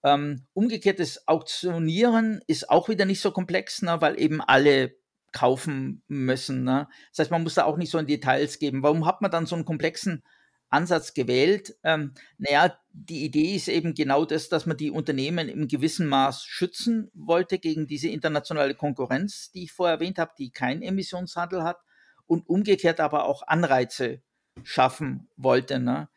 Ähm, 0.03 0.45
umgekehrtes 0.53 1.27
Auktionieren 1.27 2.41
ist 2.45 2.69
auch 2.69 2.89
wieder 2.89 3.05
nicht 3.05 3.21
so 3.21 3.31
komplex, 3.31 3.81
ne, 3.81 4.01
weil 4.01 4.21
eben 4.21 4.39
alle 4.39 4.95
kaufen 5.31 6.03
müssen. 6.07 6.63
Ne? 6.63 6.87
Das 7.09 7.23
heißt, 7.23 7.31
man 7.31 7.41
muss 7.41 7.55
da 7.55 7.63
auch 7.63 7.77
nicht 7.77 7.89
so 7.89 7.97
in 7.97 8.05
Details 8.05 8.59
geben. 8.59 8.83
Warum 8.83 9.07
hat 9.07 9.21
man 9.21 9.31
dann 9.31 9.47
so 9.47 9.55
einen 9.55 9.65
komplexen 9.65 10.21
Ansatz 10.69 11.15
gewählt? 11.15 11.75
Ähm, 11.83 12.13
naja, 12.37 12.77
die 12.91 13.25
Idee 13.25 13.55
ist 13.55 13.67
eben 13.67 13.95
genau 13.95 14.25
das, 14.25 14.47
dass 14.49 14.67
man 14.67 14.77
die 14.77 14.91
Unternehmen 14.91 15.49
im 15.49 15.67
gewissen 15.67 16.05
Maß 16.05 16.45
schützen 16.45 17.09
wollte 17.15 17.57
gegen 17.57 17.87
diese 17.87 18.09
internationale 18.09 18.75
Konkurrenz, 18.75 19.49
die 19.49 19.63
ich 19.63 19.71
vorher 19.71 19.95
erwähnt 19.95 20.19
habe, 20.19 20.33
die 20.37 20.51
keinen 20.51 20.83
Emissionshandel 20.83 21.63
hat 21.63 21.79
und 22.27 22.47
umgekehrt 22.47 22.99
aber 22.99 23.25
auch 23.25 23.47
Anreize 23.47 24.21
schaffen 24.63 25.29
wollte. 25.35 25.79
Ne? 25.79 26.09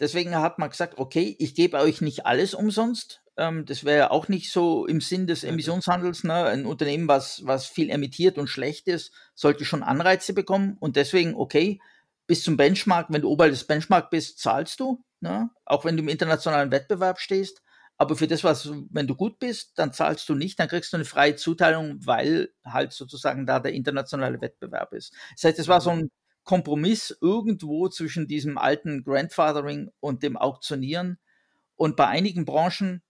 Deswegen 0.00 0.34
hat 0.34 0.58
man 0.58 0.70
gesagt, 0.70 0.98
okay, 0.98 1.36
ich 1.38 1.54
gebe 1.54 1.78
euch 1.78 2.00
nicht 2.00 2.26
alles 2.26 2.54
umsonst. 2.54 3.22
Ähm, 3.36 3.64
das 3.66 3.84
wäre 3.84 4.10
auch 4.10 4.28
nicht 4.28 4.50
so 4.50 4.86
im 4.86 5.00
Sinn 5.00 5.26
des 5.26 5.44
Emissionshandels. 5.44 6.24
Ne? 6.24 6.34
Ein 6.34 6.66
Unternehmen, 6.66 7.08
was, 7.08 7.42
was 7.44 7.66
viel 7.66 7.90
emittiert 7.90 8.38
und 8.38 8.48
schlecht 8.48 8.88
ist, 8.88 9.12
sollte 9.34 9.64
schon 9.64 9.82
Anreize 9.82 10.32
bekommen. 10.32 10.76
Und 10.80 10.96
deswegen, 10.96 11.34
okay, 11.34 11.80
bis 12.26 12.42
zum 12.42 12.56
Benchmark, 12.56 13.08
wenn 13.10 13.22
du 13.22 13.30
oberhalb 13.30 13.52
des 13.52 13.66
Benchmark 13.66 14.10
bist, 14.10 14.38
zahlst 14.38 14.80
du, 14.80 15.04
ne? 15.20 15.50
auch 15.64 15.84
wenn 15.84 15.96
du 15.96 16.02
im 16.02 16.08
internationalen 16.08 16.70
Wettbewerb 16.70 17.18
stehst. 17.20 17.62
Aber 17.98 18.16
für 18.16 18.26
das, 18.26 18.42
was, 18.42 18.70
wenn 18.90 19.06
du 19.06 19.14
gut 19.14 19.38
bist, 19.38 19.78
dann 19.78 19.92
zahlst 19.92 20.28
du 20.28 20.34
nicht, 20.34 20.58
dann 20.58 20.68
kriegst 20.68 20.92
du 20.92 20.96
eine 20.96 21.04
freie 21.04 21.36
Zuteilung, 21.36 22.04
weil 22.04 22.48
halt 22.64 22.92
sozusagen 22.92 23.46
da 23.46 23.60
der 23.60 23.72
internationale 23.72 24.40
Wettbewerb 24.40 24.92
ist. 24.92 25.14
Das 25.36 25.44
heißt, 25.44 25.58
es 25.58 25.68
war 25.68 25.80
so 25.80 25.90
ein 25.90 26.10
Kompromiss 26.44 27.16
irgendwo 27.20 27.88
zwischen 27.88 28.26
diesem 28.26 28.58
alten 28.58 29.04
Grandfathering 29.04 29.90
und 30.00 30.22
dem 30.22 30.36
Auktionieren. 30.36 31.18
Und 31.76 31.96
bei 31.96 32.08
einigen 32.08 32.44
Branchen 32.44 33.02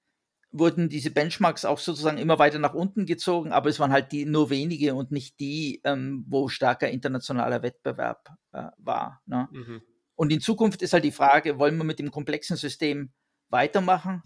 wurden 0.52 0.90
diese 0.90 1.10
Benchmarks 1.10 1.64
auch 1.64 1.78
sozusagen 1.78 2.18
immer 2.18 2.38
weiter 2.38 2.58
nach 2.58 2.74
unten 2.74 3.06
gezogen, 3.06 3.52
aber 3.52 3.70
es 3.70 3.80
waren 3.80 3.92
halt 3.92 4.12
die 4.12 4.26
nur 4.26 4.50
wenige 4.50 4.94
und 4.94 5.10
nicht 5.10 5.40
die, 5.40 5.80
ähm, 5.84 6.24
wo 6.28 6.48
starker 6.48 6.90
internationaler 6.90 7.62
Wettbewerb 7.62 8.28
äh, 8.52 8.64
war. 8.76 9.22
Ne? 9.24 9.48
Mhm. 9.50 9.82
Und 10.14 10.30
in 10.30 10.40
Zukunft 10.40 10.82
ist 10.82 10.92
halt 10.92 11.04
die 11.04 11.10
Frage, 11.10 11.58
wollen 11.58 11.78
wir 11.78 11.84
mit 11.84 11.98
dem 11.98 12.10
komplexen 12.10 12.56
System 12.56 13.12
weitermachen? 13.48 14.22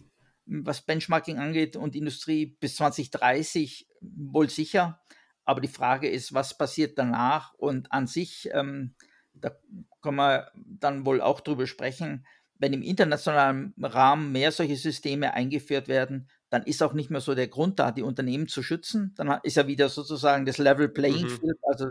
Was 0.47 0.83
Benchmarking 0.83 1.39
angeht 1.39 1.77
und 1.77 1.97
Industrie 1.97 2.47
bis 2.47 2.77
2030 2.77 3.89
wohl 4.01 4.49
sicher. 4.49 5.01
Aber 5.45 5.61
die 5.61 5.69
Frage 5.69 6.09
ist, 6.09 6.35
was 6.35 6.57
passiert 6.57 6.99
danach? 6.99 7.55
Und 7.55 7.93
an 7.93 8.07
sich, 8.07 8.49
ähm, 8.53 8.95
da 9.35 9.53
können 10.03 10.17
wir 10.17 10.51
dann 10.55 11.07
wohl 11.07 11.21
auch 11.21 11.41
drüber 11.41 11.67
sprechen, 11.67 12.27
wenn 12.59 12.73
im 12.73 12.83
internationalen 12.83 13.75
Rahmen 13.81 14.33
mehr 14.33 14.51
solche 14.51 14.77
Systeme 14.77 15.35
eingeführt 15.35 15.89
werden, 15.89 16.29
dann 16.49 16.63
ist 16.63 16.83
auch 16.83 16.95
nicht 16.95 17.11
mehr 17.11 17.21
so 17.21 17.35
der 17.35 17.49
Grund 17.49 17.79
da, 17.79 17.93
die 17.93 18.03
Unternehmen 18.03 18.49
zu 18.49 18.63
schützen. 18.63 19.13
Dann 19.17 19.41
ist 19.43 19.57
ja 19.57 19.67
wieder 19.67 19.89
sozusagen 19.89 20.47
das 20.47 20.59
Level 20.59 20.89
Playing 20.89 21.25
mhm. 21.25 21.29
Field, 21.29 21.59
also 21.63 21.89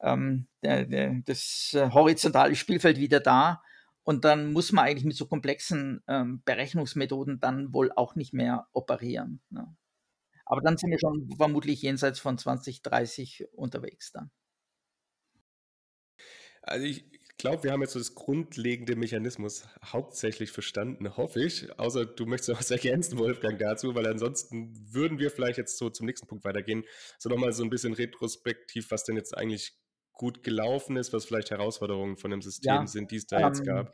ähm, 0.00 0.46
der, 0.62 0.84
der, 0.86 1.22
das 1.24 1.72
äh, 1.74 1.90
horizontale 1.90 2.54
Spielfeld 2.56 2.98
wieder 2.98 3.20
da. 3.20 3.62
Und 4.04 4.24
dann 4.24 4.52
muss 4.52 4.72
man 4.72 4.84
eigentlich 4.84 5.04
mit 5.04 5.16
so 5.16 5.26
komplexen 5.26 6.02
ähm, 6.08 6.42
Berechnungsmethoden 6.44 7.40
dann 7.40 7.72
wohl 7.72 7.92
auch 7.92 8.16
nicht 8.16 8.32
mehr 8.32 8.66
operieren. 8.72 9.40
Ne? 9.50 9.76
Aber 10.44 10.60
dann 10.60 10.76
sind 10.76 10.90
wir 10.90 10.98
schon 10.98 11.30
vermutlich 11.36 11.82
jenseits 11.82 12.18
von 12.18 12.36
2030 12.36 13.48
unterwegs 13.52 14.12
dann. 14.12 14.30
Also 16.62 16.86
ich 16.86 17.04
glaube, 17.38 17.64
wir 17.64 17.72
haben 17.72 17.80
jetzt 17.80 17.92
so 17.92 17.98
das 17.98 18.14
grundlegende 18.14 18.94
Mechanismus 18.94 19.64
hauptsächlich 19.84 20.52
verstanden, 20.52 21.16
hoffe 21.16 21.42
ich. 21.42 21.76
Außer 21.78 22.06
du 22.06 22.26
möchtest 22.26 22.50
noch 22.50 22.60
was 22.60 22.70
ergänzen, 22.70 23.18
Wolfgang, 23.18 23.58
dazu, 23.58 23.94
weil 23.94 24.06
ansonsten 24.06 24.72
würden 24.92 25.18
wir 25.18 25.30
vielleicht 25.30 25.58
jetzt 25.58 25.76
so 25.76 25.90
zum 25.90 26.06
nächsten 26.06 26.28
Punkt 26.28 26.44
weitergehen. 26.44 26.84
So 27.18 27.28
nochmal 27.28 27.52
so 27.52 27.64
ein 27.64 27.70
bisschen 27.70 27.94
retrospektiv, 27.94 28.90
was 28.90 29.04
denn 29.04 29.16
jetzt 29.16 29.36
eigentlich 29.36 29.76
gut 30.22 30.44
gelaufen 30.44 30.96
ist, 30.96 31.12
was 31.12 31.24
vielleicht 31.24 31.50
Herausforderungen 31.50 32.16
von 32.16 32.30
dem 32.30 32.42
System 32.42 32.72
ja, 32.72 32.86
sind, 32.86 33.10
die 33.10 33.16
es 33.16 33.26
da 33.26 33.40
ähm, 33.40 33.46
jetzt 33.48 33.66
gab. 33.66 33.92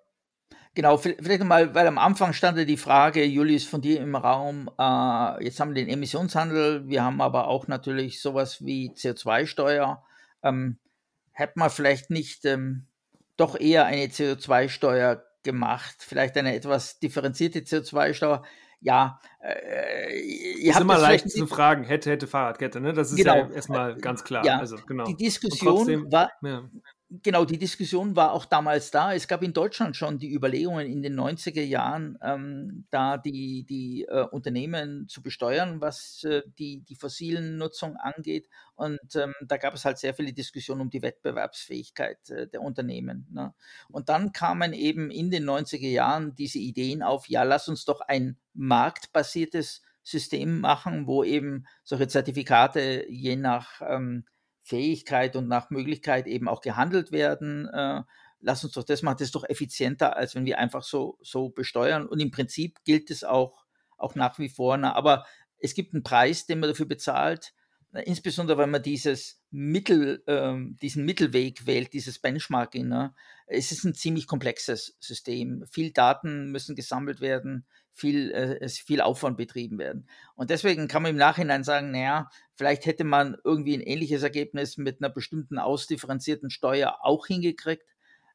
Genau, 0.74 0.98
vielleicht 0.98 1.40
nochmal, 1.40 1.74
weil 1.74 1.86
am 1.86 1.96
Anfang 1.96 2.34
stand 2.34 2.58
ja 2.58 2.66
die 2.66 2.76
Frage, 2.76 3.24
Julius, 3.24 3.64
von 3.64 3.80
dir 3.80 3.98
im 4.02 4.14
Raum, 4.14 4.68
äh, 4.78 5.42
jetzt 5.42 5.58
haben 5.58 5.70
wir 5.70 5.82
den 5.82 5.88
Emissionshandel, 5.88 6.86
wir 6.86 7.02
haben 7.02 7.22
aber 7.22 7.48
auch 7.48 7.66
natürlich 7.66 8.20
sowas 8.20 8.62
wie 8.62 8.90
CO2-Steuer. 8.90 10.04
Ähm, 10.42 10.78
hätte 11.32 11.54
man 11.56 11.70
vielleicht 11.70 12.10
nicht 12.10 12.44
ähm, 12.44 12.84
doch 13.38 13.58
eher 13.58 13.86
eine 13.86 14.04
CO2-Steuer 14.08 15.24
gemacht, 15.44 15.96
vielleicht 16.00 16.36
eine 16.36 16.54
etwas 16.54 16.98
differenzierte 16.98 17.60
CO2-Steuer? 17.60 18.44
Ja, 18.80 19.20
äh, 19.40 20.20
ihr 20.20 20.70
ist 20.70 20.80
immer 20.80 20.98
leicht 20.98 21.30
zu 21.30 21.46
fragen, 21.46 21.84
hätte, 21.84 22.10
hätte 22.10 22.26
Fahrradkette, 22.26 22.80
ne? 22.80 22.92
Das 22.92 23.10
ist 23.10 23.16
genau, 23.16 23.34
ja 23.34 23.50
erstmal 23.50 23.96
ganz 23.96 24.24
klar. 24.24 24.44
Ja, 24.44 24.58
also, 24.58 24.76
genau. 24.86 25.04
Die 25.04 25.16
Diskussion 25.16 25.76
trotzdem, 25.76 26.12
war, 26.12 26.30
ja. 26.42 26.68
Genau, 27.10 27.46
die 27.46 27.56
Diskussion 27.56 28.16
war 28.16 28.32
auch 28.32 28.44
damals 28.44 28.90
da. 28.90 29.14
Es 29.14 29.26
gab 29.26 29.42
in 29.42 29.54
Deutschland 29.54 29.96
schon 29.96 30.18
die 30.18 30.30
Überlegungen 30.34 30.86
in 30.86 31.00
den 31.02 31.14
90er 31.18 31.62
Jahren, 31.62 32.18
ähm, 32.22 32.84
da 32.90 33.16
die, 33.16 33.64
die 33.64 34.04
äh, 34.04 34.26
Unternehmen 34.30 35.08
zu 35.08 35.22
besteuern, 35.22 35.80
was 35.80 36.22
äh, 36.24 36.42
die, 36.58 36.82
die 36.82 36.96
fossilen 36.96 37.56
Nutzung 37.56 37.96
angeht. 37.96 38.50
Und 38.74 39.00
ähm, 39.16 39.32
da 39.40 39.56
gab 39.56 39.72
es 39.72 39.86
halt 39.86 39.96
sehr 39.96 40.12
viele 40.12 40.34
Diskussionen 40.34 40.82
um 40.82 40.90
die 40.90 41.00
Wettbewerbsfähigkeit 41.00 42.28
äh, 42.28 42.46
der 42.46 42.60
Unternehmen. 42.60 43.26
Ne? 43.30 43.54
Und 43.88 44.10
dann 44.10 44.32
kamen 44.32 44.74
eben 44.74 45.10
in 45.10 45.30
den 45.30 45.44
90er 45.48 45.88
Jahren 45.88 46.34
diese 46.34 46.58
Ideen 46.58 47.02
auf, 47.02 47.26
ja, 47.30 47.42
lass 47.42 47.68
uns 47.68 47.86
doch 47.86 48.02
ein 48.02 48.36
marktbasiertes 48.52 49.80
System 50.02 50.60
machen, 50.60 51.06
wo 51.06 51.24
eben 51.24 51.66
solche 51.84 52.08
Zertifikate 52.08 53.06
je 53.08 53.36
nach 53.36 53.80
ähm, 53.80 54.24
Fähigkeit 54.68 55.34
und 55.34 55.48
nach 55.48 55.70
Möglichkeit 55.70 56.26
eben 56.26 56.46
auch 56.46 56.60
gehandelt 56.60 57.10
werden. 57.10 57.68
Äh, 57.68 58.02
lass 58.40 58.64
uns 58.64 58.74
doch 58.74 58.84
das 58.84 59.02
machen, 59.02 59.16
das 59.18 59.28
ist 59.28 59.34
doch 59.34 59.48
effizienter, 59.48 60.16
als 60.16 60.34
wenn 60.34 60.44
wir 60.44 60.58
einfach 60.58 60.82
so, 60.82 61.18
so 61.22 61.48
besteuern. 61.48 62.06
Und 62.06 62.20
im 62.20 62.30
Prinzip 62.30 62.78
gilt 62.84 63.10
es 63.10 63.24
auch, 63.24 63.64
auch 63.96 64.14
nach 64.14 64.38
wie 64.38 64.50
vor. 64.50 64.76
Na, 64.76 64.94
aber 64.94 65.24
es 65.58 65.74
gibt 65.74 65.94
einen 65.94 66.02
Preis, 66.02 66.46
den 66.46 66.60
man 66.60 66.68
dafür 66.68 66.86
bezahlt, 66.86 67.54
insbesondere 68.04 68.58
wenn 68.58 68.70
man 68.70 68.82
dieses 68.82 69.40
Mittel, 69.50 70.22
ähm, 70.26 70.76
diesen 70.82 71.06
Mittelweg 71.06 71.66
wählt, 71.66 71.94
dieses 71.94 72.18
Benchmarking. 72.18 72.86
Ne? 72.86 73.14
Es 73.46 73.72
ist 73.72 73.84
ein 73.84 73.94
ziemlich 73.94 74.26
komplexes 74.26 74.96
System. 75.00 75.64
Viel 75.70 75.92
Daten 75.92 76.52
müssen 76.52 76.76
gesammelt 76.76 77.22
werden 77.22 77.66
viel, 77.98 78.30
äh, 78.32 78.68
viel 78.68 79.00
Aufwand 79.00 79.36
betrieben 79.36 79.78
werden. 79.78 80.06
Und 80.34 80.50
deswegen 80.50 80.88
kann 80.88 81.02
man 81.02 81.12
im 81.12 81.16
Nachhinein 81.16 81.64
sagen, 81.64 81.90
naja, 81.90 82.30
vielleicht 82.54 82.86
hätte 82.86 83.04
man 83.04 83.36
irgendwie 83.44 83.74
ein 83.74 83.80
ähnliches 83.80 84.22
Ergebnis 84.22 84.76
mit 84.76 85.00
einer 85.00 85.10
bestimmten 85.10 85.58
ausdifferenzierten 85.58 86.50
Steuer 86.50 86.98
auch 87.02 87.26
hingekriegt. 87.26 87.84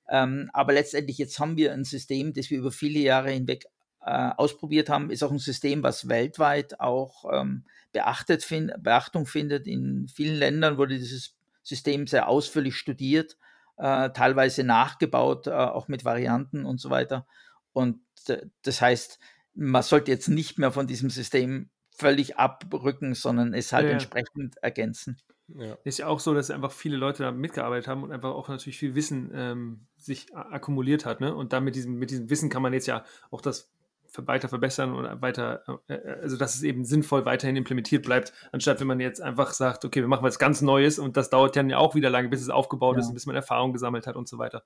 Ähm, 0.10 0.50
aber 0.54 0.74
letztendlich 0.74 1.18
jetzt 1.18 1.40
haben 1.40 1.58
wir 1.58 1.74
ein 1.74 1.86
System, 1.86 2.34
das 2.34 2.50
wir 2.50 2.60
über 2.60 2.72
viele 2.72 3.00
Jahre 3.00 3.32
hinweg 3.32 3.66
äh, 4.06 4.32
ausprobiert 4.36 4.90
haben, 4.90 5.10
ist 5.10 5.24
auch 5.24 5.32
ein 5.32 5.40
System, 5.40 5.82
was 5.82 6.10
weltweit 6.10 6.80
auch 6.80 7.26
ähm, 7.32 7.66
beachtet 7.94 8.44
find, 8.44 8.74
Beachtung 8.84 9.26
findet. 9.26 9.66
In 9.66 10.08
vielen 10.14 10.36
Ländern 10.36 10.78
wurde 10.78 10.98
dieses 10.98 11.36
System 11.64 12.08
sehr 12.08 12.28
ausführlich 12.28 12.76
studiert 12.76 13.38
äh, 13.78 14.10
teilweise 14.12 14.64
nachgebaut, 14.64 15.48
äh, 15.48 15.52
auch 15.52 15.88
mit 15.88 16.06
Varianten 16.06 16.66
und 16.66 16.80
so 16.80 16.90
weiter. 16.90 17.26
Und 17.72 18.00
äh, 18.28 18.46
das 18.62 18.82
heißt, 18.82 19.20
man 19.54 19.84
sollte 19.84 20.12
jetzt 20.12 20.28
nicht 20.28 20.58
mehr 20.58 20.72
von 20.72 20.88
diesem 20.88 21.10
System 21.10 21.70
völlig 21.96 22.38
abrücken, 22.38 23.14
sondern 23.14 23.54
es 23.54 23.72
halt 23.72 23.86
ja. 23.86 23.92
entsprechend 23.92 24.58
ergänzen. 24.62 25.18
Ja. 25.48 25.78
Ist 25.84 26.00
ja 26.00 26.08
auch 26.08 26.20
so, 26.20 26.34
dass 26.34 26.50
einfach 26.50 26.72
viele 26.72 26.98
Leute 26.98 27.24
da 27.24 27.32
mitgearbeitet 27.32 27.88
haben 27.88 28.04
und 28.04 28.12
einfach 28.12 28.32
auch 28.32 28.48
natürlich 28.50 28.78
viel 28.78 28.96
Wissen 28.96 29.32
ähm, 29.34 29.88
sich 29.98 30.34
akkumuliert 30.36 31.06
hat. 31.06 31.22
Ne? 31.22 31.36
Und 31.36 31.54
da 31.54 31.60
mit 31.60 31.76
diesem, 31.76 31.96
mit 32.00 32.12
diesem 32.12 32.30
Wissen 32.30 32.50
kann 32.50 32.62
man 32.62 32.74
jetzt 32.74 32.88
ja 32.88 33.04
auch 33.30 33.42
das 33.42 33.72
weiter 34.16 34.48
verbessern 34.48 34.94
und 34.94 35.22
weiter, 35.22 35.64
äh, 35.88 35.94
äh, 35.96 36.22
also 36.22 36.38
dass 36.38 36.56
es 36.56 36.64
eben 36.64 36.86
sinnvoll 36.86 37.26
weiterhin 37.26 37.56
implementiert 37.56 38.06
bleibt, 38.06 38.32
anstatt 38.52 38.80
wenn 38.80 38.88
man 38.88 39.00
jetzt 39.00 39.22
einfach 39.22 39.54
sagt, 39.54 39.86
okay, 39.86 40.02
wir 40.02 40.08
machen 40.08 40.24
was 40.24 40.40
ganz 40.40 40.62
Neues 40.62 41.00
und 41.00 41.18
das 41.18 41.30
dauert 41.30 41.56
dann 41.56 41.70
ja 41.70 41.78
auch 41.78 41.96
wieder 41.96 42.10
lange, 42.10 42.30
bis 42.30 42.42
es 42.42 42.50
aufgebaut 42.50 42.96
ja. 42.96 43.02
ist 43.02 43.08
und 43.08 43.16
bis 43.16 43.26
man 43.26 43.36
Erfahrung 43.36 43.74
gesammelt 43.74 44.08
hat 44.08 44.16
und 44.16 44.28
so 44.28 44.38
weiter. 44.38 44.64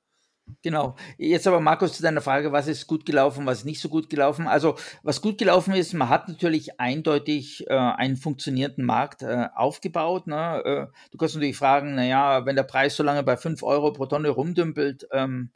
Genau. 0.64 0.96
Jetzt 1.18 1.48
aber, 1.48 1.60
Markus, 1.60 1.94
zu 1.94 2.04
deiner 2.04 2.22
Frage, 2.22 2.52
was 2.52 2.68
ist 2.68 2.88
gut 2.88 3.06
gelaufen, 3.06 3.46
was 3.46 3.60
ist 3.60 3.66
nicht 3.66 3.82
so 3.82 3.90
gut 3.90 4.10
gelaufen? 4.10 4.48
Also, 4.48 4.76
was 5.04 5.22
gut 5.22 5.38
gelaufen 5.38 5.74
ist, 5.74 5.94
man 5.94 6.10
hat 6.10 6.28
natürlich 6.28 6.80
eindeutig 6.80 7.66
äh, 7.70 7.74
einen 7.74 8.18
funktionierenden 8.18 8.86
Markt 8.86 9.22
äh, 9.24 9.48
aufgebaut. 9.56 10.28
Ne? 10.28 10.62
Äh, 10.66 10.88
du 11.12 11.18
kannst 11.18 11.36
natürlich 11.36 11.58
fragen, 11.58 11.96
naja, 11.96 12.46
wenn 12.46 12.56
der 12.56 12.64
Preis 12.64 12.96
so 12.96 13.04
lange 13.04 13.24
bei 13.24 13.38
5 13.38 13.62
Euro 13.64 13.92
pro 13.94 14.06
Tonne 14.06 14.30
rumdümpelt, 14.30 15.08
ähm, 15.12 15.52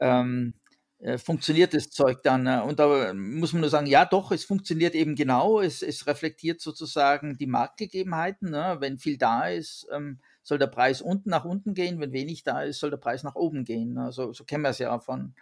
ähm, 0.00 0.54
äh, 1.00 1.18
funktioniert 1.18 1.74
das 1.74 1.90
Zeug 1.90 2.22
dann? 2.22 2.44
Ne? 2.44 2.62
Und 2.62 2.78
da 2.78 3.12
muss 3.14 3.52
man 3.52 3.60
nur 3.60 3.70
sagen, 3.70 3.86
ja 3.86 4.04
doch, 4.04 4.32
es 4.32 4.44
funktioniert 4.44 4.94
eben 4.94 5.14
genau. 5.14 5.60
Es, 5.60 5.82
es 5.82 6.06
reflektiert 6.06 6.60
sozusagen 6.60 7.36
die 7.36 7.46
Marktgegebenheiten. 7.46 8.50
Ne? 8.50 8.76
Wenn 8.80 8.98
viel 8.98 9.18
da 9.18 9.48
ist, 9.48 9.86
ähm, 9.92 10.20
soll 10.46 10.58
der 10.58 10.68
Preis 10.68 11.02
unten 11.02 11.28
nach 11.28 11.44
unten 11.44 11.74
gehen, 11.74 11.98
wenn 11.98 12.12
wenig 12.12 12.44
da 12.44 12.62
ist, 12.62 12.78
soll 12.78 12.90
der 12.90 12.98
Preis 12.98 13.24
nach 13.24 13.34
oben 13.34 13.64
gehen. 13.64 13.94
Ne? 13.94 14.12
So, 14.12 14.32
so 14.32 14.44
kennen 14.44 14.62
wir 14.62 14.70
es 14.70 14.78
ja 14.78 14.96
von, 15.00 15.34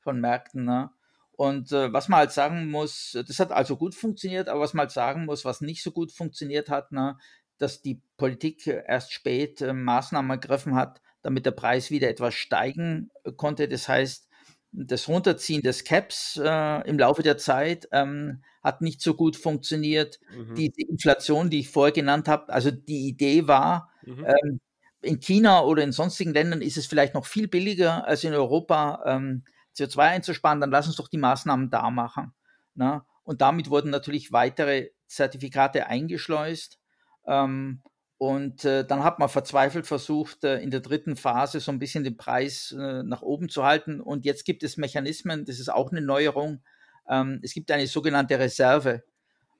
von 0.00 0.20
Märkten. 0.20 0.64
Ne? 0.64 0.90
Und 1.30 1.70
äh, 1.70 1.92
was 1.92 2.08
man 2.08 2.18
halt 2.18 2.32
sagen 2.32 2.68
muss, 2.68 3.16
das 3.28 3.38
hat 3.38 3.52
also 3.52 3.76
gut 3.76 3.94
funktioniert, 3.94 4.48
aber 4.48 4.58
was 4.58 4.74
man 4.74 4.86
halt 4.86 4.90
sagen 4.90 5.26
muss, 5.26 5.44
was 5.44 5.60
nicht 5.60 5.84
so 5.84 5.92
gut 5.92 6.10
funktioniert 6.10 6.70
hat, 6.70 6.90
ne, 6.90 7.16
dass 7.58 7.82
die 7.82 8.02
Politik 8.16 8.66
erst 8.66 9.12
spät 9.12 9.60
äh, 9.60 9.72
Maßnahmen 9.72 10.28
ergriffen 10.28 10.74
hat, 10.74 11.00
damit 11.22 11.46
der 11.46 11.52
Preis 11.52 11.92
wieder 11.92 12.08
etwas 12.08 12.34
steigen 12.34 13.12
äh, 13.22 13.30
konnte. 13.30 13.68
Das 13.68 13.88
heißt, 13.88 14.28
das 14.72 15.06
Runterziehen 15.06 15.62
des 15.62 15.84
Caps 15.84 16.36
äh, 16.42 16.88
im 16.88 16.98
Laufe 16.98 17.22
der 17.22 17.38
Zeit 17.38 17.88
ähm, 17.92 18.42
hat 18.64 18.82
nicht 18.82 19.00
so 19.00 19.14
gut 19.14 19.36
funktioniert. 19.36 20.18
Mhm. 20.36 20.56
Die, 20.56 20.70
die, 20.70 20.88
Inflation, 20.90 21.48
die 21.48 21.60
ich 21.60 21.70
vorher 21.70 21.92
genannt 21.92 22.26
habe, 22.26 22.52
also 22.52 22.72
die 22.72 23.06
Idee 23.06 23.46
war, 23.46 23.92
Mhm. 24.08 24.24
Ähm, 24.26 24.60
in 25.00 25.20
China 25.20 25.62
oder 25.62 25.82
in 25.84 25.92
sonstigen 25.92 26.32
Ländern 26.32 26.62
ist 26.62 26.76
es 26.76 26.86
vielleicht 26.86 27.14
noch 27.14 27.26
viel 27.26 27.48
billiger 27.48 28.06
als 28.06 28.24
in 28.24 28.34
Europa 28.34 29.02
ähm, 29.06 29.44
CO2 29.76 29.98
einzusparen, 29.98 30.60
dann 30.60 30.70
lass 30.70 30.86
uns 30.86 30.96
doch 30.96 31.08
die 31.08 31.18
Maßnahmen 31.18 31.70
da 31.70 31.90
machen. 31.90 32.34
Ne? 32.74 33.02
Und 33.22 33.40
damit 33.40 33.70
wurden 33.70 33.90
natürlich 33.90 34.32
weitere 34.32 34.90
Zertifikate 35.06 35.86
eingeschleust. 35.86 36.78
Ähm, 37.26 37.82
und 38.16 38.64
äh, 38.64 38.84
dann 38.84 39.04
hat 39.04 39.20
man 39.20 39.28
verzweifelt 39.28 39.86
versucht, 39.86 40.42
äh, 40.42 40.58
in 40.58 40.70
der 40.72 40.80
dritten 40.80 41.14
Phase 41.14 41.60
so 41.60 41.70
ein 41.70 41.78
bisschen 41.78 42.02
den 42.02 42.16
Preis 42.16 42.74
äh, 42.76 43.04
nach 43.04 43.22
oben 43.22 43.48
zu 43.48 43.64
halten. 43.64 44.00
Und 44.00 44.24
jetzt 44.24 44.44
gibt 44.44 44.64
es 44.64 44.76
Mechanismen, 44.76 45.44
das 45.44 45.60
ist 45.60 45.68
auch 45.68 45.92
eine 45.92 46.00
Neuerung. 46.00 46.64
Ähm, 47.08 47.38
es 47.44 47.54
gibt 47.54 47.70
eine 47.70 47.86
sogenannte 47.86 48.38
Reserve. 48.38 49.04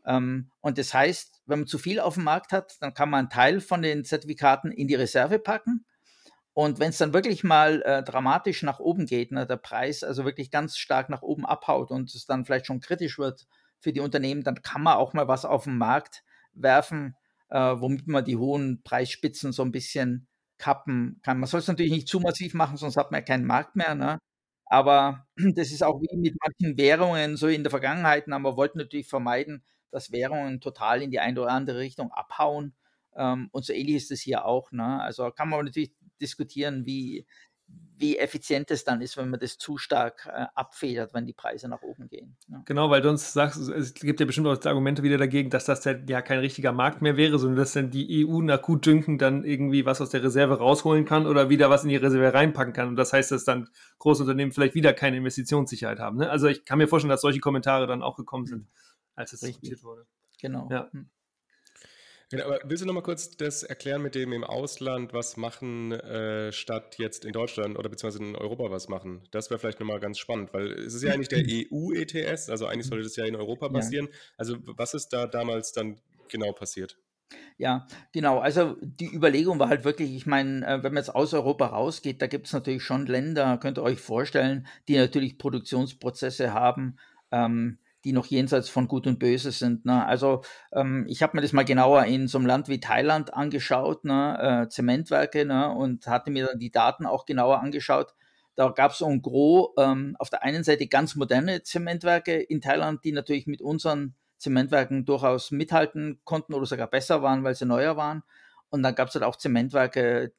Ähm, 0.09 0.51
und 0.61 0.79
das 0.79 0.95
heißt, 0.95 1.43
wenn 1.47 1.61
man 1.61 1.69
zu 1.69 1.79
viel 1.79 2.01
auf 2.01 2.15
dem 2.15 2.25
Markt 2.25 2.53
hat, 2.53 2.77
dann 2.81 2.95
kann 2.95 3.11
man 3.11 3.21
einen 3.21 3.31
Teil 3.31 3.61
von 3.61 3.83
den 3.83 4.05
Zertifikaten 4.05 4.73
in 4.73 4.89
die 4.89 4.95
Reserve 4.95 5.39
packen. 5.39 5.85
Und 6.55 6.81
wenn 6.81 6.89
es 6.89 6.99
dann 6.99 7.13
wirklich 7.13 7.45
mal 7.45 7.83
äh, 7.83 8.03
dramatisch 8.03 8.63
nach 8.63 8.81
oben 8.81 9.07
geht, 9.07 9.31
ne, 9.31 9.47
der 9.47 9.59
Preis 9.59 10.03
also 10.03 10.25
wirklich 10.25 10.51
ganz 10.51 10.77
stark 10.79 11.11
nach 11.11 11.23
oben 11.23 11.47
abhaut 11.47 11.91
und 11.91 12.13
es 12.15 12.27
dann 12.27 12.45
vielleicht 12.45 12.67
schon 12.67 12.81
kritisch 12.81 13.19
wird 13.19 13.47
für 13.79 13.93
die 13.93 14.01
Unternehmen, 14.01 14.43
dann 14.43 14.63
kann 14.63 14.83
man 14.83 14.97
auch 14.97 15.13
mal 15.13 15.29
was 15.29 15.45
auf 15.45 15.65
den 15.65 15.79
Markt 15.79 16.25
werfen, 16.55 17.15
äh, 17.51 17.59
womit 17.59 18.09
man 18.09 18.25
die 18.25 18.37
hohen 18.37 18.83
Preisspitzen 18.83 19.53
so 19.53 19.63
ein 19.63 19.73
bisschen 19.73 20.27
kappen 20.57 21.21
kann. 21.23 21.39
Man 21.39 21.49
soll 21.49 21.61
es 21.61 21.69
natürlich 21.69 21.93
nicht 21.93 22.09
zu 22.09 22.19
massiv 22.19 22.55
machen, 22.55 22.77
sonst 22.77 22.97
hat 22.97 23.13
man 23.13 23.21
ja 23.21 23.25
keinen 23.27 23.47
Markt 23.47 23.77
mehr. 23.77 23.95
Ne? 23.95 24.19
Aber 24.67 25.27
das 25.55 25.71
ist 25.71 25.85
auch 25.85 26.01
wie 26.01 26.17
mit 26.17 26.35
manchen 26.43 26.77
Währungen 26.77 27.37
so 27.37 27.47
in 27.47 27.63
der 27.63 27.71
Vergangenheit. 27.71 28.29
Aber 28.29 28.53
wir 28.53 28.57
wollten 28.57 28.79
natürlich 28.79 29.07
vermeiden, 29.07 29.63
dass 29.91 30.13
Währungen 30.13 30.61
total 30.61 31.03
in 31.03 31.11
die 31.11 31.21
eine 31.21 31.41
oder 31.41 31.51
andere 31.51 31.79
Richtung 31.79 32.13
abhauen. 32.13 32.75
Ähm, 33.17 33.49
und 33.53 33.65
so 33.65 33.73
ähnlich 33.73 33.97
ist 33.97 34.11
es 34.11 34.21
hier 34.21 34.45
auch. 34.45 34.73
Ne? 34.73 35.01
Also 35.03 35.31
kann 35.31 35.49
man 35.49 35.65
natürlich 35.65 35.93
diskutieren, 36.21 36.85
wie, 36.85 37.27
wie 37.97 38.17
effizient 38.17 38.71
es 38.71 38.85
dann 38.85 39.01
ist, 39.01 39.17
wenn 39.17 39.29
man 39.29 39.41
das 39.41 39.59
zu 39.59 39.77
stark 39.77 40.29
äh, 40.33 40.47
abfedert, 40.55 41.15
wenn 41.15 41.27
die 41.27 41.33
Preise 41.33 41.69
nach 41.69 41.83
oben 41.83 42.09
gehen. 42.09 42.37
Ja. 42.49 42.63
Genau, 42.65 42.91
weil 42.91 43.03
du 43.03 43.09
uns 43.09 43.33
sagst, 43.33 43.69
es 43.69 43.95
gibt 43.95 44.21
ja 44.21 44.27
bestimmt 44.27 44.47
auch 44.47 44.65
Argumente 44.67 45.03
wieder 45.03 45.19
dagegen, 45.19 45.51
dass 45.51 45.65
das 45.65 45.85
ja 45.85 46.23
kein 46.23 46.39
richtiger 46.39 46.73
Markt 46.73 47.03
mehr 47.03 47.17
wäre, 47.17 47.39
sondern 47.39 47.59
dass 47.59 47.73
dann 47.73 47.91
die 47.91 48.25
EU 48.27 48.41
nach 48.41 48.63
Gutdünken 48.63 49.19
dann 49.19 49.45
irgendwie 49.45 49.85
was 49.85 50.01
aus 50.01 50.11
der 50.11 50.23
Reserve 50.23 50.59
rausholen 50.59 51.05
kann 51.05 51.27
oder 51.27 51.49
wieder 51.51 51.71
was 51.71 51.83
in 51.83 51.91
die 51.91 51.97
Reserve 51.97 52.33
reinpacken 52.33 52.73
kann. 52.73 52.89
Und 52.89 52.97
das 52.97 53.13
heißt, 53.13 53.33
dass 53.33 53.45
dann 53.45 53.69
große 53.99 54.23
Unternehmen 54.23 54.53
vielleicht 54.53 54.75
wieder 54.75 54.93
keine 54.93 55.17
Investitionssicherheit 55.17 55.99
haben. 55.99 56.19
Ne? 56.19 56.31
Also 56.31 56.47
ich 56.47 56.65
kann 56.65 56.79
mir 56.79 56.89
vorstellen, 56.89 57.11
dass 57.11 57.21
solche 57.21 57.41
Kommentare 57.41 57.87
dann 57.89 58.03
auch 58.03 58.17
gekommen 58.17 58.47
sind. 58.47 58.63
Mhm 58.63 58.69
als 59.19 59.33
es 59.33 59.43
Richtig. 59.43 59.61
diskutiert 59.61 59.83
wurde. 59.83 60.07
Genau. 60.41 60.69
Ja. 60.71 60.89
Hm. 60.93 61.11
Genau, 62.31 62.45
aber 62.45 62.61
willst 62.65 62.83
du 62.83 62.87
noch 62.87 62.93
mal 62.93 63.03
kurz 63.03 63.39
das 63.39 63.63
erklären 63.63 64.03
mit 64.03 64.15
dem 64.15 64.35
im 64.35 64.45
Ausland 64.45 65.15
was 65.15 65.39
machen, 65.39 65.93
äh, 65.93 66.53
statt 66.53 66.97
jetzt 66.99 67.25
in 67.25 67.33
Deutschland 67.33 67.79
oder 67.79 67.89
beziehungsweise 67.89 68.23
in 68.23 68.37
Europa 68.37 68.71
was 68.71 68.89
machen? 68.89 69.27
Das 69.31 69.49
wäre 69.49 69.59
vielleicht 69.59 69.81
nochmal 69.81 69.99
ganz 69.99 70.19
spannend, 70.19 70.53
weil 70.53 70.73
es 70.73 70.93
ist 70.93 71.03
ja 71.03 71.15
eigentlich 71.15 71.29
der 71.29 71.43
EU-ETS, 71.43 72.51
also 72.51 72.67
eigentlich 72.67 72.87
sollte 72.87 73.05
das 73.05 73.17
ja 73.17 73.25
in 73.25 73.35
Europa 73.35 73.71
passieren. 73.71 74.09
Ja. 74.11 74.19
Also 74.37 74.57
was 74.61 74.93
ist 74.93 75.09
da 75.09 75.27
damals 75.27 75.73
dann 75.73 76.03
genau 76.29 76.53
passiert? 76.53 76.99
Ja, 77.57 77.87
genau. 78.13 78.41
Also 78.41 78.77
die 78.81 79.13
Überlegung 79.13 79.59
war 79.59 79.71
halt 79.71 79.85
wirklich, 79.85 80.15
ich 80.15 80.27
meine, 80.27 80.67
äh, 80.67 80.83
wenn 80.83 80.93
man 80.93 81.03
jetzt 81.03 81.15
aus 81.15 81.33
Europa 81.33 81.67
rausgeht, 81.67 82.21
da 82.21 82.27
gibt 82.27 82.47
es 82.47 82.53
natürlich 82.53 82.83
schon 82.83 83.07
Länder, 83.07 83.57
könnt 83.57 83.79
ihr 83.79 83.83
euch 83.83 84.01
vorstellen, 84.01 84.67
die 84.87 84.97
natürlich 84.97 85.39
Produktionsprozesse 85.39 86.53
haben, 86.53 86.97
ähm, 87.31 87.79
die 88.09 88.15
noch 88.15 88.27
jenseits 88.27 88.71
von 88.71 88.89
Gut 88.89 89.07
und 89.07 89.19
Böse 89.19 89.53
sind. 89.53 89.85
Ne? 89.85 90.05
Also 90.07 90.41
ähm, 90.73 91.05
ich 91.09 91.23
habe 91.23 91.37
mir 91.37 91.43
das 91.43 91.53
mal 91.53 91.67
genauer 91.67 92.05
in 92.05 92.27
so 92.27 92.39
einem 92.39 92.47
Land 92.47 92.69
wie 92.69 92.81
Thailand 92.81 93.35
angeschaut, 93.35 94.07
ne? 94.07 94.65
äh, 94.65 94.69
Zementwerke, 94.71 95.45
ne? 95.45 95.71
und 95.71 96.07
hatte 96.07 96.31
mir 96.31 96.47
dann 96.47 96.59
die 96.59 96.71
Daten 96.71 97.05
auch 97.05 97.27
genauer 97.27 97.61
angeschaut. 97.61 98.15
Da 98.57 98.71
gab 98.71 98.93
es 98.93 99.03
en 99.03 99.21
gros 99.21 99.75
ähm, 99.79 100.17
auf 100.19 100.31
der 100.31 100.43
einen 100.43 100.65
Seite 100.65 100.87
ganz 100.87 101.17
moderne 101.17 101.63
Zementwerke 101.63 102.41
in 102.41 102.63
Thailand, 102.63 103.05
die 103.05 103.13
natürlich 103.13 103.47
mit 103.47 103.61
unseren 103.61 104.15
Zementwerken 104.39 105.05
durchaus 105.05 105.51
mithalten 105.51 106.21
konnten 106.25 106.55
oder 106.55 106.65
sogar 106.65 106.87
besser 106.87 107.23
waren, 107.23 107.45
weil 107.45 107.55
sie 107.55 107.67
neuer 107.67 107.99
waren. 107.99 108.23
Und 108.71 108.83
dann 108.83 108.95
gab 108.95 109.09
es 109.09 109.15
halt 109.15 109.25
auch 109.25 109.37
Zementwerke, 109.37 110.33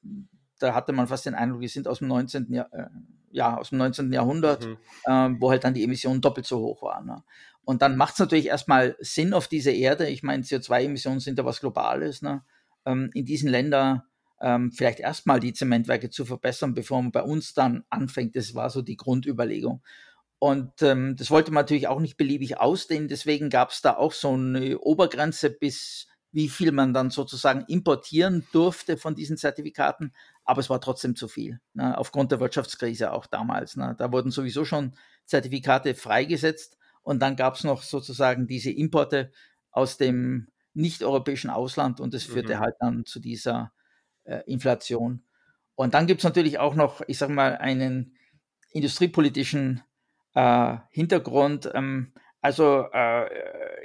da 0.59 0.73
hatte 0.73 0.91
man 0.91 1.07
fast 1.07 1.27
den 1.27 1.35
Eindruck, 1.35 1.61
die 1.61 1.67
sind 1.67 1.87
aus 1.87 1.99
dem 1.99 2.07
19. 2.07 2.51
Jahr, 2.51 2.73
äh, 2.73 2.87
ja, 3.31 3.57
aus 3.57 3.69
dem 3.69 3.77
19. 3.77 4.11
Jahrhundert, 4.11 4.65
mhm. 4.65 4.77
äh, 5.05 5.29
wo 5.39 5.49
halt 5.49 5.63
dann 5.63 5.73
die 5.73 5.83
Emissionen 5.83 6.21
doppelt 6.21 6.45
so 6.45 6.59
hoch 6.59 6.81
waren. 6.81 7.05
Ne? 7.05 7.23
Und 7.65 7.81
dann 7.81 7.97
macht 7.97 8.13
es 8.13 8.19
natürlich 8.19 8.47
erstmal 8.47 8.95
Sinn 8.99 9.33
auf 9.33 9.47
dieser 9.47 9.73
Erde. 9.73 10.09
Ich 10.09 10.23
meine, 10.23 10.43
CO2-Emissionen 10.43 11.19
sind 11.19 11.37
ja 11.37 11.45
was 11.45 11.59
Globales. 11.59 12.21
Ne? 12.21 12.43
Ähm, 12.85 13.11
in 13.13 13.25
diesen 13.25 13.49
Ländern 13.49 14.03
ähm, 14.41 14.71
vielleicht 14.71 14.99
erstmal 14.99 15.39
die 15.39 15.53
Zementwerke 15.53 16.09
zu 16.09 16.25
verbessern, 16.25 16.73
bevor 16.73 17.01
man 17.01 17.11
bei 17.11 17.21
uns 17.21 17.53
dann 17.53 17.83
anfängt. 17.89 18.35
Das 18.35 18.55
war 18.55 18.69
so 18.69 18.81
die 18.81 18.97
Grundüberlegung. 18.97 19.81
Und 20.39 20.81
ähm, 20.81 21.15
das 21.17 21.31
wollte 21.31 21.51
man 21.51 21.63
natürlich 21.63 21.87
auch 21.87 21.99
nicht 21.99 22.17
beliebig 22.17 22.59
ausdehnen. 22.59 23.09
Deswegen 23.09 23.49
gab 23.49 23.71
es 23.71 23.81
da 23.81 23.97
auch 23.97 24.13
so 24.13 24.33
eine 24.33 24.79
Obergrenze, 24.79 25.49
bis 25.49 26.07
wie 26.31 26.47
viel 26.47 26.71
man 26.71 26.93
dann 26.93 27.09
sozusagen 27.09 27.65
importieren 27.67 28.47
durfte 28.53 28.97
von 28.97 29.15
diesen 29.15 29.35
Zertifikaten. 29.35 30.13
Aber 30.45 30.61
es 30.61 30.69
war 30.69 30.79
trotzdem 30.79 31.15
zu 31.15 31.27
viel, 31.27 31.59
ne? 31.73 31.97
aufgrund 31.97 32.31
der 32.31 32.39
Wirtschaftskrise 32.39 33.11
auch 33.11 33.25
damals. 33.25 33.75
Ne? 33.75 33.95
Da 33.97 34.11
wurden 34.11 34.31
sowieso 34.31 34.63
schon 34.63 34.93
Zertifikate 35.25 35.93
freigesetzt 35.93 36.78
und 37.09 37.21
dann 37.23 37.35
gab 37.35 37.55
es 37.55 37.63
noch 37.63 37.81
sozusagen 37.81 38.45
diese 38.45 38.69
Importe 38.69 39.31
aus 39.71 39.97
dem 39.97 40.47
nicht-europäischen 40.75 41.49
Ausland 41.49 41.99
und 41.99 42.13
das 42.13 42.23
führte 42.23 42.53
mhm. 42.53 42.59
halt 42.59 42.75
dann 42.79 43.03
zu 43.03 43.19
dieser 43.19 43.71
äh, 44.25 44.41
Inflation. 44.45 45.23
Und 45.73 45.95
dann 45.95 46.05
gibt 46.05 46.19
es 46.19 46.23
natürlich 46.23 46.59
auch 46.59 46.75
noch, 46.75 47.01
ich 47.07 47.17
sage 47.17 47.33
mal, 47.33 47.57
einen 47.57 48.15
industriepolitischen 48.73 49.81
äh, 50.35 50.77
Hintergrund. 50.91 51.71
Ähm, 51.73 52.13
also 52.41 52.85
äh, 52.93 53.27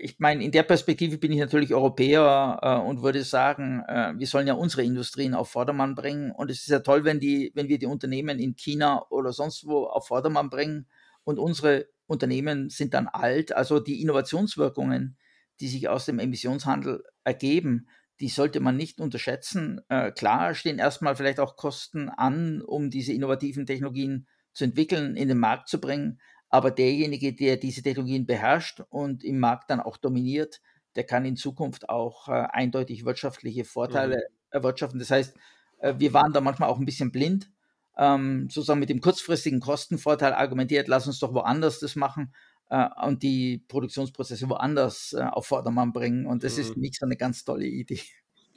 ich 0.03 0.18
meine, 0.18 0.45
in 0.45 0.53
der 0.53 0.64
Perspektive 0.64 1.16
bin 1.16 1.33
ich 1.33 1.39
natürlich 1.39 1.72
Europäer 1.72 2.59
äh, 2.61 2.87
und 2.87 3.03
würde 3.03 3.25
sagen, 3.25 3.85
äh, 3.89 4.12
wir 4.18 4.27
sollen 4.27 4.49
ja 4.49 4.53
unsere 4.53 4.85
Industrien 4.85 5.33
auf 5.33 5.49
Vordermann 5.49 5.95
bringen. 5.95 6.31
Und 6.31 6.51
es 6.51 6.59
ist 6.59 6.68
ja 6.68 6.81
toll, 6.81 7.05
wenn, 7.05 7.20
die, 7.20 7.53
wenn 7.55 7.68
wir 7.68 7.79
die 7.79 7.87
Unternehmen 7.87 8.39
in 8.39 8.55
China 8.55 9.07
oder 9.09 9.33
sonst 9.33 9.66
wo 9.66 9.87
auf 9.87 10.09
Vordermann 10.09 10.51
bringen 10.51 10.89
und 11.25 11.39
unsere 11.39 11.89
Unternehmen 12.07 12.70
sind 12.70 12.95
dann 12.95 13.09
alt. 13.09 13.53
Also 13.53 13.81
die 13.81 14.03
Innovationswirkungen, 14.03 15.16
die 15.61 15.68
sich 15.68 15.89
aus 15.89 16.07
dem 16.07 16.18
Emissionshandel 16.18 17.03
ergeben, 17.25 17.89
die 18.20 18.29
sollte 18.29 18.61
man 18.61 18.77
nicht 18.77 19.01
unterschätzen. 19.01 19.81
Äh, 19.89 20.12
klar 20.12 20.55
stehen 20.55 20.79
erstmal 20.79 21.16
vielleicht 21.16 21.41
auch 21.41 21.57
Kosten 21.57 22.09
an, 22.09 22.62
um 22.62 22.91
diese 22.91 23.12
innovativen 23.12 23.66
Technologien 23.66 24.27
zu 24.53 24.64
entwickeln, 24.64 25.16
in 25.16 25.29
den 25.29 25.39
Markt 25.39 25.68
zu 25.68 25.81
bringen. 25.81 26.20
Aber 26.49 26.70
derjenige, 26.70 27.35
der 27.35 27.57
diese 27.57 27.83
Technologien 27.83 28.27
beherrscht 28.27 28.81
und 28.89 29.25
im 29.25 29.41
Markt 29.41 29.70
dann 29.70 29.81
auch 29.81 29.97
dominiert, 29.97 30.61
der 30.95 31.05
kann 31.05 31.25
in 31.25 31.37
Zukunft 31.37 31.89
auch 31.89 32.29
äh, 32.29 32.33
eindeutig 32.33 33.05
wirtschaftliche 33.05 33.64
Vorteile 33.64 34.16
mhm. 34.16 34.37
erwirtschaften. 34.51 35.01
Das 35.01 35.11
heißt, 35.11 35.37
äh, 35.79 35.95
wir 35.99 36.12
waren 36.12 36.33
da 36.33 36.41
manchmal 36.41 36.68
auch 36.68 36.79
ein 36.79 36.87
bisschen 36.87 37.11
blind, 37.11 37.51
ähm, 37.97 38.49
sozusagen 38.51 38.80
mit 38.80 38.90
dem 38.90 39.01
kurzfristigen 39.01 39.61
Kostenvorteil 39.61 40.32
argumentiert, 40.32 40.88
lass 40.88 41.07
uns 41.07 41.18
doch 41.18 41.34
woanders 41.34 41.80
das 41.80 41.97
machen 41.97 42.34
äh, 42.70 42.86
und 43.05 43.22
die 43.22 43.64
Produktionsprozesse 43.68 44.49
woanders 44.49 45.14
äh, 45.16 45.22
auf 45.22 45.47
Vordermann 45.47 45.92
bringen. 45.92 46.26
Und 46.26 46.45
das 46.45 46.57
mhm. 46.57 46.62
ist 46.62 46.76
nicht 46.76 46.99
so 46.99 47.07
eine 47.07 47.16
ganz 47.16 47.45
tolle 47.45 47.66
Idee. 47.66 48.01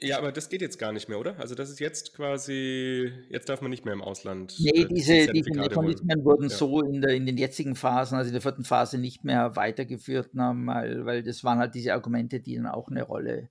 Ja, 0.00 0.18
aber 0.18 0.30
das 0.30 0.48
geht 0.48 0.62
jetzt 0.62 0.78
gar 0.78 0.92
nicht 0.92 1.08
mehr, 1.08 1.18
oder? 1.18 1.38
Also 1.40 1.56
das 1.56 1.70
ist 1.70 1.80
jetzt 1.80 2.14
quasi, 2.14 3.12
jetzt 3.30 3.48
darf 3.48 3.60
man 3.60 3.70
nicht 3.70 3.84
mehr 3.84 3.94
im 3.94 4.02
Ausland. 4.02 4.54
Nee, 4.58 4.82
äh, 4.82 4.86
diese, 4.86 5.26
diese 5.26 5.50
Mechanismen 5.50 6.24
wurden 6.24 6.48
ja. 6.48 6.56
so 6.56 6.82
in, 6.82 7.00
der, 7.00 7.14
in 7.14 7.26
den 7.26 7.36
jetzigen 7.36 7.74
Phasen, 7.74 8.16
also 8.16 8.28
in 8.28 8.32
der 8.32 8.42
vierten 8.42 8.64
Phase, 8.64 8.98
nicht 8.98 9.24
mehr 9.24 9.56
weitergeführt, 9.56 10.34
ne, 10.34 10.52
weil, 10.66 11.04
weil 11.04 11.22
das 11.24 11.42
waren 11.42 11.58
halt 11.58 11.74
diese 11.74 11.94
Argumente, 11.94 12.38
die 12.38 12.54
dann 12.54 12.66
auch 12.66 12.88
eine 12.88 13.02
Rolle 13.02 13.50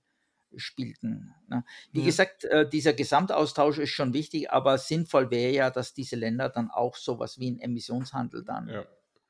spielten. 0.56 1.34
Ne. 1.48 1.64
Wie 1.92 2.00
ja. 2.00 2.06
gesagt, 2.06 2.44
äh, 2.44 2.68
dieser 2.68 2.92
Gesamtaustausch 2.92 3.78
ist 3.78 3.90
schon 3.90 4.14
wichtig, 4.14 4.50
aber 4.50 4.78
sinnvoll 4.78 5.30
wäre 5.30 5.52
ja, 5.52 5.70
dass 5.70 5.94
diese 5.94 6.16
Länder 6.16 6.48
dann 6.48 6.70
auch 6.70 6.96
sowas 6.96 7.38
wie 7.38 7.48
einen 7.48 7.60
Emissionshandel 7.60 8.44
dann 8.44 8.68
ja. 8.68 8.84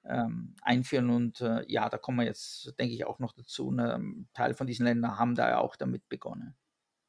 ähm, 0.04 0.54
einführen. 0.62 1.10
Und 1.10 1.40
äh, 1.40 1.64
ja, 1.66 1.88
da 1.88 1.98
kommen 1.98 2.18
wir 2.18 2.26
jetzt, 2.26 2.74
denke 2.78 2.94
ich, 2.94 3.06
auch 3.06 3.18
noch 3.18 3.32
dazu. 3.32 3.70
Ne, 3.70 3.94
ein 3.94 4.28
Teil 4.34 4.54
von 4.54 4.66
diesen 4.66 4.86
Ländern 4.86 5.18
haben 5.18 5.34
da 5.34 5.48
ja 5.48 5.58
auch 5.58 5.76
damit 5.76 6.08
begonnen. 6.08 6.54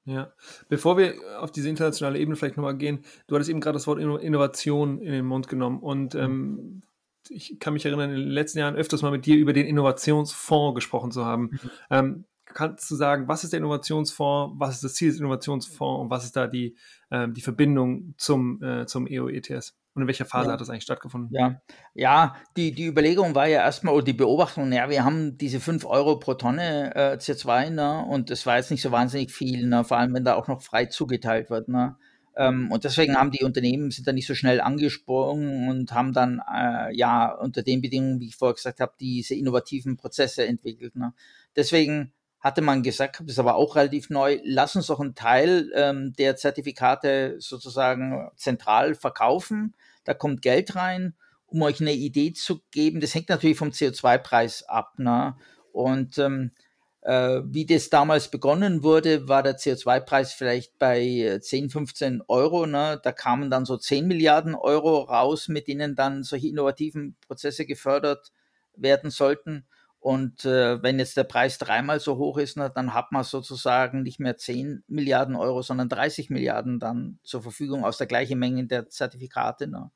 Ja, 0.06 0.34
bevor 0.70 0.98
wir 0.98 1.16
auf 1.40 1.52
diese 1.52 1.70
internationale 1.70 2.18
Ebene 2.18 2.36
vielleicht 2.36 2.58
nochmal 2.58 2.78
gehen, 2.78 3.04
du 3.28 3.36
hattest 3.36 3.50
eben 3.50 3.62
gerade 3.62 3.76
das 3.76 3.86
Wort 3.86 4.00
Innovation 4.00 5.00
in 5.00 5.12
den 5.12 5.26
Mund 5.26 5.48
genommen 5.48 5.80
und 5.80 6.16
ähm, 6.16 6.82
ich 7.30 7.60
kann 7.60 7.74
mich 7.74 7.86
erinnern, 7.86 8.10
in 8.10 8.18
den 8.18 8.30
letzten 8.30 8.60
Jahren 8.60 8.76
öfters 8.76 9.02
mal 9.02 9.12
mit 9.12 9.26
dir 9.26 9.36
über 9.36 9.54
den 9.54 9.68
Innovationsfonds 9.68 10.76
gesprochen 10.76 11.12
zu 11.12 11.26
haben. 11.26 11.44
Mhm. 11.52 11.60
Ähm, 11.92 12.26
kannst 12.54 12.90
du 12.90 12.96
sagen, 12.96 13.28
was 13.28 13.44
ist 13.44 13.54
der 13.54 13.60
Innovationsfonds, 13.60 14.56
was 14.58 14.76
ist 14.76 14.84
das 14.84 14.94
Ziel 14.96 15.10
des 15.10 15.20
Innovationsfonds 15.20 16.02
und 16.02 16.10
was 16.10 16.26
ist 16.26 16.36
da 16.36 16.48
die, 16.48 16.76
ähm, 17.12 17.34
die 17.34 17.42
Verbindung 17.42 18.14
zum, 18.18 18.62
äh, 18.64 18.86
zum 18.86 19.08
EO-ETS? 19.08 19.76
Und 19.94 20.04
in 20.04 20.08
welcher 20.08 20.26
Phase 20.26 20.48
ja. 20.48 20.54
hat 20.54 20.62
das 20.62 20.70
eigentlich 20.70 20.84
stattgefunden? 20.84 21.30
Ja, 21.36 21.62
ja 21.94 22.36
die, 22.56 22.72
die 22.72 22.86
Überlegung 22.86 23.36
war 23.36 23.48
ja 23.48 23.60
erstmal, 23.62 23.94
oder 23.94 24.06
die 24.06 24.14
Beobachtung, 24.14 24.72
ja, 24.72 24.90
wir 24.90 25.04
haben 25.04 25.38
diese 25.38 25.60
5 25.60 25.86
Euro 25.86 26.20
pro 26.20 26.36
Tonne 26.36 26.96
äh, 26.96 27.18
CO2, 27.18 27.70
ne, 27.70 28.06
und 28.06 28.30
das 28.30 28.46
war 28.46 28.58
jetzt 28.58 28.72
nicht 28.72 28.82
so 28.82 28.92
wahnsinnig 28.92 29.32
viel, 29.32 29.68
ne, 29.68 29.84
vor 29.84 29.98
allem 29.98 30.14
wenn 30.14 30.24
da 30.24 30.36
auch 30.36 30.48
noch 30.48 30.62
frei 30.62 30.86
zugeteilt 30.86 31.50
wird. 31.50 31.68
Ne. 31.68 31.98
Ähm, 32.38 32.72
und 32.72 32.86
deswegen 32.86 33.18
haben 33.18 33.32
die 33.32 33.44
Unternehmen, 33.44 33.92
sind 33.92 34.08
da 34.08 34.14
nicht 34.14 34.28
so 34.28 34.36
schnell 34.36 34.62
angesprungen 34.62 35.68
und 35.68 35.92
haben 35.92 36.14
dann, 36.14 36.42
äh, 36.54 36.96
ja, 36.96 37.34
unter 37.34 37.64
den 37.64 37.82
Bedingungen, 37.82 38.20
wie 38.22 38.28
ich 38.28 38.38
vorher 38.38 38.56
gesagt 38.56 38.80
habe, 38.80 38.94
diese 39.00 39.36
innovativen 39.36 39.98
Prozesse 39.98 40.46
entwickelt. 40.46 40.96
Ne. 40.96 41.14
Deswegen 41.56 42.14
hatte 42.40 42.62
man 42.62 42.84
gesagt, 42.84 43.20
das 43.20 43.32
ist 43.34 43.40
aber 43.40 43.56
auch 43.56 43.76
relativ 43.76 44.10
neu, 44.10 44.40
lass 44.44 44.76
uns 44.76 44.88
doch 44.88 45.00
einen 45.00 45.16
Teil 45.16 45.72
ähm, 45.76 46.14
der 46.18 46.38
Zertifikate 46.38 47.36
sozusagen 47.40 48.30
zentral 48.36 48.96
verkaufen. 48.96 49.76
Da 50.06 50.14
kommt 50.14 50.42
Geld 50.42 50.76
rein, 50.76 51.16
um 51.48 51.62
euch 51.62 51.82
eine 51.82 51.94
Idee 51.94 52.34
zu 52.34 52.62
geben. 52.72 53.02
Das 53.02 53.14
hängt 53.14 53.30
natürlich 53.30 53.58
vom 53.58 53.70
CO2-Preis 53.70 54.64
ab. 54.64 54.94
Ne? 54.98 55.36
Und 55.74 56.18
ähm, 56.18 56.52
äh, 57.02 57.42
wie 57.46 57.66
das 57.66 57.90
damals 57.90 58.30
begonnen 58.30 58.84
wurde, 58.84 59.28
war 59.28 59.44
der 59.44 59.58
CO2-Preis 59.58 60.32
vielleicht 60.32 60.78
bei 60.80 61.40
10, 61.42 61.70
15 61.70 62.24
Euro. 62.28 62.66
Ne? 62.66 63.02
Da 63.04 63.12
kamen 63.12 63.50
dann 63.50 63.66
so 63.66 63.76
10 63.76 64.08
Milliarden 64.08 64.56
Euro 64.56 65.02
raus, 65.02 65.50
mit 65.50 65.68
denen 65.68 65.96
dann 65.96 66.24
solche 66.24 66.48
innovativen 66.48 67.18
Prozesse 67.28 67.66
gefördert 67.66 68.32
werden 68.76 69.10
sollten. 69.12 69.66
Und 70.00 70.46
äh, 70.46 70.82
wenn 70.82 70.98
jetzt 70.98 71.18
der 71.18 71.26
Preis 71.26 71.58
dreimal 71.58 72.00
so 72.00 72.18
hoch 72.18 72.38
ist, 72.38 72.56
na, 72.56 72.70
dann 72.70 72.94
hat 72.94 73.12
man 73.12 73.24
sozusagen 73.24 74.04
nicht 74.04 74.20
mehr 74.20 74.38
10 74.38 74.84
Milliarden 74.88 75.36
Euro, 75.36 75.62
sondern 75.62 75.90
30 75.90 76.30
Milliarden 76.30 76.80
dann 76.80 77.20
zur 77.24 77.42
Verfügung 77.42 77.84
aus 77.84 77.98
der 77.98 78.08
gleichen 78.08 78.40
Menge 78.40 78.66
der 78.66 78.90
Zertifikate. 78.90 79.68
Na. 79.68 79.92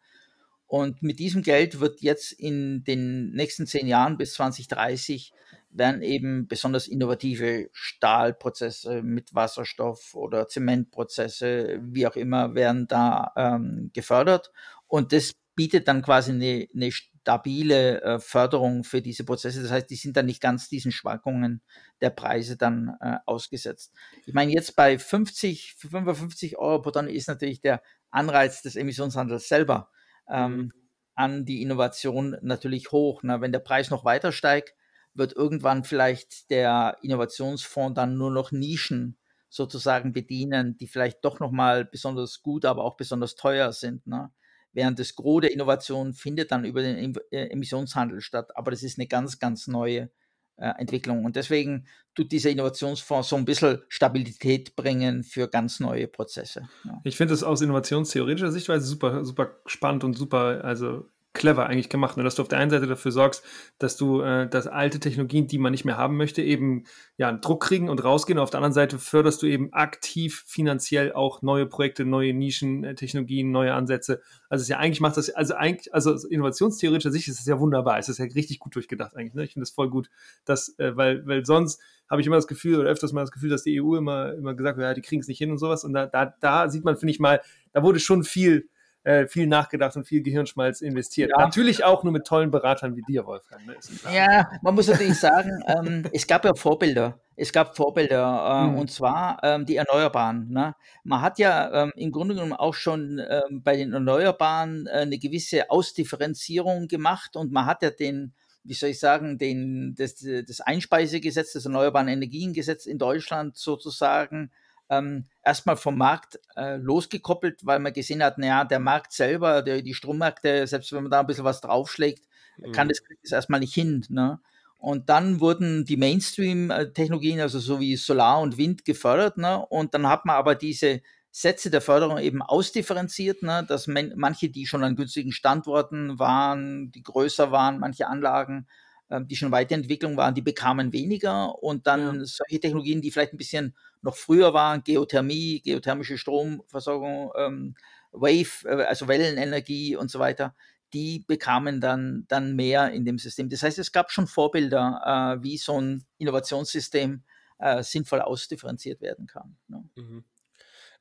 Und 0.68 1.04
mit 1.04 1.20
diesem 1.20 1.42
Geld 1.42 1.80
wird 1.80 2.02
jetzt 2.02 2.34
in 2.34 2.84
den 2.84 3.32
nächsten 3.32 3.66
zehn 3.66 3.88
Jahren 3.88 4.18
bis 4.18 4.34
2030 4.34 5.34
werden 5.76 6.02
eben 6.02 6.48
besonders 6.48 6.88
innovative 6.88 7.70
Stahlprozesse 7.72 9.02
mit 9.02 9.34
Wasserstoff 9.34 10.14
oder 10.14 10.48
Zementprozesse, 10.48 11.80
wie 11.82 12.08
auch 12.08 12.16
immer, 12.16 12.56
werden 12.56 12.88
da 12.88 13.32
ähm, 13.36 13.92
gefördert. 13.94 14.52
Und 14.88 15.14
das 15.14 15.34
bietet 15.56 15.88
dann 15.88 16.02
quasi 16.02 16.32
eine, 16.32 16.68
eine 16.74 16.92
stabile 17.24 18.02
äh, 18.02 18.20
Förderung 18.20 18.84
für 18.84 19.02
diese 19.02 19.24
Prozesse. 19.24 19.62
Das 19.62 19.72
heißt, 19.72 19.90
die 19.90 19.96
sind 19.96 20.18
dann 20.18 20.26
nicht 20.26 20.42
ganz 20.42 20.68
diesen 20.68 20.92
Schwankungen 20.92 21.62
der 22.02 22.10
Preise 22.10 22.58
dann 22.58 22.98
äh, 23.00 23.16
ausgesetzt. 23.26 23.94
Ich 24.26 24.34
meine, 24.34 24.52
jetzt 24.52 24.76
bei 24.76 25.00
50, 25.00 25.76
55 25.76 26.58
Euro 26.58 26.82
pro 26.82 26.92
Tonne 26.92 27.14
ist 27.14 27.30
natürlich 27.30 27.62
der 27.62 27.82
Anreiz 28.12 28.62
des 28.62 28.76
Emissionshandels 28.76 29.48
selber 29.48 29.90
ähm, 30.30 30.58
mhm. 30.58 30.72
an 31.16 31.46
die 31.46 31.62
Innovation 31.62 32.36
natürlich 32.42 32.92
hoch. 32.92 33.22
Na, 33.24 33.40
wenn 33.40 33.54
der 33.54 33.60
Preis 33.60 33.90
noch 33.90 34.04
weiter 34.04 34.34
steigt, 34.34 34.76
wird 35.14 35.34
irgendwann 35.34 35.86
vielleicht 35.86 36.50
der 36.50 36.98
Innovationsfonds 37.04 37.96
dann 37.96 38.18
nur 38.18 38.32
noch 38.32 38.52
Nischen 38.52 39.18
sozusagen 39.48 40.12
bedienen, 40.12 40.76
die 40.76 40.88
vielleicht 40.88 41.24
doch 41.24 41.40
nochmal 41.40 41.86
besonders 41.86 42.42
gut, 42.42 42.66
aber 42.66 42.84
auch 42.84 42.98
besonders 42.98 43.36
teuer 43.36 43.72
sind. 43.72 44.06
Ne? 44.08 44.30
Während 44.74 45.00
das 45.00 45.16
Gros 45.16 45.42
der 45.42 45.54
Innovation 45.54 46.14
findet 46.14 46.52
dann 46.52 46.66
über 46.66 46.82
den 46.82 47.16
äh, 47.32 47.48
Emissionshandel 47.48 48.22
statt. 48.22 48.56
Aber 48.56 48.72
das 48.72 48.84
ist 48.84 49.00
eine 49.00 49.08
ganz, 49.08 49.40
ganz 49.40 49.68
neue 49.68 50.10
äh, 50.58 50.72
Entwicklung. 50.78 51.26
Und 51.26 51.36
deswegen 51.36 51.88
tut 52.16 52.32
dieser 52.32 52.50
Innovationsfonds 52.50 53.30
so 53.30 53.36
ein 53.36 53.46
bisschen 53.46 53.82
Stabilität 53.90 54.76
bringen 54.76 55.24
für 55.24 55.48
ganz 55.48 55.80
neue 55.80 56.08
Prozesse. 56.08 56.68
Ja. 56.84 57.02
Ich 57.04 57.18
finde 57.18 57.34
es 57.34 57.44
aus 57.44 57.62
innovationstheoretischer 57.62 58.52
Sichtweise 58.52 58.86
super, 58.86 59.26
super 59.26 59.58
spannend 59.66 60.04
und 60.04 60.14
super, 60.14 60.64
also 60.64 61.10
clever 61.34 61.66
eigentlich 61.66 61.90
gemacht, 61.90 62.16
ne? 62.16 62.24
dass 62.24 62.36
du 62.36 62.44
auf 62.44 62.48
der 62.48 62.60
einen 62.60 62.70
Seite 62.70 62.86
dafür 62.86 63.12
sorgst, 63.12 63.44
dass 63.80 63.98
du, 63.98 64.22
äh, 64.22 64.48
dass 64.48 64.68
alte 64.68 65.00
Technologien, 65.00 65.48
die 65.48 65.58
man 65.58 65.72
nicht 65.72 65.84
mehr 65.84 65.98
haben 65.98 66.16
möchte, 66.16 66.44
eben 66.44 66.84
ja 67.18 67.28
einen 67.28 67.42
Druck 67.42 67.64
kriegen 67.64 67.90
und 67.90 68.04
rausgehen. 68.04 68.38
Auf 68.38 68.52
der 68.52 68.60
anderen 68.60 68.74
Seite 68.74 69.00
förderst 69.00 69.42
du 69.42 69.48
eben 69.48 69.74
aktiv 69.74 70.44
finanziell 70.46 71.12
auch 71.12 71.42
neue 71.42 71.66
Projekte, 71.66 72.06
neue 72.06 72.34
Nischen-Technologien, 72.34 73.52
neue 73.52 73.74
Ansätze. 73.74 74.22
Also 74.48 74.62
es 74.62 74.68
ja 74.68 74.78
eigentlich 74.78 75.02
macht 75.02 75.18
das, 75.18 75.32
also 75.32 75.56
eigentlich, 75.56 75.92
also 75.94 76.14
aus 76.14 76.24
innovationstheoretischer 76.24 77.12
Sicht 77.12 77.28
ist 77.28 77.40
es 77.40 77.46
ja 77.48 77.60
wunderbar. 77.60 77.98
Es 77.98 78.10
ist 78.10 78.20
ja 78.20 78.26
richtig 78.26 78.60
gut 78.60 78.76
durchgedacht 78.76 79.16
eigentlich. 79.18 79.34
Ne? 79.34 79.44
Ich 79.44 79.54
finde 79.54 79.64
es 79.64 79.72
voll 79.72 79.90
gut, 79.90 80.10
dass, 80.46 80.78
äh, 80.78 80.96
weil, 80.96 81.26
weil 81.26 81.46
sonst 81.46 81.82
habe 82.10 82.22
ich 82.22 82.28
immer 82.28 82.36
das 82.36 82.48
Gefühl 82.48 82.80
oder 82.80 82.90
öfters 82.90 83.12
mal 83.12 83.22
das 83.22 83.32
Gefühl, 83.32 83.50
dass 83.50 83.64
die 83.64 83.82
EU 83.82 83.96
immer, 83.96 84.36
immer 84.36 84.54
gesagt 84.54 84.78
wird, 84.78 84.86
ja, 84.86 84.94
die 84.94 85.02
kriegen 85.02 85.22
es 85.22 85.28
nicht 85.28 85.40
hin 85.40 85.50
und 85.50 85.58
sowas. 85.58 85.84
Und 85.84 85.94
da, 85.94 86.06
da, 86.06 86.36
da 86.40 86.70
sieht 86.70 86.86
man, 86.86 86.96
finde 86.96 87.12
ich 87.12 87.20
mal, 87.20 87.42
da 87.72 87.82
wurde 87.82 88.00
schon 88.00 88.24
viel 88.24 88.70
äh, 89.04 89.28
viel 89.28 89.48
nachgedacht 89.48 89.96
und 89.98 90.06
viel 90.06 90.22
Gehirnschmalz 90.22 90.82
investiert. 90.82 91.32
Ja. 91.32 91.44
Natürlich 91.44 91.84
auch 91.84 92.04
nur 92.04 92.14
mit 92.14 92.26
tollen 92.26 92.52
Beratern 92.52 92.96
wie 92.96 93.02
dir, 93.02 93.26
Wolfgang. 93.26 93.66
Ne? 93.66 93.76
Ja, 94.14 94.50
man 94.62 94.76
muss 94.76 94.88
natürlich 94.88 95.20
sagen, 95.20 95.62
ähm, 95.68 96.04
es 96.14 96.26
gab 96.26 96.46
ja 96.46 96.54
Vorbilder. 96.56 97.20
Es 97.36 97.52
gab 97.52 97.76
Vorbilder, 97.76 98.64
äh, 98.64 98.68
mhm. 98.68 98.78
und 98.78 98.92
zwar 98.92 99.40
ähm, 99.44 99.66
die 99.66 99.76
Erneuerbaren. 99.76 100.50
Ne? 100.50 100.76
Man 101.04 101.22
hat 101.22 101.40
ja 101.40 101.84
ähm, 101.84 101.92
im 101.96 102.12
Grunde 102.12 102.36
genommen 102.36 102.54
auch 102.54 102.76
schon 102.76 103.20
ähm, 103.28 103.62
bei 103.64 103.76
den 103.76 103.92
Erneuerbaren 103.92 104.88
äh, 104.88 105.00
eine 105.00 105.18
gewisse 105.18 105.70
Ausdifferenzierung 105.70 106.88
gemacht 106.88 107.36
und 107.36 107.52
man 107.52 107.66
hat 107.66 107.82
ja 107.82 107.90
den, 107.90 108.34
wie 108.64 108.74
soll 108.74 108.90
ich 108.90 109.00
sagen, 109.00 109.38
den, 109.38 109.96
das, 109.98 110.16
das 110.16 110.62
Einspeisegesetz, 110.62 111.54
das 111.54 111.66
Erneuerbaren 111.66 112.08
Energiengesetz 112.08 112.86
in 112.86 113.00
Deutschland 113.00 113.58
sozusagen 113.58 114.52
ähm, 114.98 115.26
erstmal 115.44 115.78
vom 115.78 115.98
Markt 115.98 116.40
äh, 116.56 116.78
losgekoppelt, 116.78 117.66
weil 117.66 117.80
man 117.80 117.94
gesehen 117.94 118.24
hat, 118.24 118.38
naja, 118.38 118.64
der 118.64 118.80
Markt 118.80 119.14
selber, 119.14 119.62
der, 119.62 119.82
die 119.82 119.94
Strommärkte, 119.94 120.66
selbst 120.68 120.92
wenn 120.94 121.04
man 121.04 121.12
da 121.12 121.22
ein 121.22 121.28
bisschen 121.28 121.44
was 121.44 121.62
draufschlägt, 121.62 122.26
mhm. 122.58 122.72
kann 122.72 122.90
das, 122.90 123.00
das 123.24 123.32
erstmal 123.32 123.60
nicht 123.60 123.74
hin. 123.74 124.06
Ne? 124.10 124.40
Und 124.78 125.10
dann 125.10 125.40
wurden 125.40 125.86
die 125.86 125.98
Mainstream-Technologien, 125.98 127.40
also 127.40 127.60
so 127.60 127.80
wie 127.80 127.96
Solar 127.96 128.42
und 128.42 128.58
Wind, 128.58 128.86
gefördert. 128.86 129.38
Ne? 129.38 129.66
Und 129.68 129.94
dann 129.94 130.08
hat 130.08 130.26
man 130.26 130.36
aber 130.36 130.56
diese 130.56 131.02
Sätze 131.32 131.72
der 131.72 131.82
Förderung 131.82 132.20
eben 132.20 132.42
ausdifferenziert, 132.42 133.44
ne? 133.44 133.66
dass 133.68 133.88
man, 133.88 134.14
manche, 134.16 134.50
die 134.50 134.68
schon 134.68 134.84
an 134.84 134.96
günstigen 134.96 135.32
Standorten 135.32 136.20
waren, 136.20 136.92
die 136.92 137.02
größer 137.02 137.52
waren, 137.52 137.80
manche 137.80 138.08
Anlagen, 138.08 138.68
äh, 139.10 139.22
die 139.24 139.36
schon 139.36 139.52
Weiterentwicklung 139.52 140.18
waren, 140.18 140.36
die 140.36 140.42
bekamen 140.42 140.94
weniger. 140.94 141.64
Und 141.64 141.88
dann 141.88 142.20
ja. 142.20 142.26
solche 142.26 142.60
Technologien, 142.60 143.02
die 143.02 143.12
vielleicht 143.12 143.34
ein 143.34 143.38
bisschen 143.38 143.76
noch 144.04 144.16
früher 144.16 144.54
waren, 144.54 144.84
Geothermie, 144.84 145.62
geothermische 145.62 146.18
Stromversorgung, 146.18 147.32
ähm, 147.36 147.76
Wave, 148.12 148.66
äh, 148.66 148.84
also 148.84 149.08
Wellenenergie 149.08 149.96
und 149.96 150.12
so 150.12 150.20
weiter, 150.20 150.56
die 150.94 151.24
bekamen 151.28 151.82
dann, 151.82 152.26
dann 152.28 152.56
mehr 152.56 152.92
in 152.92 153.06
dem 153.06 153.18
System. 153.18 153.50
Das 153.50 153.64
heißt, 153.64 153.80
es 153.80 153.92
gab 153.92 154.12
schon 154.12 154.28
Vorbilder, 154.28 155.38
äh, 155.40 155.44
wie 155.44 155.58
so 155.58 155.82
ein 155.82 156.06
Innovationssystem 156.20 157.24
äh, 157.58 157.82
sinnvoll 157.82 158.22
ausdifferenziert 158.22 159.02
werden 159.02 159.26
kann. 159.26 159.58
Ne? 159.68 159.90
Mhm. 159.96 160.24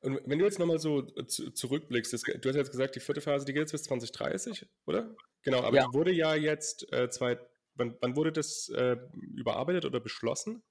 Und 0.00 0.20
wenn 0.26 0.38
du 0.38 0.44
jetzt 0.44 0.59
nochmal 0.59 0.78
so 0.80 1.03
zurückblickst, 1.03 2.12
das, 2.12 2.22
du 2.22 2.48
hast 2.48 2.57
jetzt 2.57 2.72
gesagt, 2.72 2.96
die 2.96 3.00
vierte 3.00 3.20
Phase, 3.20 3.44
die 3.44 3.53
geht 3.53 3.61
jetzt 3.61 3.72
bis 3.72 3.84
2030, 3.84 4.66
oder? 4.86 5.14
Genau, 5.42 5.62
aber 5.62 5.76
ja. 5.76 5.86
die 5.86 5.94
wurde 5.94 6.12
ja 6.12 6.34
jetzt, 6.34 6.92
äh, 6.92 7.09
zwei, 7.09 7.38
wann, 7.74 7.96
wann, 8.00 8.16
wurde 8.16 8.32
das 8.32 8.68
äh, 8.70 8.96
überarbeitet 9.14 9.84
oder 9.84 10.00
beschlossen? 10.00 10.62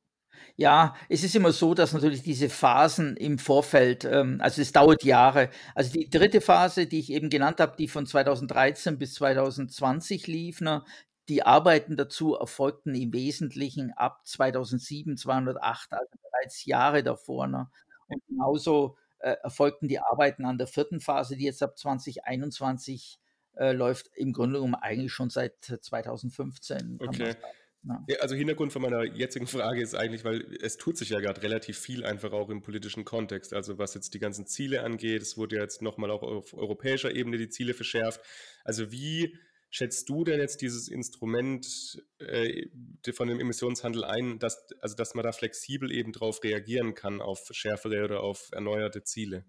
Ja, 0.56 0.96
es 1.10 1.24
ist 1.24 1.36
immer 1.36 1.52
so, 1.52 1.74
dass 1.74 1.94
natürlich 1.94 2.24
diese 2.24 2.50
Phasen 2.50 3.18
im 3.18 3.38
Vorfeld, 3.40 4.06
ähm, 4.06 4.40
also 4.42 4.62
es 4.62 4.72
dauert 4.72 5.04
Jahre. 5.04 5.50
Also 5.76 5.92
die 5.92 6.10
dritte 6.10 6.42
Phase, 6.42 6.88
die 6.88 7.00
ich 7.00 7.12
eben 7.12 7.30
genannt 7.30 7.60
habe, 7.60 7.76
die 7.78 7.88
von 7.88 8.06
2013 8.06 8.98
bis 8.98 9.16
2020 9.16 10.28
lief, 10.28 10.62
ne, 10.62 10.84
die 11.30 11.44
Arbeiten 11.44 11.96
dazu 11.96 12.36
erfolgten 12.36 12.94
im 12.96 13.14
Wesentlichen 13.14 13.94
ab 13.94 14.22
2007, 14.26 15.18
208, 15.18 15.94
also 15.94 16.12
bereits 16.22 16.66
Jahre 16.66 17.04
davor. 17.04 17.48
Ne. 17.48 17.70
Und 18.08 18.22
genauso 18.28 18.98
äh, 19.20 19.36
erfolgten 19.44 19.88
die 19.88 20.00
Arbeiten 20.00 20.46
an 20.46 20.58
der 20.58 20.68
vierten 20.68 21.00
Phase, 21.00 21.38
die 21.38 21.46
jetzt 21.46 21.64
ab 21.64 21.78
2021 21.78 23.20
äh, 23.56 23.72
läuft, 23.72 24.10
im 24.16 24.34
Grunde 24.34 24.60
genommen 24.60 24.76
eigentlich 24.76 25.14
schon 25.14 25.30
seit 25.30 25.64
2015. 25.64 27.00
Okay. 27.02 27.36
Ja. 27.84 28.18
Also 28.20 28.36
Hintergrund 28.36 28.72
von 28.72 28.84
meiner 28.84 29.04
jetzigen 29.04 29.48
Frage 29.48 29.82
ist 29.82 29.96
eigentlich, 29.96 30.24
weil 30.24 30.56
es 30.62 30.78
tut 30.78 30.98
sich 30.98 31.10
ja 31.10 31.20
gerade 31.20 31.42
relativ 31.42 31.80
viel 31.80 32.06
einfach 32.06 32.32
auch 32.32 32.50
im 32.50 32.62
politischen 32.62 33.06
Kontext. 33.06 33.54
Also 33.54 33.80
was 33.80 33.96
jetzt 33.96 34.14
die 34.14 34.20
ganzen 34.20 34.46
Ziele 34.46 34.84
angeht, 34.84 35.22
es 35.22 35.36
wurde 35.36 35.56
ja 35.56 35.64
jetzt 35.64 35.82
nochmal 35.82 36.12
auch 36.12 36.22
auf 36.22 36.54
europäischer 36.54 37.16
Ebene 37.16 37.38
die 37.38 37.50
Ziele 37.50 37.74
verschärft. 37.74 38.22
Also 38.64 38.92
wie 38.92 39.36
schätzt 39.72 40.10
du 40.10 40.24
denn 40.24 40.40
jetzt 40.40 40.62
dieses 40.62 40.90
Instrument 40.90 42.04
äh, 42.20 42.68
von 43.14 43.28
dem 43.28 43.40
Emissionshandel 43.40 44.04
ein, 44.04 44.38
dass, 44.38 44.68
also 44.80 44.96
dass 44.96 45.16
man 45.16 45.24
da 45.24 45.32
flexibel 45.32 45.92
eben 45.92 46.12
drauf 46.12 46.44
reagieren 46.44 46.94
kann 46.94 47.22
auf 47.22 47.48
schärfere 47.52 48.04
oder 48.04 48.22
auf 48.22 48.50
erneuerte 48.52 49.04
Ziele? 49.04 49.46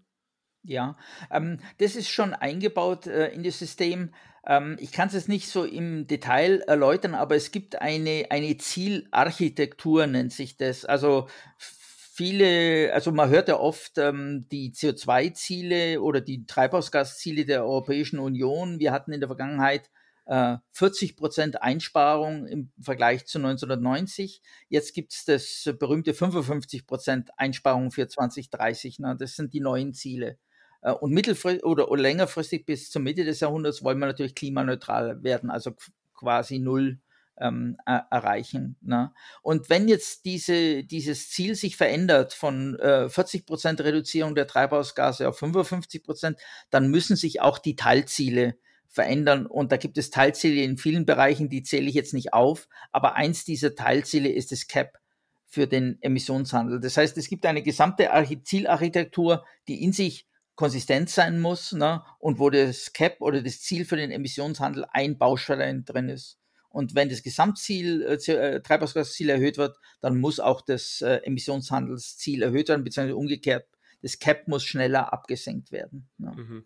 Ja, 0.65 0.95
ähm, 1.29 1.59
das 1.79 1.95
ist 1.95 2.09
schon 2.09 2.33
eingebaut 2.33 3.05
äh, 3.07 3.27
in 3.29 3.43
das 3.43 3.59
System. 3.59 4.13
Ähm, 4.47 4.77
ich 4.79 4.93
kann 4.93 5.07
es 5.09 5.13
jetzt 5.13 5.27
nicht 5.27 5.49
so 5.49 5.65
im 5.65 6.07
Detail 6.07 6.61
erläutern, 6.61 7.15
aber 7.15 7.35
es 7.35 7.51
gibt 7.51 7.81
eine, 7.81 8.27
eine 8.29 8.57
Zielarchitektur, 8.57 10.07
nennt 10.07 10.31
sich 10.31 10.55
das. 10.55 10.85
Also 10.85 11.27
viele, 11.57 12.93
also 12.93 13.11
man 13.11 13.29
hört 13.29 13.49
ja 13.49 13.59
oft 13.59 13.97
ähm, 13.97 14.47
die 14.51 14.71
CO2-Ziele 14.71 16.01
oder 16.01 16.21
die 16.21 16.45
Treibhausgasziele 16.45 17.45
der 17.45 17.65
Europäischen 17.65 18.19
Union. 18.19 18.79
Wir 18.79 18.93
hatten 18.93 19.11
in 19.11 19.19
der 19.19 19.29
Vergangenheit 19.29 19.89
äh, 20.25 20.57
40 20.71 21.17
Prozent 21.17 21.61
Einsparung 21.61 22.47
im 22.47 22.71
Vergleich 22.79 23.25
zu 23.25 23.37
1990. 23.39 24.41
Jetzt 24.69 24.93
gibt 24.93 25.13
es 25.13 25.25
das 25.25 25.75
berühmte 25.77 26.13
55 26.13 26.87
Prozent 26.87 27.31
Einsparung 27.37 27.91
für 27.91 28.07
2030. 28.07 28.99
Na, 28.99 29.15
das 29.15 29.35
sind 29.35 29.53
die 29.53 29.59
neuen 29.59 29.93
Ziele. 29.93 30.37
Äh, 30.83 30.91
und 30.91 31.11
mittelfristig 31.11 31.63
oder, 31.63 31.87
längerfristig 31.95 32.65
bis 32.65 32.91
zur 32.91 33.01
Mitte 33.01 33.23
des 33.23 33.39
Jahrhunderts 33.39 33.83
wollen 33.83 33.99
wir 33.99 34.05
natürlich 34.05 34.35
klimaneutral 34.35 35.23
werden, 35.23 35.49
also 35.49 35.71
quasi 36.13 36.59
null 36.59 36.99
ähm, 37.39 37.77
erreichen. 37.85 38.77
Ne? 38.81 39.11
Und 39.41 39.69
wenn 39.69 39.87
jetzt 39.87 40.25
diese, 40.25 40.83
dieses 40.83 41.31
Ziel 41.31 41.55
sich 41.55 41.77
verändert 41.77 42.33
von 42.33 42.77
äh, 42.79 43.09
40 43.09 43.45
Prozent 43.45 43.81
Reduzierung 43.81 44.35
der 44.35 44.45
Treibhausgase 44.45 45.27
auf 45.27 45.39
55 45.39 46.03
Prozent, 46.03 46.39
dann 46.69 46.89
müssen 46.89 47.15
sich 47.15 47.41
auch 47.41 47.57
die 47.57 47.75
Teilziele 47.75 48.55
verändern. 48.87 49.47
Und 49.47 49.71
da 49.71 49.77
gibt 49.77 49.97
es 49.97 50.11
Teilziele 50.11 50.61
in 50.61 50.77
vielen 50.77 51.07
Bereichen, 51.07 51.49
die 51.49 51.63
zähle 51.63 51.89
ich 51.89 51.95
jetzt 51.95 52.13
nicht 52.13 52.33
auf. 52.33 52.67
Aber 52.91 53.15
eins 53.15 53.45
dieser 53.45 53.73
Teilziele 53.73 54.29
ist 54.29 54.51
das 54.51 54.67
CAP 54.67 54.99
für 55.47 55.65
den 55.65 55.97
Emissionshandel. 56.01 56.79
Das 56.79 56.97
heißt, 56.97 57.17
es 57.17 57.27
gibt 57.27 57.47
eine 57.47 57.63
gesamte 57.63 58.09
Zielarchitektur, 58.43 59.43
die 59.67 59.83
in 59.83 59.91
sich 59.91 60.27
konsistent 60.55 61.09
sein 61.09 61.39
muss 61.39 61.71
ne? 61.71 62.03
und 62.19 62.39
wo 62.39 62.49
das 62.49 62.93
CAP 62.93 63.21
oder 63.21 63.41
das 63.41 63.61
Ziel 63.61 63.85
für 63.85 63.97
den 63.97 64.11
Emissionshandel 64.11 64.85
ein 64.91 65.17
Baustein 65.17 65.85
drin 65.85 66.09
ist. 66.09 66.39
Und 66.69 66.95
wenn 66.95 67.09
das 67.09 67.21
Gesamtziel, 67.21 68.01
äh, 68.01 68.31
äh, 68.31 68.61
Treibhausgasziel 68.61 69.29
erhöht 69.29 69.57
wird, 69.57 69.77
dann 70.01 70.17
muss 70.19 70.39
auch 70.39 70.61
das 70.61 71.01
äh, 71.01 71.17
Emissionshandelsziel 71.17 72.41
erhöht 72.41 72.69
werden, 72.69 72.83
beziehungsweise 72.83 73.15
umgekehrt, 73.15 73.67
das 74.01 74.19
CAP 74.19 74.47
muss 74.47 74.63
schneller 74.63 75.13
abgesenkt 75.13 75.71
werden. 75.71 76.09
Ne? 76.17 76.31
Mhm. 76.35 76.65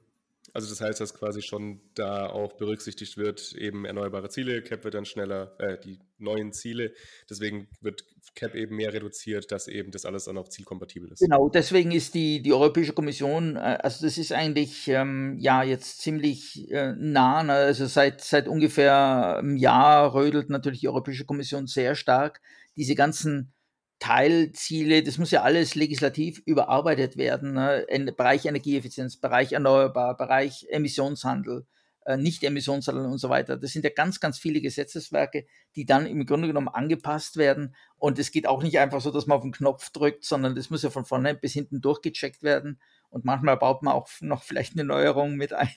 Also 0.57 0.69
das 0.71 0.81
heißt, 0.81 0.99
dass 0.99 1.13
quasi 1.13 1.43
schon 1.43 1.81
da 1.93 2.31
auch 2.31 2.53
berücksichtigt 2.53 3.15
wird, 3.15 3.53
eben 3.53 3.85
erneuerbare 3.85 4.27
Ziele, 4.29 4.63
CAP 4.63 4.85
wird 4.85 4.95
dann 4.95 5.05
schneller, 5.05 5.55
äh, 5.59 5.77
die 5.79 5.99
neuen 6.17 6.51
Ziele, 6.51 6.93
deswegen 7.29 7.67
wird 7.79 8.05
CAP 8.33 8.55
eben 8.55 8.75
mehr 8.75 8.91
reduziert, 8.91 9.51
dass 9.51 9.67
eben 9.67 9.91
das 9.91 10.03
alles 10.03 10.23
dann 10.25 10.35
auch 10.35 10.49
zielkompatibel 10.49 11.11
ist. 11.11 11.19
Genau, 11.19 11.47
deswegen 11.47 11.91
ist 11.91 12.15
die, 12.15 12.41
die 12.41 12.53
Europäische 12.53 12.93
Kommission, 12.93 13.55
äh, 13.55 13.77
also 13.83 14.03
das 14.03 14.17
ist 14.17 14.31
eigentlich 14.31 14.87
ähm, 14.87 15.37
ja 15.37 15.61
jetzt 15.61 16.01
ziemlich 16.01 16.71
äh, 16.71 16.95
nah, 16.97 17.43
ne? 17.43 17.53
also 17.53 17.85
seit, 17.85 18.21
seit 18.21 18.47
ungefähr 18.47 19.37
einem 19.37 19.57
Jahr 19.57 20.15
rödelt 20.15 20.49
natürlich 20.49 20.79
die 20.79 20.89
Europäische 20.89 21.25
Kommission 21.25 21.67
sehr 21.67 21.93
stark 21.93 22.41
diese 22.75 22.95
ganzen 22.95 23.51
Teilziele, 23.99 25.03
das 25.03 25.17
muss 25.17 25.31
ja 25.31 25.41
alles 25.41 25.75
legislativ 25.75 26.41
überarbeitet 26.45 27.17
werden. 27.17 27.53
Ne? 27.53 27.85
Bereich 28.15 28.45
Energieeffizienz, 28.45 29.17
Bereich 29.17 29.53
Erneuerbar, 29.53 30.15
Bereich 30.15 30.67
Emissionshandel, 30.69 31.65
äh, 32.05 32.17
Nicht-Emissionshandel 32.17 33.05
und 33.05 33.17
so 33.17 33.29
weiter. 33.29 33.57
Das 33.57 33.71
sind 33.71 33.83
ja 33.83 33.91
ganz, 33.91 34.19
ganz 34.19 34.37
viele 34.37 34.61
Gesetzeswerke, 34.61 35.45
die 35.75 35.85
dann 35.85 36.05
im 36.05 36.25
Grunde 36.25 36.47
genommen 36.47 36.67
angepasst 36.67 37.37
werden. 37.37 37.75
Und 37.97 38.19
es 38.19 38.31
geht 38.31 38.47
auch 38.47 38.61
nicht 38.61 38.79
einfach 38.79 39.01
so, 39.01 39.11
dass 39.11 39.25
man 39.25 39.37
auf 39.37 39.43
den 39.43 39.51
Knopf 39.51 39.89
drückt, 39.89 40.25
sondern 40.25 40.55
das 40.55 40.69
muss 40.69 40.83
ja 40.83 40.89
von 40.89 41.05
vorne 41.05 41.33
bis 41.35 41.53
hinten 41.53 41.81
durchgecheckt 41.81 42.43
werden 42.43 42.79
und 43.09 43.25
manchmal 43.25 43.57
baut 43.57 43.83
man 43.83 43.93
auch 43.93 44.09
noch 44.21 44.43
vielleicht 44.43 44.73
eine 44.73 44.83
Neuerung 44.83 45.35
mit 45.35 45.53
ein 45.53 45.69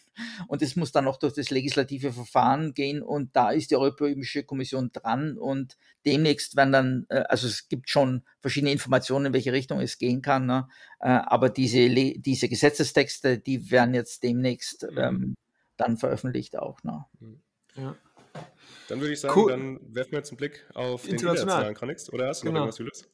und 0.48 0.62
es 0.62 0.76
muss 0.76 0.92
dann 0.92 1.04
noch 1.04 1.18
durch 1.18 1.34
das 1.34 1.50
legislative 1.50 2.12
Verfahren 2.12 2.74
gehen 2.74 3.02
und 3.02 3.34
da 3.36 3.50
ist 3.50 3.70
die 3.70 3.76
Europäische 3.76 4.44
Kommission 4.44 4.90
dran 4.92 5.38
und 5.38 5.76
demnächst 6.06 6.56
werden 6.56 6.72
dann, 6.72 7.06
äh, 7.08 7.24
also 7.28 7.46
es 7.46 7.68
gibt 7.68 7.88
schon 7.88 8.24
verschiedene 8.40 8.72
Informationen, 8.72 9.26
in 9.26 9.32
welche 9.32 9.52
Richtung 9.52 9.80
es 9.80 9.98
gehen 9.98 10.22
kann, 10.22 10.46
ne? 10.46 10.68
Äh, 11.00 11.08
aber 11.08 11.50
diese, 11.50 11.88
diese 11.88 12.48
Gesetzestexte, 12.48 13.38
die 13.38 13.70
werden 13.70 13.94
jetzt 13.94 14.22
demnächst 14.22 14.86
mhm. 14.90 14.98
ähm, 14.98 15.36
dann 15.76 15.96
veröffentlicht 15.96 16.56
auch. 16.58 16.82
Ne? 16.84 17.04
Mhm. 17.20 17.40
Ja. 17.76 17.96
Dann 18.88 19.00
würde 19.00 19.12
ich 19.12 19.20
sagen, 19.20 19.40
cool. 19.40 19.50
dann 19.50 19.80
werfen 19.94 20.12
wir 20.12 20.18
jetzt 20.18 20.30
einen 20.30 20.38
Blick 20.38 20.66
auf 20.74 21.02
den 21.02 21.12
internationalen 21.12 21.74
Kontext. 21.74 22.12
Oder 22.12 22.28
hast 22.28 22.42
du 22.42 22.46
genau. 22.46 22.60
noch 22.60 22.66
irgendwas, 22.66 22.78
Julius? 22.78 23.08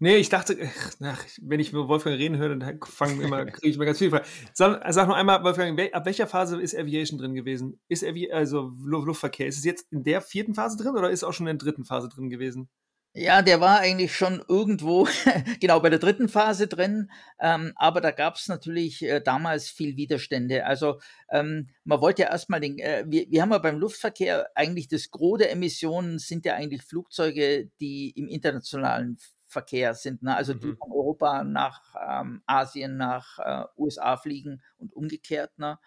Nee, 0.00 0.16
ich 0.16 0.28
dachte, 0.28 0.56
ach, 1.02 1.24
wenn 1.42 1.58
ich 1.58 1.72
mit 1.72 1.88
Wolfgang 1.88 2.16
reden 2.16 2.36
höre, 2.36 2.54
dann 2.54 2.80
fangen 2.84 3.20
immer, 3.20 3.44
kriege 3.46 3.68
ich 3.68 3.76
immer 3.76 3.84
ganz 3.84 3.98
viele 3.98 4.10
Fragen. 4.10 4.26
Sag, 4.52 4.80
sag 4.92 5.08
noch 5.08 5.16
einmal, 5.16 5.42
Wolfgang, 5.42 5.92
ab 5.92 6.06
welcher 6.06 6.28
Phase 6.28 6.60
ist 6.60 6.76
Aviation 6.76 7.18
drin 7.18 7.34
gewesen? 7.34 7.80
Ist 7.88 8.04
Avi 8.04 8.30
also 8.30 8.72
Luftverkehr, 8.84 9.48
ist 9.48 9.58
es 9.58 9.64
jetzt 9.64 9.90
in 9.90 10.04
der 10.04 10.20
vierten 10.20 10.54
Phase 10.54 10.76
drin 10.76 10.96
oder 10.96 11.10
ist 11.10 11.20
es 11.20 11.24
auch 11.24 11.32
schon 11.32 11.48
in 11.48 11.58
der 11.58 11.64
dritten 11.66 11.84
Phase 11.84 12.08
drin 12.08 12.30
gewesen? 12.30 12.68
Ja, 13.14 13.42
der 13.42 13.60
war 13.60 13.80
eigentlich 13.80 14.14
schon 14.14 14.44
irgendwo, 14.46 15.08
genau 15.60 15.80
bei 15.80 15.90
der 15.90 15.98
dritten 15.98 16.28
Phase 16.28 16.68
drin, 16.68 17.10
ähm, 17.40 17.72
aber 17.74 18.00
da 18.00 18.12
gab 18.12 18.36
es 18.36 18.46
natürlich 18.46 19.02
äh, 19.02 19.20
damals 19.20 19.68
viel 19.68 19.96
Widerstände. 19.96 20.64
Also 20.64 21.00
ähm, 21.32 21.70
man 21.82 22.00
wollte 22.00 22.22
ja 22.22 22.28
erstmal 22.28 22.60
den, 22.60 22.78
äh, 22.78 23.04
wir, 23.08 23.26
wir 23.28 23.42
haben 23.42 23.50
ja 23.50 23.58
beim 23.58 23.78
Luftverkehr 23.78 24.48
eigentlich 24.54 24.86
das 24.86 25.10
Gros 25.10 25.38
der 25.38 25.50
Emissionen 25.50 26.20
sind 26.20 26.44
ja 26.44 26.54
eigentlich 26.54 26.82
Flugzeuge, 26.82 27.70
die 27.80 28.10
im 28.10 28.28
internationalen 28.28 29.18
Verkehr 29.48 29.94
sind, 29.94 30.22
ne? 30.22 30.36
also 30.36 30.54
die 30.54 30.68
mhm. 30.68 30.76
von 30.76 30.92
Europa 30.92 31.42
nach 31.42 31.82
ähm, 32.06 32.42
Asien, 32.46 32.96
nach 32.96 33.38
äh, 33.38 33.64
USA 33.76 34.16
fliegen 34.16 34.62
und 34.76 34.94
umgekehrt. 34.94 35.58
Ne? 35.58 35.78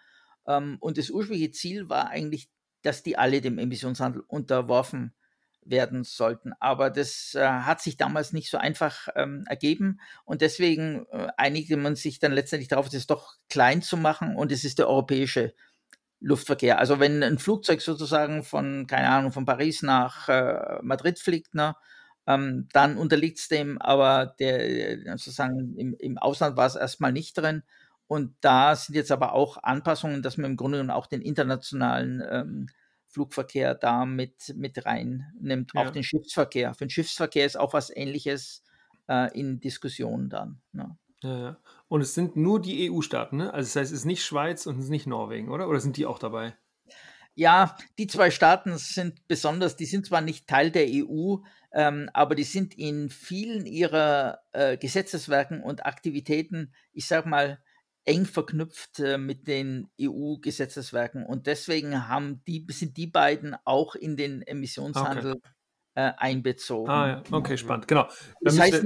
Ähm, 0.46 0.78
und 0.80 0.98
das 0.98 1.10
ursprüngliche 1.10 1.52
Ziel 1.52 1.88
war 1.88 2.08
eigentlich, 2.08 2.50
dass 2.82 3.02
die 3.02 3.16
alle 3.16 3.40
dem 3.40 3.58
Emissionshandel 3.58 4.24
unterworfen 4.26 5.14
werden 5.64 6.02
sollten. 6.02 6.52
Aber 6.58 6.90
das 6.90 7.34
äh, 7.34 7.46
hat 7.46 7.80
sich 7.80 7.96
damals 7.96 8.32
nicht 8.32 8.50
so 8.50 8.58
einfach 8.58 9.08
ähm, 9.14 9.44
ergeben 9.46 10.00
und 10.24 10.40
deswegen 10.40 11.06
äh, 11.12 11.28
einigte 11.36 11.76
man 11.76 11.94
sich 11.94 12.18
dann 12.18 12.32
letztendlich 12.32 12.68
darauf, 12.68 12.88
das 12.88 13.06
doch 13.06 13.36
klein 13.48 13.80
zu 13.80 13.96
machen 13.96 14.34
und 14.36 14.50
es 14.50 14.64
ist 14.64 14.80
der 14.80 14.88
europäische 14.88 15.54
Luftverkehr. 16.18 16.78
Also 16.78 17.00
wenn 17.00 17.22
ein 17.22 17.38
Flugzeug 17.38 17.80
sozusagen 17.80 18.42
von, 18.42 18.86
keine 18.86 19.08
Ahnung, 19.08 19.32
von 19.32 19.44
Paris 19.44 19.82
nach 19.82 20.28
äh, 20.28 20.78
Madrid 20.82 21.18
fliegt, 21.18 21.54
ne, 21.54 21.76
ähm, 22.26 22.68
dann 22.72 22.96
unterliegt 22.96 23.38
es 23.38 23.48
dem, 23.48 23.80
aber 23.80 24.34
der 24.38 24.98
sozusagen 25.18 25.76
im, 25.76 25.94
im 25.98 26.18
Ausland 26.18 26.56
war 26.56 26.66
es 26.66 26.76
erstmal 26.76 27.12
nicht 27.12 27.36
drin. 27.36 27.62
Und 28.06 28.34
da 28.40 28.76
sind 28.76 28.94
jetzt 28.94 29.10
aber 29.10 29.32
auch 29.32 29.62
Anpassungen, 29.62 30.22
dass 30.22 30.36
man 30.36 30.50
im 30.50 30.56
Grunde 30.56 30.78
genommen 30.78 30.96
auch 30.96 31.06
den 31.06 31.22
internationalen 31.22 32.22
ähm, 32.30 32.66
Flugverkehr 33.08 33.74
da 33.74 34.04
mit, 34.04 34.54
mit 34.56 34.84
reinnimmt, 34.84 35.72
ja. 35.74 35.80
auch 35.82 35.90
den 35.90 36.02
Schiffsverkehr. 36.02 36.74
Für 36.74 36.86
den 36.86 36.90
Schiffsverkehr 36.90 37.46
ist 37.46 37.58
auch 37.58 37.72
was 37.72 37.94
ähnliches 37.94 38.62
äh, 39.08 39.38
in 39.38 39.60
Diskussionen 39.60 40.28
dann. 40.28 40.60
Ne? 40.72 40.96
Ja, 41.22 41.38
ja. 41.38 41.56
Und 41.88 42.00
es 42.00 42.14
sind 42.14 42.36
nur 42.36 42.60
die 42.60 42.90
EU-Staaten, 42.90 43.36
ne? 43.36 43.52
Also 43.52 43.68
das 43.68 43.76
heißt, 43.76 43.92
es 43.92 44.00
ist 44.00 44.04
nicht 44.06 44.24
Schweiz 44.24 44.66
und 44.66 44.76
es 44.78 44.84
ist 44.84 44.90
nicht 44.90 45.06
Norwegen, 45.06 45.50
oder? 45.50 45.68
Oder 45.68 45.80
sind 45.80 45.96
die 45.96 46.06
auch 46.06 46.18
dabei? 46.18 46.54
Ja, 47.34 47.76
die 47.98 48.06
zwei 48.06 48.30
Staaten 48.30 48.76
sind 48.76 49.26
besonders, 49.26 49.76
die 49.76 49.86
sind 49.86 50.06
zwar 50.06 50.20
nicht 50.20 50.46
Teil 50.46 50.70
der 50.70 50.86
EU, 50.88 51.36
ähm, 51.72 52.10
aber 52.12 52.34
die 52.34 52.44
sind 52.44 52.76
in 52.78 53.08
vielen 53.08 53.64
ihrer 53.64 54.40
äh, 54.52 54.76
Gesetzeswerken 54.76 55.62
und 55.62 55.86
Aktivitäten, 55.86 56.74
ich 56.92 57.06
sag 57.06 57.24
mal, 57.24 57.58
eng 58.04 58.26
verknüpft 58.26 59.00
äh, 59.00 59.16
mit 59.16 59.46
den 59.46 59.88
EU-Gesetzeswerken. 60.00 61.24
Und 61.24 61.46
deswegen 61.46 62.08
haben 62.08 62.42
die, 62.46 62.66
sind 62.70 62.96
die 62.96 63.06
beiden 63.06 63.56
auch 63.64 63.94
in 63.94 64.16
den 64.16 64.42
Emissionshandel 64.42 65.32
okay. 65.36 65.50
äh, 65.94 66.12
einbezogen. 66.16 66.90
Ah, 66.90 67.08
ja. 67.08 67.22
okay, 67.30 67.56
spannend, 67.56 67.88
genau. 67.88 68.08
Das 68.40 68.58
heißt, 68.58 68.84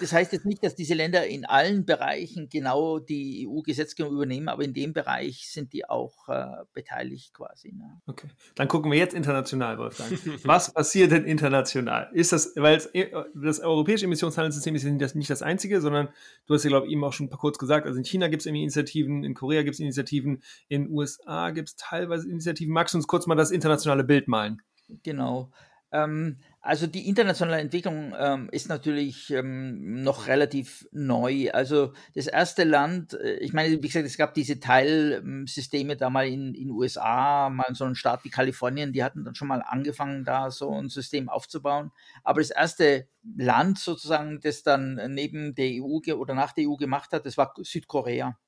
das 0.00 0.12
heißt 0.12 0.32
jetzt 0.32 0.44
nicht, 0.44 0.64
dass 0.64 0.74
diese 0.74 0.94
Länder 0.94 1.26
in 1.26 1.44
allen 1.44 1.84
Bereichen 1.84 2.48
genau 2.48 2.98
die 2.98 3.46
EU-Gesetzgebung 3.46 4.14
übernehmen, 4.14 4.48
aber 4.48 4.64
in 4.64 4.74
dem 4.74 4.92
Bereich 4.92 5.50
sind 5.50 5.72
die 5.72 5.88
auch 5.88 6.28
äh, 6.28 6.64
beteiligt 6.72 7.34
quasi. 7.34 7.72
Ne? 7.72 8.00
Okay, 8.06 8.28
dann 8.54 8.68
gucken 8.68 8.90
wir 8.90 8.98
jetzt 8.98 9.14
international, 9.14 9.78
Wolfgang. 9.78 10.10
Was 10.44 10.72
passiert 10.72 11.12
denn 11.12 11.24
international? 11.24 12.10
Ist 12.12 12.32
das, 12.32 12.52
weil 12.56 12.82
äh, 12.92 13.10
das 13.34 13.60
europäische 13.60 14.06
Emissionshandelssystem 14.06 14.74
ist 14.74 14.86
das 15.00 15.14
nicht 15.14 15.30
das 15.30 15.42
einzige, 15.42 15.80
sondern 15.80 16.08
du 16.46 16.54
hast 16.54 16.64
ja, 16.64 16.68
glaube 16.68 16.86
ich, 16.86 16.92
eben 16.92 17.04
auch 17.04 17.12
schon 17.12 17.30
kurz 17.30 17.58
gesagt, 17.58 17.86
also 17.86 17.98
in 17.98 18.04
China 18.04 18.28
gibt 18.28 18.42
es 18.42 18.46
Initiativen, 18.46 19.24
in 19.24 19.34
Korea 19.34 19.62
gibt 19.62 19.74
es 19.74 19.80
Initiativen, 19.80 20.42
in 20.68 20.84
den 20.84 20.92
USA 20.92 21.50
gibt 21.50 21.68
es 21.68 21.76
teilweise 21.76 22.28
Initiativen. 22.28 22.72
Magst 22.72 22.94
du 22.94 22.98
uns 22.98 23.06
kurz 23.06 23.26
mal 23.26 23.34
das 23.34 23.50
internationale 23.50 24.04
Bild 24.04 24.28
malen? 24.28 24.62
Genau. 25.02 25.50
Ähm, 25.92 26.38
also 26.64 26.86
die 26.86 27.08
internationale 27.08 27.60
Entwicklung 27.60 28.14
ähm, 28.18 28.48
ist 28.50 28.70
natürlich 28.70 29.30
ähm, 29.30 30.02
noch 30.02 30.28
relativ 30.28 30.88
neu. 30.92 31.50
Also 31.52 31.92
das 32.14 32.26
erste 32.26 32.64
Land, 32.64 33.12
äh, 33.12 33.34
ich 33.36 33.52
meine, 33.52 33.70
wie 33.82 33.86
gesagt, 33.86 34.06
es 34.06 34.16
gab 34.16 34.32
diese 34.32 34.60
Teilsysteme 34.60 35.96
da 35.96 36.08
mal 36.08 36.26
in 36.26 36.54
den 36.54 36.70
USA, 36.70 37.50
mal 37.50 37.74
so 37.74 37.84
ein 37.84 37.94
Staat 37.94 38.24
wie 38.24 38.30
Kalifornien, 38.30 38.94
die 38.94 39.04
hatten 39.04 39.24
dann 39.24 39.34
schon 39.34 39.48
mal 39.48 39.60
angefangen, 39.60 40.24
da 40.24 40.50
so 40.50 40.74
ein 40.74 40.88
System 40.88 41.28
aufzubauen. 41.28 41.92
Aber 42.22 42.40
das 42.40 42.50
erste 42.50 43.08
Land 43.36 43.78
sozusagen, 43.78 44.40
das 44.40 44.62
dann 44.62 44.98
neben 45.12 45.54
der 45.54 45.82
EU 45.82 46.00
oder 46.14 46.34
nach 46.34 46.52
der 46.52 46.66
EU 46.68 46.76
gemacht 46.76 47.12
hat, 47.12 47.26
das 47.26 47.36
war 47.36 47.52
Südkorea. 47.62 48.38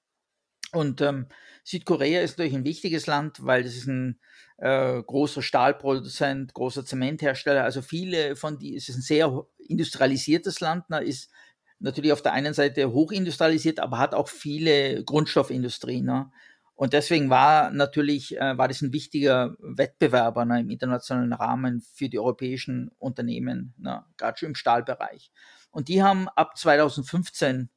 Und 0.73 1.01
ähm, 1.01 1.27
Südkorea 1.65 2.21
ist 2.21 2.39
natürlich 2.39 2.57
ein 2.57 2.65
wichtiges 2.65 3.07
Land, 3.07 3.45
weil 3.45 3.65
es 3.65 3.77
ist 3.77 3.87
ein 3.87 4.21
äh, 4.59 5.03
großer 5.03 5.43
Stahlproduzent, 5.43 6.55
großer 6.55 6.85
Zementhersteller. 6.85 7.65
Also 7.65 7.83
viele 7.83 8.37
von 8.37 8.59
die, 8.59 8.77
es 8.77 8.89
ist 8.89 8.97
ein 8.97 9.03
sehr 9.03 9.47
industrialisiertes 9.59 10.61
Land, 10.61 10.89
ne, 10.91 11.03
ist 11.03 11.31
natürlich 11.79 12.13
auf 12.13 12.23
der 12.23 12.33
einen 12.33 12.55
Seite 12.55 12.93
hochindustrialisiert, 12.93 13.81
aber 13.81 13.99
hat 13.99 14.15
auch 14.15 14.29
viele 14.29 15.05
Grundstoffindustrie. 15.05 16.03
Ne? 16.03 16.31
Und 16.75 16.93
deswegen 16.93 17.31
war 17.31 17.71
natürlich, 17.71 18.37
äh, 18.37 18.57
war 18.57 18.69
das 18.69 18.83
ein 18.83 18.93
wichtiger 18.93 19.57
Wettbewerber 19.59 20.45
ne, 20.45 20.61
im 20.61 20.71
internationalen 20.71 21.33
Rahmen 21.33 21.81
für 21.81 22.09
die 22.09 22.19
europäischen 22.19 22.91
Unternehmen, 22.99 23.75
ne, 23.79 24.05
gerade 24.17 24.39
schon 24.39 24.51
im 24.51 24.55
Stahlbereich. 24.55 25.31
Und 25.71 25.89
die 25.89 26.03
haben 26.03 26.29
ab 26.29 26.57
2015 26.57 27.71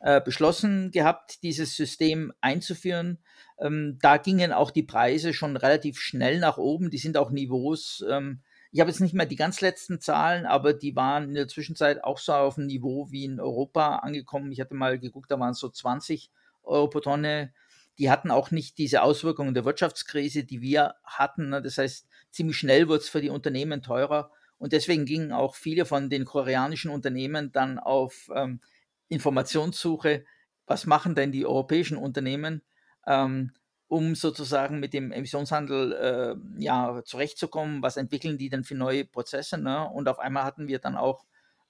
äh, 0.00 0.20
beschlossen 0.20 0.90
gehabt, 0.90 1.42
dieses 1.42 1.76
System 1.76 2.32
einzuführen. 2.40 3.18
Ähm, 3.60 3.98
da 4.00 4.16
gingen 4.16 4.52
auch 4.52 4.70
die 4.70 4.82
Preise 4.82 5.32
schon 5.32 5.56
relativ 5.56 5.98
schnell 5.98 6.38
nach 6.38 6.58
oben. 6.58 6.90
Die 6.90 6.98
sind 6.98 7.16
auch 7.16 7.30
Niveaus. 7.30 8.04
Ähm, 8.08 8.40
ich 8.70 8.80
habe 8.80 8.90
jetzt 8.90 9.00
nicht 9.00 9.14
mehr 9.14 9.26
die 9.26 9.36
ganz 9.36 9.60
letzten 9.60 10.00
Zahlen, 10.00 10.46
aber 10.46 10.74
die 10.74 10.94
waren 10.94 11.24
in 11.24 11.34
der 11.34 11.48
Zwischenzeit 11.48 12.04
auch 12.04 12.18
so 12.18 12.32
auf 12.32 12.58
einem 12.58 12.66
Niveau 12.66 13.10
wie 13.10 13.24
in 13.24 13.40
Europa 13.40 13.96
angekommen. 13.96 14.52
Ich 14.52 14.60
hatte 14.60 14.74
mal 14.74 14.98
geguckt, 14.98 15.30
da 15.30 15.40
waren 15.40 15.52
es 15.52 15.58
so 15.58 15.68
20 15.68 16.30
Euro 16.62 16.88
pro 16.88 17.00
Tonne. 17.00 17.52
Die 17.98 18.10
hatten 18.10 18.30
auch 18.30 18.50
nicht 18.50 18.78
diese 18.78 19.02
Auswirkungen 19.02 19.54
der 19.54 19.64
Wirtschaftskrise, 19.64 20.44
die 20.44 20.60
wir 20.60 20.94
hatten. 21.02 21.48
Ne? 21.48 21.62
Das 21.62 21.78
heißt, 21.78 22.06
ziemlich 22.30 22.58
schnell 22.58 22.88
wurde 22.88 23.00
es 23.00 23.08
für 23.08 23.22
die 23.22 23.30
Unternehmen 23.30 23.82
teurer. 23.82 24.30
Und 24.58 24.72
deswegen 24.72 25.04
gingen 25.06 25.32
auch 25.32 25.54
viele 25.54 25.84
von 25.84 26.10
den 26.10 26.24
koreanischen 26.24 26.90
Unternehmen 26.90 27.52
dann 27.52 27.78
auf 27.78 28.30
ähm, 28.34 28.60
Informationssuche, 29.08 30.24
was 30.66 30.86
machen 30.86 31.14
denn 31.14 31.32
die 31.32 31.46
europäischen 31.46 31.96
Unternehmen, 31.96 32.62
ähm, 33.06 33.52
um 33.88 34.14
sozusagen 34.14 34.80
mit 34.80 34.92
dem 34.92 35.12
Emissionshandel 35.12 35.92
äh, 35.92 36.62
ja, 36.62 37.02
zurechtzukommen, 37.04 37.82
was 37.82 37.96
entwickeln 37.96 38.36
die 38.36 38.50
denn 38.50 38.64
für 38.64 38.74
neue 38.74 39.06
Prozesse. 39.06 39.56
Ne? 39.56 39.88
Und 39.88 40.08
auf 40.08 40.18
einmal 40.18 40.44
hatten 40.44 40.68
wir 40.68 40.78
dann 40.78 40.96
auch 40.96 41.24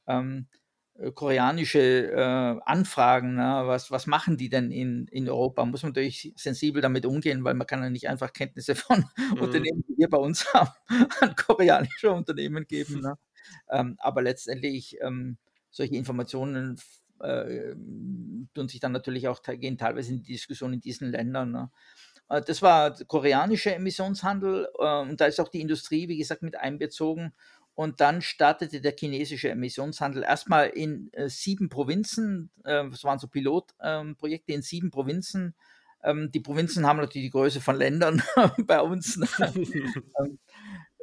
ähm, 0.08 0.48
äh, 0.98 1.12
koreanische 1.12 2.10
äh, 2.10 2.60
Anfragen, 2.64 3.36
ne? 3.36 3.62
was, 3.66 3.92
was 3.92 4.08
machen 4.08 4.36
die 4.36 4.48
denn 4.48 4.72
in, 4.72 5.06
in 5.08 5.28
Europa? 5.28 5.64
Muss 5.64 5.84
man 5.84 5.90
natürlich 5.90 6.32
sensibel 6.36 6.82
damit 6.82 7.06
umgehen, 7.06 7.44
weil 7.44 7.54
man 7.54 7.68
kann 7.68 7.82
ja 7.82 7.90
nicht 7.90 8.08
einfach 8.08 8.32
Kenntnisse 8.32 8.74
von 8.74 9.04
mhm. 9.16 9.40
Unternehmen, 9.40 9.84
die 9.88 9.96
wir 9.96 10.10
bei 10.10 10.18
uns 10.18 10.52
haben, 10.52 10.70
an 11.20 11.36
koreanische 11.36 12.10
Unternehmen 12.10 12.66
geben. 12.66 13.00
Ne? 13.00 13.16
Ähm, 13.70 13.96
aber 14.00 14.22
letztendlich 14.22 14.96
ähm, 15.00 15.38
solche 15.70 15.94
Informationen 15.94 16.80
äh, 17.20 17.74
tun 18.54 18.68
sich 18.68 18.80
dann 18.80 18.92
natürlich 18.92 19.28
auch, 19.28 19.42
gehen 19.42 19.78
teilweise 19.78 20.12
in 20.12 20.22
die 20.22 20.32
Diskussion 20.32 20.72
in 20.72 20.80
diesen 20.80 21.10
Ländern. 21.10 21.50
Ne? 21.52 21.70
Äh, 22.28 22.42
das 22.42 22.62
war 22.62 22.92
koreanischer 23.06 23.74
Emissionshandel 23.74 24.68
äh, 24.78 25.00
und 25.00 25.20
da 25.20 25.26
ist 25.26 25.40
auch 25.40 25.48
die 25.48 25.60
Industrie, 25.60 26.08
wie 26.08 26.18
gesagt, 26.18 26.42
mit 26.42 26.56
einbezogen. 26.56 27.32
Und 27.74 28.00
dann 28.00 28.22
startete 28.22 28.80
der 28.80 28.94
chinesische 28.98 29.50
Emissionshandel 29.50 30.24
erstmal 30.24 30.66
in 30.68 31.12
äh, 31.12 31.28
sieben 31.28 31.68
Provinzen. 31.68 32.50
Äh, 32.64 32.90
das 32.90 33.04
waren 33.04 33.20
so 33.20 33.28
Pilotprojekte 33.28 34.52
ähm, 34.52 34.56
in 34.56 34.62
sieben 34.62 34.90
Provinzen. 34.90 35.54
Ähm, 36.02 36.30
die 36.32 36.40
Provinzen 36.40 36.86
haben 36.86 36.96
natürlich 36.96 37.28
die 37.28 37.30
Größe 37.30 37.60
von 37.60 37.76
Ländern 37.76 38.22
bei 38.66 38.80
uns. 38.80 39.16
Ne? 39.16 39.28
Ähm, 40.20 40.38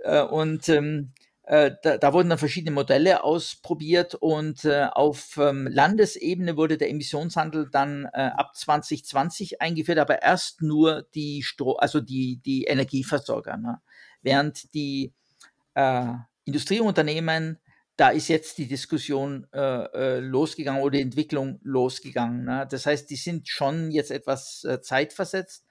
äh, 0.03 0.22
und 0.22 0.68
ähm, 0.70 1.13
äh, 1.20 1.25
da, 1.48 1.98
da, 1.98 2.14
wurden 2.14 2.30
dann 2.30 2.39
verschiedene 2.39 2.72
Modelle 2.72 3.24
ausprobiert 3.24 4.16
und 4.16 4.66
äh, 4.66 4.88
auf 4.91 5.38
ähm, 5.38 5.68
Landesebene 5.68 6.58
wurde 6.58 6.78
der 6.78 6.89
Emissionshandel 6.89 7.70
dann 7.70 8.06
äh, 8.14 8.32
ab 8.36 8.56
2020 8.56 9.62
eingeführt, 9.62 10.00
aber 10.00 10.24
erst 10.24 10.64
nur 10.64 11.04
die 11.14 11.43
Stro 11.43 11.74
also 11.74 12.02
die, 12.02 12.41
die 12.43 12.64
Energieversorger. 12.64 13.58
Ne? 13.58 13.80
Während 14.24 14.74
die 14.74 15.14
äh, 15.76 16.14
Industrieunternehmen, 16.46 17.60
da 17.96 18.10
ist 18.10 18.28
jetzt 18.28 18.58
die 18.58 18.68
Diskussion 18.68 19.46
äh, 19.54 19.60
äh, 19.60 20.20
losgegangen 20.20 20.82
oder 20.82 20.98
die 20.98 21.04
Entwicklung 21.04 21.60
losgegangen. 21.64 22.46
Ne? 22.46 22.68
Das 22.70 22.88
heißt, 22.88 23.08
die 23.10 23.18
sind 23.18 23.48
schon 23.48 23.91
jetzt 23.91 24.10
etwas 24.10 24.66
zeitversetzt. 24.82 25.64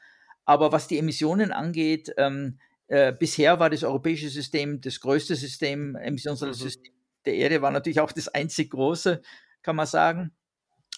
Aber 0.45 0.73
was 0.73 0.87
die 0.87 0.99
Emissionen 0.99 1.53
angeht, 1.53 2.13
ähm, 2.17 2.59
äh, 2.89 3.13
bisher 3.13 3.59
war 3.59 3.71
das 3.71 3.85
europäische 3.85 4.29
System 4.29 4.81
das 4.81 5.01
größte 5.01 5.35
System, 5.37 5.97
Emissionshandelssystem 5.97 6.93
mhm. 6.93 6.99
der 7.27 7.35
Erde, 7.35 7.63
war 7.63 7.71
natürlich 7.71 8.01
auch 8.01 8.13
das 8.13 8.29
einzig 8.29 8.71
große, 8.71 9.23
kann 9.63 9.77
man 9.77 9.87
sagen. 9.87 10.33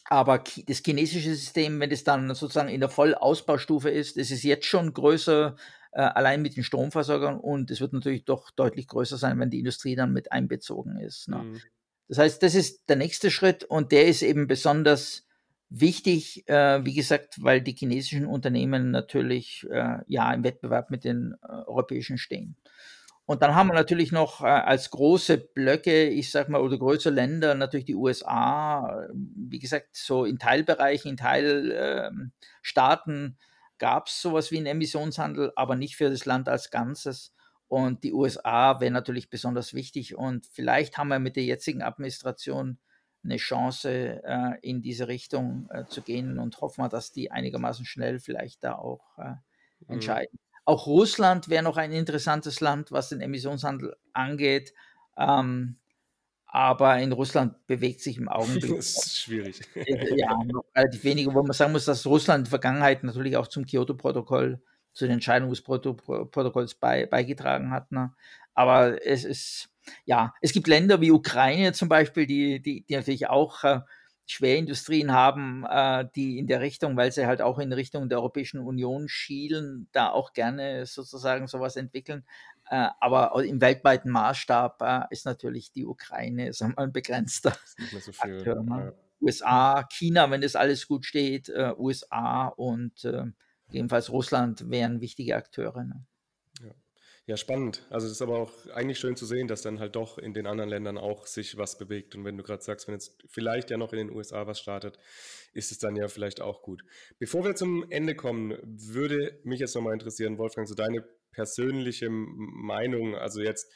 Aber 0.09 0.43
das 0.67 0.83
chinesische 0.85 1.35
System, 1.35 1.81
wenn 1.81 1.91
es 1.91 2.05
dann 2.05 2.33
sozusagen 2.35 2.69
in 2.69 2.81
der 2.81 2.89
Vollausbaustufe 2.89 3.91
ist, 3.91 4.17
ist 4.17 4.31
es 4.31 4.45
jetzt 4.45 4.67
schon 4.67 4.93
größer, 4.93 5.57
äh, 5.93 6.01
allein 6.01 6.43
mit 6.43 6.57
den 6.57 6.63
Stromversorgern 6.63 7.41
und 7.41 7.71
es 7.71 7.81
wird 7.81 7.93
natürlich 7.93 8.25
doch 8.25 8.51
deutlich 8.51 8.87
größer 8.87 9.17
sein, 9.17 9.41
wenn 9.41 9.51
die 9.51 9.59
Industrie 9.59 9.97
dann 9.97 10.13
mit 10.13 10.31
einbezogen 10.31 10.99
ist. 10.99 11.29
Ne? 11.29 11.39
Mhm. 11.39 11.61
Das 12.09 12.19
heißt, 12.19 12.43
das 12.43 12.55
ist 12.55 12.89
der 12.89 12.97
nächste 12.97 13.31
Schritt 13.31 13.65
und 13.65 13.91
der 13.91 14.07
ist 14.07 14.23
eben 14.23 14.47
besonders 14.47 15.26
Wichtig, 15.69 16.49
äh, 16.49 16.85
wie 16.85 16.95
gesagt, 16.95 17.43
weil 17.43 17.61
die 17.61 17.75
chinesischen 17.75 18.27
Unternehmen 18.27 18.93
natürlich 18.93 19.67
äh, 19.71 19.99
ja 20.07 20.33
im 20.33 20.45
Wettbewerb 20.45 20.91
mit 20.91 21.05
den 21.05 21.35
äh, 21.43 21.47
europäischen 21.67 22.19
stehen. 22.19 22.57
Und 23.27 23.43
dann 23.43 23.57
haben 23.57 23.67
wir 23.69 23.75
natürlich 23.75 24.13
noch 24.13 24.43
äh, 24.43 24.47
als 24.47 24.91
große 24.91 25.39
Blöcke, 25.39 26.09
ich 26.09 26.31
sag 26.31 26.49
mal, 26.49 26.61
oder 26.61 26.79
größere 26.79 27.13
Länder 27.13 27.57
natürlich 27.57 27.87
die 27.87 27.97
USA. 27.97 29.09
Wie 29.13 29.59
gesagt, 29.59 29.97
so 29.97 30.25
in 30.25 30.39
Teilbereichen, 30.39 31.11
in 31.11 31.17
Teilstaaten 31.17 33.15
ähm, 33.15 33.37
gab 33.79 34.07
es 34.07 34.23
sowas 34.23 34.53
wie 34.53 34.59
einen 34.59 34.67
Emissionshandel, 34.67 35.53
aber 35.57 35.75
nicht 35.75 35.97
für 35.97 36.09
das 36.09 36.25
Land 36.25 36.49
als 36.49 36.71
Ganzes. 36.71 37.35
Und 37.67 38.05
die 38.05 38.13
USA 38.13 38.79
wäre 38.81 38.93
natürlich 38.93 39.29
besonders 39.29 39.75
wichtig. 39.75 40.17
Und 40.17 40.47
vielleicht 40.47 40.97
haben 40.97 41.09
wir 41.09 41.19
mit 41.19 41.35
der 41.35 41.45
jetzigen 41.45 41.83
Administration 41.83 42.79
eine 43.27 43.37
Chance, 43.37 44.23
äh, 44.25 44.59
in 44.63 44.83
diese 44.83 45.09
Richtung 45.09 45.69
äh, 45.71 45.85
zu 45.87 46.03
gehen 46.03 46.39
und 46.39 46.61
hoffen 46.61 46.83
wir, 46.83 46.89
dass 46.89 47.13
die 47.13 47.31
einigermaßen 47.31 47.85
schnell 47.85 48.19
vielleicht 48.19 48.65
da 48.65 48.75
auch 48.77 49.19
äh, 49.19 49.31
mhm. 49.31 49.95
entscheiden. 49.95 50.33
Mhm. 50.33 50.47
Auch 50.65 50.87
Russland 50.87 51.49
wäre 51.49 51.63
noch 51.63 51.77
ein 51.77 51.93
interessantes 51.93 52.61
Land, 52.61 52.91
was 52.91 53.11
den 53.11 53.21
Emissionshandel 53.21 53.97
angeht. 54.13 54.73
Ähm, 55.17 55.77
aber 56.47 56.99
in 56.99 57.13
Russland 57.13 57.67
bewegt 57.67 58.01
sich 58.01 58.17
im 58.17 58.29
Augenblick. 58.31 58.77
Das 58.77 59.07
ist 59.07 59.21
schwierig. 59.21 59.61
Ja, 60.17 60.41
relativ 60.75 61.05
wenige, 61.05 61.35
wo 61.35 61.43
man 61.43 61.53
sagen 61.53 61.73
muss, 61.73 61.85
dass 61.85 62.07
Russland 62.07 62.41
in 62.41 62.45
der 62.45 62.51
Vergangenheit 62.51 63.05
natürlich 63.05 63.37
auch 63.37 63.47
zum 63.47 63.67
Kyoto-Protokoll, 63.67 64.61
zu 64.93 65.05
den 65.05 65.15
Entscheidungen 65.15 65.51
des 65.51 65.61
Protokolls 65.61 66.75
bei, 66.75 67.05
beigetragen 67.05 67.71
hat. 67.71 67.93
Ne? 67.93 68.15
Aber 68.55 69.05
es 69.07 69.25
ist, 69.25 69.69
ja, 70.05 70.35
es 70.41 70.53
gibt 70.53 70.67
Länder 70.69 71.01
wie 71.01 71.11
Ukraine 71.11 71.73
zum 71.73 71.89
Beispiel, 71.89 72.27
die, 72.27 72.61
die, 72.61 72.85
die 72.85 72.95
natürlich 72.97 73.29
auch 73.29 73.65
äh, 73.65 73.81
Schwerindustrien 74.27 75.13
haben, 75.13 75.65
äh, 75.69 76.07
die 76.17 76.39
in 76.39 76.49
der 76.49 76.61
Richtung, 76.61 76.97
weil 76.97 77.13
sie 77.13 77.27
halt 77.27 77.41
auch 77.41 77.59
in 77.59 77.73
Richtung 77.73 78.09
der 78.09 78.19
Europäischen 78.19 78.61
Union 78.61 79.09
schielen, 79.09 79.89
da 79.93 80.11
auch 80.11 80.33
gerne 80.33 80.85
sozusagen 80.87 81.47
sowas 81.47 81.77
entwickeln. 81.77 82.25
Äh, 82.69 82.89
aber 83.01 83.33
im 83.45 83.61
weltweiten 83.61 84.11
Maßstab 84.11 84.83
äh, 84.83 85.01
ist 85.11 85.25
natürlich 85.25 85.71
die 85.71 85.87
Ukraine 85.87 86.53
sagen 86.53 86.75
wir, 86.77 86.83
ein 86.83 86.93
begrenzter 86.93 87.57
so 88.01 88.13
viel, 88.13 88.39
Akteur. 88.39 88.63
Ne? 88.63 88.93
USA, 89.21 89.85
China, 89.85 90.31
wenn 90.31 90.41
das 90.41 90.57
alles 90.57 90.89
gut 90.89 91.07
steht, 91.07 91.49
äh, 91.49 91.73
USA 91.79 92.49
und 92.49 93.05
äh, 93.05 93.25
jedenfalls 93.71 94.11
Russland 94.11 94.69
wären 94.69 95.01
wichtige 95.01 95.37
Akteure. 95.37 95.85
Ne? 95.85 96.05
Ja. 97.29 97.37
Spannend. 97.37 97.85
Also 97.91 98.07
es 98.07 98.13
ist 98.13 98.23
aber 98.23 98.39
auch 98.39 98.53
eigentlich 98.69 99.01
schön 99.01 99.17
zu 99.17 99.27
sehen, 99.27 99.49
dass 99.49 99.63
dann 99.63 99.81
halt 99.81 99.97
doch 99.97 100.17
in 100.17 100.33
den 100.33 100.47
anderen 100.47 100.71
Ländern 100.71 100.97
auch 100.97 101.27
sich 101.27 101.59
was 101.59 101.77
bewegt. 101.77 102.15
Und 102.15 102.25
wenn 102.25 102.37
du 102.37 102.45
gerade 102.45 102.63
sagst, 102.63 102.87
wenn 102.87 102.95
jetzt 102.95 103.21
vielleicht 103.27 103.69
ja 103.71 103.77
noch 103.77 103.93
in 103.93 103.99
den 103.99 104.11
USA 104.11 104.47
was 104.47 104.61
startet, 104.61 104.97
ist 105.53 105.73
es 105.73 105.79
dann 105.79 105.97
ja 105.97 106.07
vielleicht 106.07 106.41
auch 106.41 106.63
gut. 106.63 106.85
Bevor 107.19 107.45
wir 107.45 107.57
zum 107.57 107.91
Ende 107.91 108.15
kommen, 108.15 108.57
würde 108.63 109.41
mich 109.43 109.59
jetzt 109.59 109.75
nochmal 109.75 109.95
interessieren, 109.95 110.39
Wolfgang, 110.39 110.69
so 110.69 110.77
deine 110.77 111.05
persönliche 111.33 112.11
Meinung. 112.11 113.17
Also 113.17 113.41
jetzt, 113.41 113.73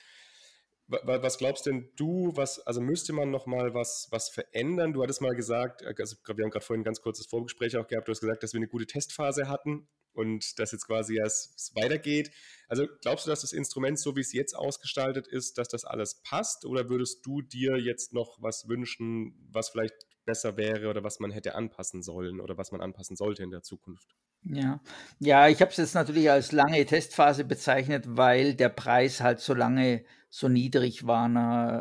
was 0.86 1.36
glaubst 1.36 1.66
denn 1.66 1.90
du, 1.96 2.30
was, 2.36 2.61
also 2.61 2.80
müsste 2.80 3.12
man 3.12 3.32
nochmal 3.32 3.74
was, 3.74 4.07
was 4.12 4.28
verändern? 4.28 4.92
Du 4.92 5.03
hattest 5.03 5.22
mal 5.22 5.34
gesagt, 5.34 5.84
also 5.84 6.16
wir 6.24 6.44
haben 6.44 6.51
gerade 6.51 6.64
vorhin 6.64 6.82
ein 6.82 6.84
ganz 6.84 7.01
kurzes 7.01 7.26
Vorgespräch 7.26 7.76
auch 7.76 7.88
gehabt, 7.88 8.07
du 8.07 8.12
hast 8.12 8.20
gesagt, 8.20 8.44
dass 8.44 8.53
wir 8.53 8.59
eine 8.59 8.68
gute 8.68 8.86
Testphase 8.86 9.48
hatten 9.48 9.88
und 10.12 10.58
dass 10.58 10.72
jetzt 10.72 10.86
quasi 10.86 11.16
erst 11.16 11.74
weitergeht. 11.74 12.30
Also 12.68 12.86
glaubst 13.02 13.26
du, 13.26 13.30
dass 13.30 13.40
das 13.40 13.52
Instrument, 13.52 13.98
so 13.98 14.16
wie 14.16 14.20
es 14.20 14.32
jetzt 14.32 14.54
ausgestaltet 14.54 15.26
ist, 15.26 15.58
dass 15.58 15.68
das 15.68 15.84
alles 15.84 16.22
passt? 16.22 16.64
Oder 16.64 16.88
würdest 16.88 17.24
du 17.26 17.42
dir 17.42 17.78
jetzt 17.78 18.12
noch 18.12 18.38
was 18.40 18.68
wünschen, 18.68 19.34
was 19.50 19.70
vielleicht 19.70 20.06
besser 20.24 20.56
wäre 20.56 20.88
oder 20.88 21.02
was 21.02 21.20
man 21.20 21.30
hätte 21.30 21.54
anpassen 21.54 22.02
sollen 22.02 22.40
oder 22.40 22.56
was 22.56 22.72
man 22.72 22.80
anpassen 22.80 23.16
sollte 23.16 23.42
in 23.42 23.50
der 23.50 23.62
Zukunft? 23.62 24.14
Ja, 24.42 24.80
ja, 25.18 25.48
ich 25.48 25.61
habe 25.61 25.70
es 25.70 25.76
jetzt 25.76 25.94
natürlich 25.94 26.30
als 26.30 26.52
lange 26.52 26.84
Testphase 26.86 27.44
bezeichnet, 27.44 28.04
weil 28.06 28.54
der 28.54 28.70
Preis 28.70 29.20
halt 29.20 29.40
so 29.40 29.52
lange 29.52 30.04
so 30.30 30.48
niedrig 30.48 31.06
war. 31.06 31.28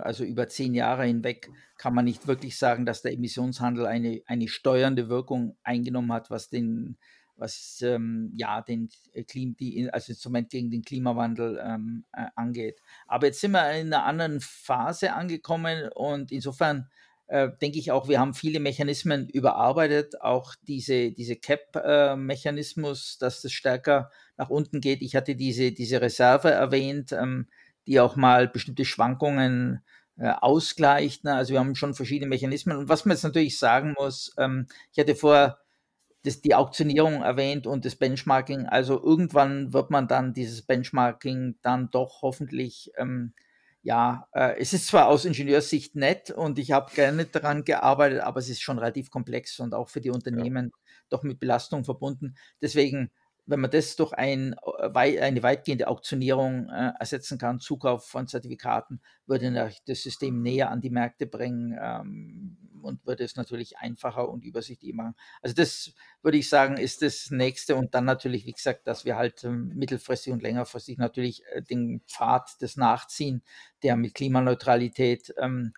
Also 0.06 0.26
über 0.26 0.50
zehn 0.50 0.74
Jahre 0.74 1.06
hinweg 1.06 1.50
kann 1.78 1.96
man 1.96 2.04
nicht 2.04 2.28
wirklich 2.28 2.58
sagen, 2.58 2.86
dass 2.86 3.02
der 3.02 3.14
Emissionshandel 3.14 3.86
eine, 3.86 4.22
eine 4.26 4.50
steuernde 4.50 5.08
Wirkung 5.08 5.58
eingenommen 5.64 6.12
hat, 6.12 6.30
was 6.30 6.50
den 6.50 6.98
was 7.40 7.82
ähm, 7.82 8.32
ja 8.36 8.62
den 8.62 8.90
Klim 9.28 9.56
die, 9.58 9.90
also 9.92 10.12
Instrument 10.12 10.50
gegen 10.50 10.72
den 10.72 10.84
Klimawandel 10.84 11.62
ähm, 11.64 12.06
äh, 12.14 12.26
angeht. 12.36 12.82
Aber 13.08 13.28
jetzt 13.28 13.42
sind 13.42 13.52
wir 13.52 13.72
in 13.72 13.94
einer 13.94 14.06
anderen 14.06 14.40
Phase 14.42 15.14
angekommen 15.14 15.90
und 15.96 16.32
insofern 16.32 16.90
äh, 17.28 17.50
denke 17.62 17.78
ich 17.78 17.92
auch, 17.92 18.08
wir 18.08 18.20
haben 18.20 18.34
viele 18.34 18.60
Mechanismen 18.60 19.30
überarbeitet, 19.30 20.20
auch 20.22 20.56
diese, 20.68 21.12
diese 21.12 21.36
Cap-Mechanismus, 21.36 23.16
äh, 23.16 23.20
dass 23.20 23.42
das 23.42 23.52
stärker 23.52 24.10
nach 24.36 24.50
unten 24.50 24.82
geht. 24.82 25.02
Ich 25.02 25.16
hatte 25.16 25.36
diese, 25.36 25.72
diese 25.72 26.02
Reserve 26.02 26.50
erwähnt, 26.50 27.12
ähm, 27.12 27.48
die 27.86 28.00
auch 28.00 28.16
mal 28.16 28.48
bestimmte 28.48 28.84
Schwankungen 28.84 29.84
äh, 30.18 30.30
ausgleicht. 30.30 31.24
Ne? 31.24 31.36
Also 31.36 31.54
wir 31.54 31.60
haben 31.60 31.76
schon 31.76 31.94
verschiedene 31.94 32.30
Mechanismen. 32.30 32.78
Und 32.78 32.90
was 32.90 33.06
man 33.06 33.16
jetzt 33.16 33.24
natürlich 33.24 33.60
sagen 33.60 33.94
muss, 33.98 34.34
ähm, 34.38 34.68
ich 34.92 35.00
hatte 35.00 35.16
vor 35.16 35.60
das, 36.30 36.42
die 36.42 36.56
Auktionierung 36.56 37.24
erwähnt 37.24 37.66
und 37.66 37.86
das 37.86 37.96
Benchmarking. 37.96 38.68
Also 38.68 39.02
irgendwann 39.02 39.74
wird 39.74 39.90
man 39.90 40.08
dann 40.08 40.34
dieses 40.34 40.62
Benchmarking 40.62 41.56
dann 41.62 41.90
doch 41.90 42.22
hoffentlich, 42.22 42.92
ähm, 42.98 43.34
ja, 43.82 44.28
äh, 44.34 44.56
es 44.60 44.74
ist 44.74 44.88
zwar 44.88 45.08
aus 45.08 45.26
Ingenieurssicht 45.26 45.96
nett 45.96 46.30
und 46.30 46.60
ich 46.60 46.72
habe 46.72 46.94
gerne 46.94 47.26
daran 47.26 47.64
gearbeitet, 47.64 48.22
aber 48.22 48.40
es 48.40 48.50
ist 48.50 48.62
schon 48.62 48.78
relativ 48.78 49.10
komplex 49.10 49.60
und 49.60 49.74
auch 49.74 49.90
für 49.90 50.02
die 50.02 50.12
Unternehmen 50.12 50.72
ja. 50.74 50.92
doch 51.10 51.24
mit 51.24 51.40
Belastung 51.40 51.84
verbunden. 51.84 52.36
Deswegen 52.62 53.10
wenn 53.50 53.60
man 53.60 53.72
das 53.72 53.96
durch 53.96 54.14
ein, 54.14 54.56
äh, 54.84 55.20
eine 55.20 55.44
weitgehende 55.44 55.88
Auktionierung 55.88 56.70
äh, 56.70 56.92
ersetzen 57.00 57.40
kann, 57.40 57.60
Zukauf 57.60 58.08
von 58.08 58.28
Zertifikaten, 58.28 59.02
würde 59.26 59.72
das 59.88 60.04
System 60.04 60.42
näher 60.42 60.70
an 60.70 60.82
die 60.82 60.92
Märkte 60.92 61.26
bringen 61.26 61.78
ähm, 61.82 62.58
und 62.84 63.06
würde 63.06 63.24
es 63.24 63.36
natürlich 63.36 63.80
einfacher 63.80 64.30
und 64.30 64.46
übersichtlicher 64.46 64.96
machen. 64.96 65.16
Also 65.42 65.56
das 65.56 65.94
würde 66.22 66.38
ich 66.38 66.48
sagen, 66.48 66.78
ist 66.78 67.02
das 67.02 67.32
nächste 67.32 67.76
und 67.76 67.96
dann 67.96 68.06
natürlich, 68.06 68.46
wie 68.46 68.54
gesagt, 68.54 68.86
dass 68.86 69.04
wir 69.04 69.16
halt 69.16 69.44
ähm, 69.44 69.72
mittelfristig 69.76 70.32
und 70.32 70.44
längerfristig 70.44 71.00
natürlich 71.00 71.44
äh, 71.52 71.64
den 71.64 72.02
Pfad 72.08 72.62
des 72.62 72.78
Nachziehen, 72.78 73.42
der 73.82 73.96
mit 73.96 74.14
Klimaneutralität 74.14 75.34
ähm, 75.38 75.74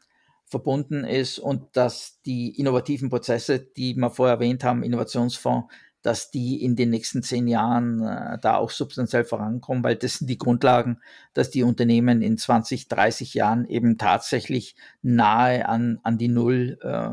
verbunden 0.46 1.06
ist 1.06 1.40
und 1.40 1.78
dass 1.78 2.22
die 2.24 2.60
innovativen 2.60 3.10
Prozesse, 3.10 3.60
die 3.60 3.96
wir 3.96 4.10
vorher 4.10 4.36
erwähnt 4.36 4.66
haben, 4.66 4.84
Innovationsfonds, 4.84 5.74
dass 6.02 6.32
die 6.32 6.64
in 6.64 6.76
den 6.76 6.90
nächsten 6.90 7.24
zehn 7.24 7.48
Jahren 7.48 8.02
äh, 8.02 8.38
da 8.42 8.58
auch 8.58 8.72
substanziell 8.72 9.24
vorankommen, 9.24 9.84
weil 9.84 9.96
das 9.96 10.16
sind 10.16 10.28
die 10.28 10.38
Grundlagen, 10.38 11.00
dass 11.34 11.50
die 11.50 11.64
Unternehmen 11.64 12.22
in 12.22 12.38
20, 12.38 12.88
30 12.88 13.34
Jahren 13.34 13.66
eben 13.68 13.98
tatsächlich 13.98 14.76
nahe 15.02 15.68
an, 15.68 16.00
an 16.04 16.18
die 16.18 16.28
Null 16.28 16.80
äh, 16.82 17.12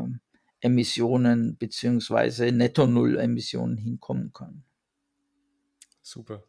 Emissionen 0.61 1.57
beziehungsweise 1.57 2.51
Netto-Null-Emissionen 2.51 3.77
hinkommen 3.77 4.33
können. 4.33 4.63
Super. 6.01 6.43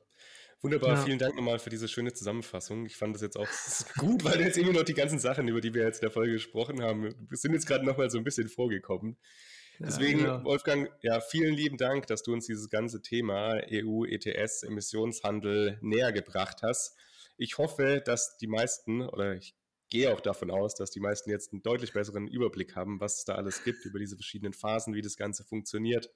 Wunderbar, 0.62 0.90
ja. 0.90 0.96
vielen 0.96 1.18
Dank 1.18 1.36
nochmal 1.36 1.58
für 1.58 1.70
diese 1.70 1.88
schöne 1.88 2.12
Zusammenfassung. 2.12 2.84
Ich 2.84 2.96
fand 2.96 3.14
das 3.14 3.22
jetzt 3.22 3.36
auch 3.36 3.48
gut, 3.98 4.24
weil 4.24 4.40
jetzt 4.40 4.58
immer 4.58 4.72
noch 4.72 4.82
die 4.82 4.94
ganzen 4.94 5.18
Sachen, 5.18 5.48
über 5.48 5.60
die 5.60 5.72
wir 5.72 5.84
jetzt 5.84 5.98
in 5.98 6.06
der 6.06 6.10
Folge 6.10 6.32
gesprochen 6.32 6.82
haben, 6.82 7.14
sind 7.30 7.54
jetzt 7.54 7.66
gerade 7.66 7.84
nochmal 7.84 8.10
so 8.10 8.18
ein 8.18 8.24
bisschen 8.24 8.48
vorgekommen. 8.48 9.16
Deswegen, 9.82 10.20
ja, 10.20 10.44
Wolfgang, 10.44 10.90
ja, 11.00 11.20
vielen 11.20 11.54
lieben 11.54 11.78
Dank, 11.78 12.06
dass 12.06 12.22
du 12.22 12.34
uns 12.34 12.46
dieses 12.46 12.68
ganze 12.68 13.00
Thema 13.00 13.60
EU, 13.70 14.04
ETS, 14.04 14.62
Emissionshandel 14.62 15.78
näher 15.80 16.12
gebracht 16.12 16.62
hast. 16.62 16.96
Ich 17.38 17.56
hoffe, 17.56 18.02
dass 18.04 18.36
die 18.36 18.46
meisten, 18.46 19.00
oder 19.00 19.34
ich 19.36 19.54
gehe 19.88 20.12
auch 20.12 20.20
davon 20.20 20.50
aus, 20.50 20.74
dass 20.74 20.90
die 20.90 21.00
meisten 21.00 21.30
jetzt 21.30 21.52
einen 21.52 21.62
deutlich 21.62 21.94
besseren 21.94 22.28
Überblick 22.28 22.76
haben, 22.76 23.00
was 23.00 23.18
es 23.18 23.24
da 23.24 23.36
alles 23.36 23.64
gibt, 23.64 23.86
über 23.86 23.98
diese 23.98 24.16
verschiedenen 24.16 24.52
Phasen, 24.52 24.94
wie 24.94 25.02
das 25.02 25.16
Ganze 25.16 25.44
funktioniert. 25.44 26.10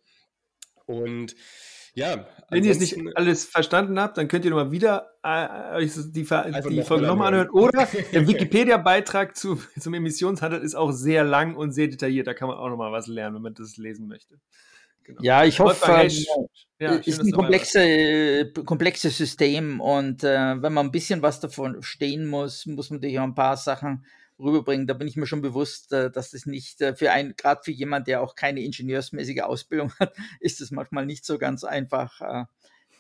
Und 0.84 1.34
ja. 1.94 2.26
Wenn 2.50 2.64
ihr 2.64 2.72
es 2.72 2.80
nicht 2.80 2.96
alles 3.16 3.44
verstanden 3.44 3.98
habt, 3.98 4.18
dann 4.18 4.28
könnt 4.28 4.44
ihr 4.44 4.50
nochmal 4.50 4.70
wieder 4.70 5.12
äh, 5.22 5.76
euch 5.76 5.92
die, 5.94 6.12
die 6.12 6.24
Folge 6.24 7.06
nochmal 7.06 7.28
anhören. 7.28 7.50
Oder 7.50 7.88
der 8.12 8.28
Wikipedia-Beitrag 8.28 9.36
zu, 9.36 9.60
zum 9.78 9.94
Emissionshandel 9.94 10.60
ist 10.60 10.74
auch 10.74 10.92
sehr 10.92 11.24
lang 11.24 11.56
und 11.56 11.72
sehr 11.72 11.88
detailliert. 11.88 12.26
Da 12.26 12.34
kann 12.34 12.48
man 12.48 12.58
auch 12.58 12.68
nochmal 12.68 12.92
was 12.92 13.06
lernen, 13.06 13.36
wenn 13.36 13.42
man 13.42 13.54
das 13.54 13.76
lesen 13.76 14.06
möchte. 14.06 14.38
Genau. 15.04 15.20
Ja, 15.22 15.44
ich 15.44 15.60
hoffe, 15.60 16.04
es 16.04 16.26
ja, 16.78 16.94
ist 16.94 17.20
ein 17.20 17.30
komplexe, 17.30 18.50
komplexes 18.64 19.18
System 19.18 19.80
und 19.80 20.24
äh, 20.24 20.62
wenn 20.62 20.72
man 20.72 20.86
ein 20.86 20.92
bisschen 20.92 21.20
was 21.20 21.40
davon 21.40 21.82
stehen 21.82 22.26
muss, 22.26 22.64
muss 22.66 22.88
man 22.88 22.98
natürlich 22.98 23.18
auch 23.18 23.24
ein 23.24 23.34
paar 23.34 23.58
Sachen 23.58 24.06
rüberbringen. 24.38 24.86
Da 24.86 24.94
bin 24.94 25.08
ich 25.08 25.16
mir 25.16 25.26
schon 25.26 25.42
bewusst, 25.42 25.92
äh, 25.92 26.10
dass 26.10 26.30
das 26.30 26.46
nicht 26.46 26.80
äh, 26.80 26.94
für 26.94 27.12
einen, 27.12 27.36
gerade 27.36 27.62
für 27.62 27.70
jemand, 27.70 28.08
der 28.08 28.20
auch 28.20 28.34
keine 28.34 28.60
ingenieursmäßige 28.60 29.42
Ausbildung 29.42 29.92
hat, 30.00 30.14
ist 30.40 30.60
es 30.60 30.70
manchmal 30.70 31.06
nicht 31.06 31.24
so 31.24 31.38
ganz 31.38 31.64
einfach, 31.64 32.20
äh, 32.20 32.44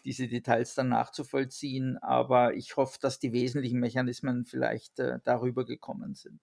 diese 0.04 0.28
Details 0.28 0.74
dann 0.74 0.88
nachzuvollziehen. 0.90 1.98
Aber 1.98 2.54
ich 2.54 2.76
hoffe, 2.76 2.98
dass 3.00 3.18
die 3.18 3.32
wesentlichen 3.32 3.80
Mechanismen 3.80 4.44
vielleicht 4.44 4.98
darüber 5.24 5.64
gekommen 5.64 6.14
sind. 6.14 6.42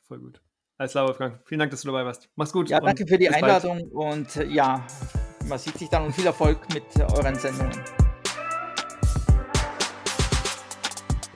Voll 0.00 0.18
gut. 0.18 0.42
Alles 0.76 0.90
klar, 0.90 1.06
Wolfgang. 1.06 1.40
Vielen 1.46 1.60
Dank, 1.60 1.70
dass 1.70 1.82
du 1.82 1.88
dabei 1.88 2.04
warst. 2.04 2.28
Mach's 2.34 2.52
gut. 2.52 2.68
Ja, 2.68 2.80
danke 2.80 3.06
für 3.06 3.18
die 3.18 3.28
Einladung 3.28 3.88
bald. 3.92 4.38
und 4.38 4.50
ja, 4.50 4.84
man 5.46 5.58
sieht 5.60 5.78
sich 5.78 5.88
dann 5.88 6.06
und 6.06 6.12
viel 6.12 6.26
Erfolg 6.26 6.58
mit 6.74 6.84
euren 6.98 7.36
Sendungen. 7.36 7.78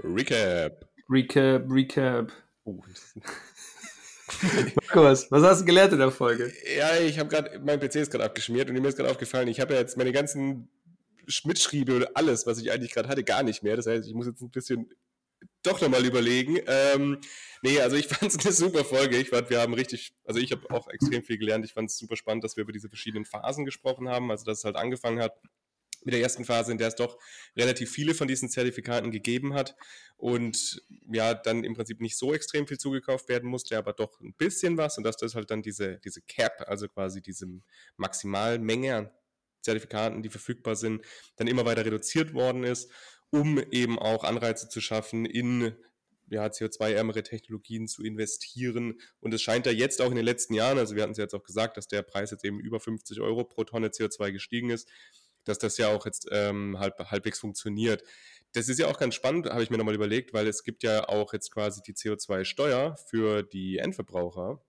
Recap. 0.02 0.93
Recap, 1.08 1.64
Recap. 1.68 2.32
Oh. 2.64 2.82
Markus, 4.76 5.30
was 5.30 5.42
hast 5.42 5.60
du 5.60 5.64
gelernt 5.66 5.92
in 5.92 5.98
der 5.98 6.10
Folge? 6.10 6.52
Ja, 6.76 6.96
ich 6.96 7.18
habe 7.18 7.28
gerade, 7.28 7.60
mein 7.60 7.78
PC 7.78 7.96
ist 7.96 8.10
gerade 8.10 8.24
abgeschmiert 8.24 8.68
und 8.68 8.80
mir 8.80 8.88
ist 8.88 8.96
gerade 8.96 9.10
aufgefallen, 9.10 9.48
ich 9.48 9.60
habe 9.60 9.74
ja 9.74 9.80
jetzt 9.80 9.96
meine 9.98 10.12
ganzen 10.12 10.68
Mitschriebe 11.44 11.96
oder 11.96 12.10
alles, 12.14 12.46
was 12.46 12.58
ich 12.58 12.72
eigentlich 12.72 12.92
gerade 12.92 13.08
hatte, 13.08 13.22
gar 13.22 13.42
nicht 13.42 13.62
mehr. 13.62 13.76
Das 13.76 13.86
heißt, 13.86 14.06
ich 14.06 14.14
muss 14.14 14.26
jetzt 14.26 14.40
ein 14.40 14.50
bisschen 14.50 14.90
doch 15.62 15.80
nochmal 15.80 16.04
überlegen. 16.04 16.58
Ähm, 16.66 17.20
nee, 17.62 17.80
also 17.80 17.96
ich 17.96 18.06
fand 18.08 18.34
es 18.34 18.44
eine 18.44 18.52
super 18.52 18.84
Folge. 18.84 19.18
Ich 19.18 19.28
fand, 19.28 19.50
wir 19.50 19.60
haben 19.60 19.74
richtig, 19.74 20.14
also 20.24 20.40
ich 20.40 20.52
habe 20.52 20.70
auch 20.70 20.88
extrem 20.88 21.22
viel 21.22 21.38
gelernt. 21.38 21.64
Ich 21.64 21.74
fand 21.74 21.90
es 21.90 21.98
super 21.98 22.16
spannend, 22.16 22.44
dass 22.44 22.56
wir 22.56 22.62
über 22.62 22.72
diese 22.72 22.88
verschiedenen 22.88 23.26
Phasen 23.26 23.64
gesprochen 23.64 24.08
haben, 24.08 24.30
also 24.30 24.44
dass 24.44 24.58
es 24.58 24.64
halt 24.64 24.76
angefangen 24.76 25.20
hat 25.20 25.34
mit 26.04 26.14
der 26.14 26.20
ersten 26.20 26.44
Phase, 26.44 26.72
in 26.72 26.78
der 26.78 26.88
es 26.88 26.94
doch 26.94 27.18
relativ 27.56 27.90
viele 27.90 28.14
von 28.14 28.28
diesen 28.28 28.48
Zertifikaten 28.48 29.10
gegeben 29.10 29.54
hat 29.54 29.74
und 30.16 30.82
ja, 31.10 31.34
dann 31.34 31.64
im 31.64 31.74
Prinzip 31.74 32.00
nicht 32.00 32.16
so 32.16 32.32
extrem 32.32 32.66
viel 32.66 32.78
zugekauft 32.78 33.28
werden 33.28 33.48
musste, 33.48 33.76
aber 33.76 33.92
doch 33.92 34.20
ein 34.20 34.34
bisschen 34.34 34.76
was 34.76 34.98
und 34.98 35.04
dass 35.04 35.16
das 35.16 35.34
halt 35.34 35.50
dann 35.50 35.62
diese, 35.62 35.98
diese 36.04 36.20
Cap, 36.22 36.64
also 36.66 36.88
quasi 36.88 37.20
diese 37.20 37.46
Maximalmenge 37.96 38.94
an 38.94 39.10
Zertifikaten, 39.62 40.22
die 40.22 40.28
verfügbar 40.28 40.76
sind, 40.76 41.04
dann 41.36 41.46
immer 41.46 41.64
weiter 41.64 41.84
reduziert 41.84 42.34
worden 42.34 42.64
ist, 42.64 42.90
um 43.30 43.58
eben 43.70 43.98
auch 43.98 44.22
Anreize 44.22 44.68
zu 44.68 44.80
schaffen, 44.80 45.24
in 45.24 45.74
ja, 46.30 46.46
CO2-ärmere 46.46 47.22
Technologien 47.22 47.88
zu 47.88 48.02
investieren. 48.02 49.00
Und 49.20 49.34
es 49.34 49.42
scheint 49.42 49.66
ja 49.66 49.72
jetzt 49.72 50.00
auch 50.00 50.10
in 50.10 50.16
den 50.16 50.24
letzten 50.24 50.54
Jahren, 50.54 50.78
also 50.78 50.94
wir 50.94 51.02
hatten 51.02 51.12
es 51.12 51.18
jetzt 51.18 51.34
auch 51.34 51.42
gesagt, 51.42 51.76
dass 51.76 51.88
der 51.88 52.02
Preis 52.02 52.30
jetzt 52.30 52.44
eben 52.44 52.60
über 52.60 52.80
50 52.80 53.20
Euro 53.20 53.44
pro 53.44 53.64
Tonne 53.64 53.88
CO2 53.88 54.32
gestiegen 54.32 54.70
ist, 54.70 54.88
dass 55.44 55.58
das 55.58 55.78
ja 55.78 55.88
auch 55.88 56.06
jetzt 56.06 56.28
ähm, 56.30 56.78
halb, 56.78 56.98
halbwegs 57.10 57.38
funktioniert. 57.38 58.02
Das 58.52 58.68
ist 58.68 58.78
ja 58.78 58.86
auch 58.86 58.98
ganz 58.98 59.14
spannend, 59.14 59.46
habe 59.50 59.62
ich 59.62 59.70
mir 59.70 59.78
nochmal 59.78 59.94
überlegt, 59.94 60.32
weil 60.32 60.46
es 60.46 60.62
gibt 60.62 60.82
ja 60.82 61.08
auch 61.08 61.32
jetzt 61.32 61.50
quasi 61.50 61.82
die 61.82 61.94
CO2-Steuer 61.94 62.96
für 63.08 63.42
die 63.42 63.78
Endverbraucher. 63.78 64.60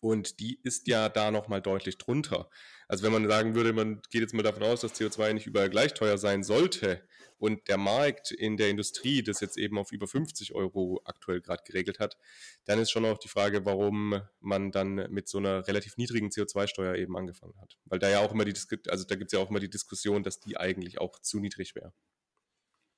Und 0.00 0.38
die 0.38 0.60
ist 0.62 0.86
ja 0.86 1.08
da 1.08 1.30
nochmal 1.30 1.60
deutlich 1.60 1.98
drunter. 1.98 2.48
Also 2.86 3.04
wenn 3.04 3.12
man 3.12 3.28
sagen 3.28 3.54
würde, 3.54 3.72
man 3.72 4.00
geht 4.10 4.22
jetzt 4.22 4.34
mal 4.34 4.42
davon 4.42 4.62
aus, 4.62 4.80
dass 4.80 4.94
CO2 4.94 5.32
nicht 5.32 5.46
überall 5.46 5.68
gleich 5.68 5.94
teuer 5.94 6.18
sein 6.18 6.42
sollte 6.42 7.02
und 7.36 7.68
der 7.68 7.78
Markt 7.78 8.30
in 8.30 8.56
der 8.56 8.70
Industrie 8.70 9.22
das 9.22 9.40
jetzt 9.40 9.58
eben 9.58 9.78
auf 9.78 9.92
über 9.92 10.06
50 10.06 10.54
Euro 10.54 11.00
aktuell 11.04 11.40
gerade 11.40 11.62
geregelt 11.64 11.98
hat, 11.98 12.16
dann 12.64 12.78
ist 12.78 12.90
schon 12.90 13.04
auch 13.04 13.18
die 13.18 13.28
Frage, 13.28 13.64
warum 13.64 14.20
man 14.40 14.70
dann 14.70 14.94
mit 15.10 15.28
so 15.28 15.38
einer 15.38 15.66
relativ 15.66 15.96
niedrigen 15.96 16.30
CO2-Steuer 16.30 16.94
eben 16.94 17.16
angefangen 17.16 17.60
hat. 17.60 17.76
Weil 17.84 17.98
da 17.98 18.08
ja 18.08 18.20
auch 18.20 18.32
immer 18.32 18.44
die, 18.44 18.54
also 18.88 19.04
da 19.04 19.14
gibt 19.16 19.32
es 19.32 19.38
ja 19.38 19.44
auch 19.44 19.50
immer 19.50 19.60
die 19.60 19.70
Diskussion, 19.70 20.22
dass 20.22 20.40
die 20.40 20.56
eigentlich 20.56 21.00
auch 21.00 21.18
zu 21.20 21.40
niedrig 21.40 21.74
wäre. 21.74 21.92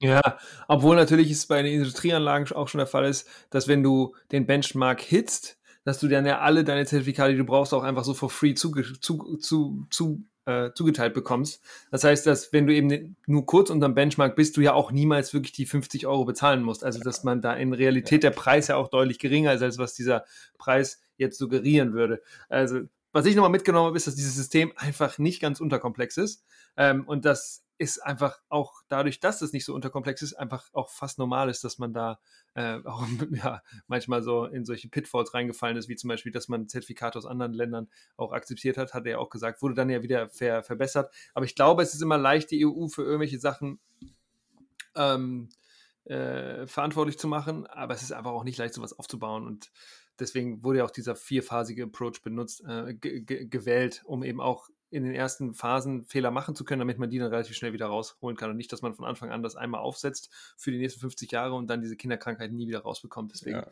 Ja, 0.02 0.38
obwohl 0.66 0.96
natürlich 0.96 1.30
es 1.30 1.46
bei 1.46 1.60
den 1.62 1.74
Industrieanlagen 1.74 2.50
auch 2.56 2.68
schon 2.68 2.78
der 2.78 2.86
Fall 2.86 3.04
ist, 3.04 3.28
dass 3.50 3.68
wenn 3.68 3.82
du 3.82 4.16
den 4.32 4.46
Benchmark 4.46 5.02
hitzt, 5.02 5.59
dass 5.84 6.00
du 6.00 6.08
dann 6.08 6.26
ja 6.26 6.40
alle 6.40 6.64
deine 6.64 6.86
Zertifikate, 6.86 7.32
die 7.32 7.38
du 7.38 7.44
brauchst, 7.44 7.72
auch 7.74 7.82
einfach 7.82 8.04
so 8.04 8.14
for 8.14 8.30
free 8.30 8.54
zuge 8.54 8.84
zu, 9.00 9.36
zu, 9.38 9.86
zu, 9.90 10.24
äh, 10.46 10.70
zugeteilt 10.74 11.14
bekommst. 11.14 11.62
Das 11.90 12.04
heißt, 12.04 12.26
dass 12.26 12.52
wenn 12.52 12.66
du 12.66 12.74
eben 12.74 13.16
nur 13.26 13.46
kurz 13.46 13.70
unterm 13.70 13.94
Benchmark 13.94 14.36
bist, 14.36 14.56
du 14.56 14.60
ja 14.60 14.74
auch 14.74 14.92
niemals 14.92 15.32
wirklich 15.32 15.52
die 15.52 15.66
50 15.66 16.06
Euro 16.06 16.24
bezahlen 16.24 16.62
musst. 16.62 16.84
Also 16.84 17.00
dass 17.00 17.24
man 17.24 17.40
da 17.40 17.54
in 17.54 17.72
Realität 17.72 18.22
der 18.22 18.30
Preis 18.30 18.68
ja 18.68 18.76
auch 18.76 18.88
deutlich 18.88 19.18
geringer 19.18 19.54
ist, 19.54 19.62
als 19.62 19.78
was 19.78 19.94
dieser 19.94 20.24
Preis 20.58 21.00
jetzt 21.16 21.38
suggerieren 21.38 21.92
würde. 21.92 22.22
Also 22.48 22.80
was 23.12 23.26
ich 23.26 23.34
nochmal 23.34 23.50
mitgenommen 23.50 23.86
habe, 23.86 23.96
ist, 23.96 24.06
dass 24.06 24.14
dieses 24.14 24.36
System 24.36 24.72
einfach 24.76 25.18
nicht 25.18 25.40
ganz 25.40 25.60
unterkomplex 25.60 26.16
ist 26.16 26.44
ähm, 26.76 27.04
und 27.06 27.24
dass 27.24 27.64
ist 27.80 27.98
einfach 28.04 28.38
auch 28.50 28.82
dadurch, 28.88 29.20
dass 29.20 29.40
es 29.40 29.54
nicht 29.54 29.64
so 29.64 29.74
unterkomplex 29.74 30.20
ist, 30.20 30.34
einfach 30.34 30.68
auch 30.74 30.90
fast 30.90 31.18
normal 31.18 31.48
ist, 31.48 31.64
dass 31.64 31.78
man 31.78 31.94
da 31.94 32.20
äh, 32.52 32.78
auch 32.84 33.06
ja, 33.30 33.62
manchmal 33.86 34.22
so 34.22 34.44
in 34.44 34.66
solche 34.66 34.90
Pitfalls 34.90 35.32
reingefallen 35.32 35.78
ist, 35.78 35.88
wie 35.88 35.96
zum 35.96 36.08
Beispiel, 36.08 36.30
dass 36.30 36.48
man 36.48 36.68
Zertifikate 36.68 37.16
aus 37.16 37.24
anderen 37.24 37.54
Ländern 37.54 37.88
auch 38.18 38.32
akzeptiert 38.32 38.76
hat, 38.76 38.92
hat 38.92 39.06
er 39.06 39.12
ja 39.12 39.18
auch 39.18 39.30
gesagt, 39.30 39.62
wurde 39.62 39.74
dann 39.74 39.88
ja 39.88 40.02
wieder 40.02 40.28
ver 40.28 40.62
verbessert. 40.62 41.10
Aber 41.32 41.46
ich 41.46 41.54
glaube, 41.54 41.82
es 41.82 41.94
ist 41.94 42.02
immer 42.02 42.18
leicht, 42.18 42.50
die 42.50 42.66
EU 42.66 42.88
für 42.88 43.02
irgendwelche 43.02 43.38
Sachen 43.38 43.80
ähm, 44.94 45.48
äh, 46.04 46.66
verantwortlich 46.66 47.18
zu 47.18 47.28
machen, 47.28 47.66
aber 47.66 47.94
es 47.94 48.02
ist 48.02 48.12
einfach 48.12 48.32
auch 48.32 48.44
nicht 48.44 48.58
leicht, 48.58 48.74
sowas 48.74 48.92
aufzubauen 48.92 49.46
und 49.46 49.72
deswegen 50.18 50.62
wurde 50.62 50.80
ja 50.80 50.84
auch 50.84 50.90
dieser 50.90 51.16
vierphasige 51.16 51.84
Approach 51.84 52.20
benutzt, 52.22 52.62
äh, 52.68 52.92
gewählt, 52.92 54.02
um 54.04 54.22
eben 54.22 54.42
auch 54.42 54.68
in 54.90 55.04
den 55.04 55.14
ersten 55.14 55.54
Phasen 55.54 56.04
Fehler 56.04 56.30
machen 56.30 56.54
zu 56.54 56.64
können, 56.64 56.80
damit 56.80 56.98
man 56.98 57.10
die 57.10 57.18
dann 57.18 57.28
relativ 57.28 57.56
schnell 57.56 57.72
wieder 57.72 57.86
rausholen 57.86 58.36
kann 58.36 58.50
und 58.50 58.56
nicht, 58.56 58.72
dass 58.72 58.82
man 58.82 58.94
von 58.94 59.04
Anfang 59.04 59.30
an 59.30 59.42
das 59.42 59.56
einmal 59.56 59.80
aufsetzt 59.80 60.30
für 60.56 60.70
die 60.70 60.78
nächsten 60.78 61.00
50 61.00 61.30
Jahre 61.30 61.54
und 61.54 61.68
dann 61.68 61.80
diese 61.80 61.96
Kinderkrankheit 61.96 62.52
nie 62.52 62.66
wieder 62.68 62.80
rausbekommt. 62.80 63.32
Deswegen 63.32 63.58
ja 63.58 63.66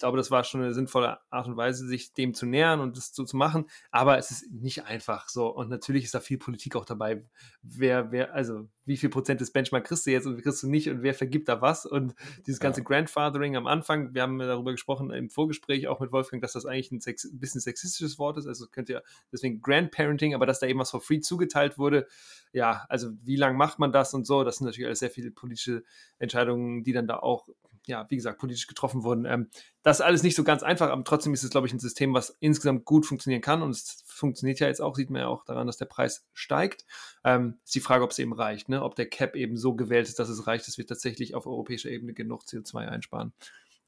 glaube, 0.00 0.16
das 0.16 0.30
war 0.30 0.44
schon 0.44 0.62
eine 0.62 0.74
sinnvolle 0.74 1.18
Art 1.30 1.46
und 1.46 1.56
Weise, 1.56 1.86
sich 1.86 2.12
dem 2.12 2.34
zu 2.34 2.46
nähern 2.46 2.80
und 2.80 2.96
das 2.96 3.14
so 3.14 3.24
zu 3.24 3.36
machen. 3.36 3.66
Aber 3.90 4.18
es 4.18 4.30
ist 4.30 4.50
nicht 4.50 4.84
einfach 4.84 5.28
so. 5.28 5.46
Und 5.48 5.70
natürlich 5.70 6.04
ist 6.04 6.14
da 6.14 6.20
viel 6.20 6.38
Politik 6.38 6.74
auch 6.76 6.84
dabei. 6.84 7.24
Wer, 7.62 8.10
wer, 8.10 8.34
also 8.34 8.68
wie 8.84 8.96
viel 8.96 9.08
Prozent 9.08 9.40
des 9.40 9.52
Benchmark 9.52 9.84
kriegst 9.84 10.06
du 10.06 10.10
jetzt 10.10 10.26
und 10.26 10.36
wie 10.36 10.42
kriegst 10.42 10.62
du 10.62 10.68
nicht 10.68 10.90
und 10.90 11.02
wer 11.02 11.14
vergibt 11.14 11.48
da 11.48 11.62
was? 11.62 11.86
Und 11.86 12.14
dieses 12.46 12.58
ganze 12.58 12.80
ja. 12.80 12.84
Grandfathering 12.84 13.56
am 13.56 13.66
Anfang, 13.66 14.14
wir 14.14 14.22
haben 14.22 14.38
darüber 14.38 14.72
gesprochen 14.72 15.10
im 15.10 15.30
Vorgespräch 15.30 15.86
auch 15.86 16.00
mit 16.00 16.10
Wolfgang, 16.12 16.42
dass 16.42 16.54
das 16.54 16.66
eigentlich 16.66 16.90
ein, 16.90 17.00
sex, 17.00 17.24
ein 17.24 17.38
bisschen 17.38 17.60
sexistisches 17.60 18.18
Wort 18.18 18.38
ist. 18.38 18.46
Also 18.46 18.66
könnt 18.66 18.88
ihr 18.88 19.02
deswegen 19.30 19.60
Grandparenting, 19.60 20.34
aber 20.34 20.46
dass 20.46 20.58
da 20.58 20.66
eben 20.66 20.80
was 20.80 20.90
for 20.90 21.00
free 21.00 21.20
zugeteilt 21.20 21.78
wurde. 21.78 22.06
Ja, 22.52 22.84
also 22.88 23.10
wie 23.22 23.36
lange 23.36 23.56
macht 23.56 23.78
man 23.78 23.92
das 23.92 24.12
und 24.12 24.26
so? 24.26 24.42
Das 24.42 24.56
sind 24.56 24.66
natürlich 24.66 24.86
alles 24.86 24.98
sehr 24.98 25.10
viele 25.10 25.30
politische 25.30 25.84
Entscheidungen, 26.18 26.82
die 26.82 26.92
dann 26.92 27.06
da 27.06 27.18
auch 27.18 27.48
ja, 27.90 28.06
wie 28.08 28.16
gesagt, 28.16 28.38
politisch 28.38 28.66
getroffen 28.66 29.02
wurden. 29.02 29.26
Ähm, 29.26 29.50
das 29.82 29.98
ist 29.98 30.06
alles 30.06 30.22
nicht 30.22 30.36
so 30.36 30.44
ganz 30.44 30.62
einfach, 30.62 30.88
aber 30.88 31.04
trotzdem 31.04 31.34
ist 31.34 31.42
es, 31.42 31.50
glaube 31.50 31.66
ich, 31.66 31.72
ein 31.72 31.78
System, 31.78 32.14
was 32.14 32.36
insgesamt 32.40 32.84
gut 32.84 33.04
funktionieren 33.04 33.42
kann 33.42 33.62
und 33.62 33.70
es 33.70 34.02
funktioniert 34.06 34.60
ja 34.60 34.68
jetzt 34.68 34.80
auch, 34.80 34.96
sieht 34.96 35.10
man 35.10 35.22
ja 35.22 35.28
auch 35.28 35.44
daran, 35.44 35.66
dass 35.66 35.76
der 35.76 35.86
Preis 35.86 36.26
steigt. 36.32 36.86
Ähm, 37.24 37.58
ist 37.64 37.74
die 37.74 37.80
Frage, 37.80 38.04
ob 38.04 38.10
es 38.10 38.18
eben 38.18 38.32
reicht, 38.32 38.68
ne? 38.68 38.82
ob 38.82 38.94
der 38.94 39.08
Cap 39.08 39.36
eben 39.36 39.56
so 39.56 39.74
gewählt 39.74 40.08
ist, 40.08 40.18
dass 40.18 40.28
es 40.28 40.46
reicht, 40.46 40.66
dass 40.66 40.78
wir 40.78 40.86
tatsächlich 40.86 41.34
auf 41.34 41.46
europäischer 41.46 41.90
Ebene 41.90 42.14
genug 42.14 42.44
CO2 42.44 42.88
einsparen. 42.88 43.32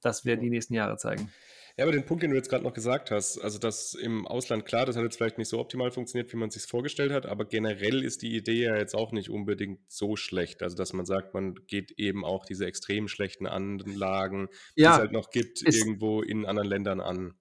Das 0.02 0.24
werden 0.24 0.40
die 0.40 0.50
nächsten 0.50 0.74
Jahre 0.74 0.96
zeigen. 0.96 1.32
Ja, 1.76 1.84
aber 1.84 1.92
den 1.92 2.04
Punkt, 2.04 2.22
den 2.22 2.30
du 2.30 2.36
jetzt 2.36 2.50
gerade 2.50 2.64
noch 2.64 2.74
gesagt 2.74 3.10
hast, 3.10 3.38
also 3.38 3.58
das 3.58 3.94
im 3.94 4.26
Ausland, 4.26 4.66
klar, 4.66 4.84
das 4.84 4.96
hat 4.96 5.02
jetzt 5.04 5.16
vielleicht 5.16 5.38
nicht 5.38 5.48
so 5.48 5.58
optimal 5.58 5.90
funktioniert, 5.90 6.32
wie 6.32 6.36
man 6.36 6.48
es 6.48 6.54
sich 6.54 6.64
vorgestellt 6.64 7.12
hat, 7.12 7.24
aber 7.24 7.46
generell 7.46 8.04
ist 8.04 8.22
die 8.22 8.36
Idee 8.36 8.64
ja 8.64 8.76
jetzt 8.76 8.94
auch 8.94 9.12
nicht 9.12 9.30
unbedingt 9.30 9.80
so 9.90 10.16
schlecht. 10.16 10.62
Also, 10.62 10.76
dass 10.76 10.92
man 10.92 11.06
sagt, 11.06 11.32
man 11.32 11.54
geht 11.66 11.92
eben 11.92 12.24
auch 12.24 12.44
diese 12.44 12.66
extrem 12.66 13.08
schlechten 13.08 13.46
Anlagen, 13.46 14.48
ja, 14.74 14.90
die 14.90 14.94
es 14.94 14.98
halt 14.98 15.12
noch 15.12 15.30
gibt, 15.30 15.62
irgendwo 15.62 16.20
in 16.22 16.44
anderen 16.44 16.68
Ländern 16.68 17.00
an. 17.00 17.34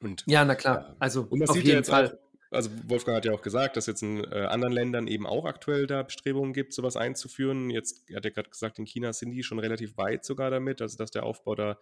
Und, 0.00 0.24
ja, 0.26 0.44
na 0.44 0.54
klar. 0.54 0.96
Also, 0.98 1.22
und 1.22 1.38
man 1.38 1.48
auf 1.48 1.54
sieht 1.54 1.64
jeden 1.64 1.74
ja 1.74 1.78
jetzt 1.78 1.90
Fall. 1.90 2.12
Auch, 2.12 2.28
also 2.50 2.70
Wolfgang 2.86 3.16
hat 3.16 3.24
ja 3.24 3.32
auch 3.32 3.42
gesagt, 3.42 3.76
dass 3.76 3.86
jetzt 3.86 4.02
in 4.02 4.24
äh, 4.24 4.46
anderen 4.48 4.72
Ländern 4.72 5.06
eben 5.06 5.26
auch 5.26 5.44
aktuell 5.44 5.86
da 5.86 6.02
Bestrebungen 6.02 6.52
gibt, 6.52 6.72
sowas 6.72 6.96
einzuführen. 6.96 7.70
Jetzt 7.70 8.04
hat 8.14 8.24
er 8.24 8.30
gerade 8.30 8.48
gesagt, 8.48 8.78
in 8.78 8.86
China 8.86 9.12
sind 9.12 9.32
die 9.32 9.42
schon 9.42 9.58
relativ 9.58 9.96
weit 9.96 10.24
sogar 10.24 10.50
damit, 10.50 10.80
also 10.80 10.96
dass 10.96 11.10
der 11.10 11.24
Aufbau 11.24 11.54
da 11.54 11.78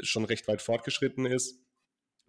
schon 0.00 0.24
recht 0.24 0.48
weit 0.48 0.62
fortgeschritten 0.62 1.26
ist. 1.26 1.60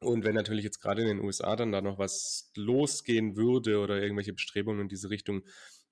Und 0.02 0.24
wenn 0.24 0.36
natürlich 0.36 0.64
jetzt 0.64 0.82
gerade 0.82 1.02
in 1.02 1.08
den 1.08 1.20
USA 1.20 1.56
dann 1.56 1.72
da 1.72 1.82
noch 1.82 1.98
was 1.98 2.52
losgehen 2.56 3.36
würde 3.36 3.80
oder 3.80 4.02
irgendwelche 4.02 4.34
Bestrebungen 4.34 4.82
in 4.82 4.90
diese 4.90 5.10
Richtung, 5.10 5.44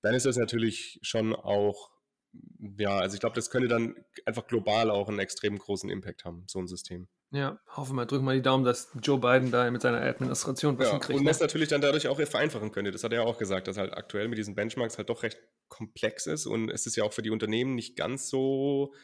dann 0.02 0.14
ist 0.14 0.26
das 0.26 0.36
natürlich 0.36 0.98
schon 1.02 1.34
auch, 1.34 1.90
ja, 2.78 2.98
also 2.98 3.14
ich 3.14 3.20
glaube, 3.20 3.34
das 3.34 3.50
könnte 3.50 3.68
dann 3.68 3.94
einfach 4.26 4.46
global 4.46 4.90
auch 4.90 5.08
einen 5.08 5.18
extrem 5.18 5.58
großen 5.58 5.88
Impact 5.88 6.24
haben, 6.24 6.44
so 6.46 6.58
ein 6.58 6.66
System. 6.66 7.08
Ja, 7.30 7.58
hoffen 7.68 7.96
wir, 7.96 8.06
drücken 8.06 8.26
wir 8.26 8.34
die 8.34 8.42
Daumen, 8.42 8.64
dass 8.64 8.90
Joe 9.02 9.18
Biden 9.18 9.50
da 9.50 9.68
mit 9.70 9.82
seiner 9.82 10.00
Administration 10.00 10.78
was 10.78 10.86
ja, 10.86 10.92
hinkriegt. 10.92 11.18
Und 11.18 11.24
ne? 11.24 11.30
das 11.30 11.40
natürlich 11.40 11.68
dann 11.68 11.80
dadurch 11.80 12.06
auch 12.06 12.20
vereinfachen 12.20 12.70
könnte. 12.70 12.92
Das 12.92 13.02
hat 13.02 13.12
er 13.12 13.22
ja 13.22 13.26
auch 13.26 13.38
gesagt, 13.38 13.66
dass 13.66 13.76
halt 13.76 13.92
aktuell 13.94 14.28
mit 14.28 14.38
diesen 14.38 14.54
Benchmarks 14.54 14.98
halt 14.98 15.08
doch 15.08 15.22
recht 15.24 15.40
komplex 15.68 16.26
ist 16.26 16.46
und 16.46 16.70
es 16.70 16.86
ist 16.86 16.94
ja 16.94 17.04
auch 17.04 17.12
für 17.12 17.22
die 17.22 17.30
Unternehmen 17.30 17.74
nicht 17.74 17.96
ganz 17.96 18.28
so 18.28 18.94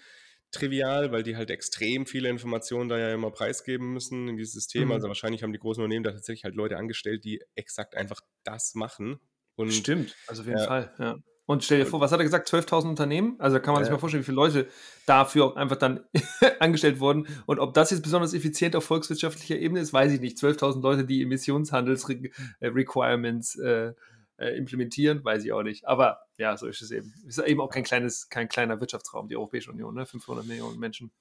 trivial, 0.50 1.12
weil 1.12 1.22
die 1.22 1.36
halt 1.36 1.50
extrem 1.50 2.06
viele 2.06 2.28
Informationen 2.28 2.88
da 2.88 2.98
ja 2.98 3.14
immer 3.14 3.30
preisgeben 3.30 3.92
müssen 3.92 4.28
in 4.28 4.36
dieses 4.36 4.54
System. 4.54 4.86
Mhm. 4.86 4.92
Also 4.92 5.08
wahrscheinlich 5.08 5.42
haben 5.42 5.52
die 5.52 5.58
großen 5.58 5.82
Unternehmen 5.82 6.04
da 6.04 6.12
tatsächlich 6.12 6.44
halt 6.44 6.54
Leute 6.54 6.76
angestellt, 6.76 7.24
die 7.24 7.42
exakt 7.54 7.96
einfach 7.96 8.20
das 8.44 8.74
machen. 8.74 9.20
Und, 9.56 9.72
Stimmt, 9.72 10.16
also 10.26 10.42
auf 10.42 10.48
jeden 10.48 10.58
ja. 10.58 10.66
Fall, 10.66 10.94
ja. 10.98 11.18
Und 11.50 11.64
stell 11.64 11.80
dir 11.80 11.86
vor, 11.86 12.00
was 12.00 12.12
hat 12.12 12.20
er 12.20 12.24
gesagt? 12.24 12.48
12.000 12.48 12.90
Unternehmen? 12.90 13.34
Also 13.40 13.56
da 13.56 13.60
kann 13.60 13.74
man 13.74 13.80
ja. 13.80 13.86
sich 13.86 13.92
mal 13.92 13.98
vorstellen, 13.98 14.22
wie 14.22 14.26
viele 14.26 14.36
Leute 14.36 14.68
dafür 15.04 15.46
auch 15.46 15.56
einfach 15.56 15.74
dann 15.74 16.04
angestellt 16.60 17.00
wurden. 17.00 17.26
Und 17.46 17.58
ob 17.58 17.74
das 17.74 17.90
jetzt 17.90 18.02
besonders 18.02 18.34
effizient 18.34 18.76
auf 18.76 18.84
volkswirtschaftlicher 18.84 19.58
Ebene 19.58 19.80
ist, 19.80 19.92
weiß 19.92 20.12
ich 20.12 20.20
nicht. 20.20 20.38
12.000 20.38 20.80
Leute, 20.80 21.04
die 21.04 21.22
Emissionshandelsrequirements 21.22 23.58
äh, 23.58 23.94
äh, 24.40 24.56
implementieren, 24.56 25.22
weiß 25.22 25.44
ich 25.44 25.52
auch 25.52 25.62
nicht. 25.62 25.86
Aber 25.86 26.22
ja, 26.38 26.56
so 26.56 26.66
ist 26.66 26.80
es 26.80 26.90
eben. 26.90 27.12
Ist 27.26 27.38
eben 27.38 27.60
auch 27.60 27.68
kein 27.68 27.84
kleines, 27.84 28.30
kein 28.30 28.48
kleiner 28.48 28.80
Wirtschaftsraum, 28.80 29.28
die 29.28 29.36
Europäische 29.36 29.70
Union, 29.70 29.94
ne? 29.94 30.06
500 30.06 30.46
Millionen 30.46 30.78
Menschen. 30.78 31.12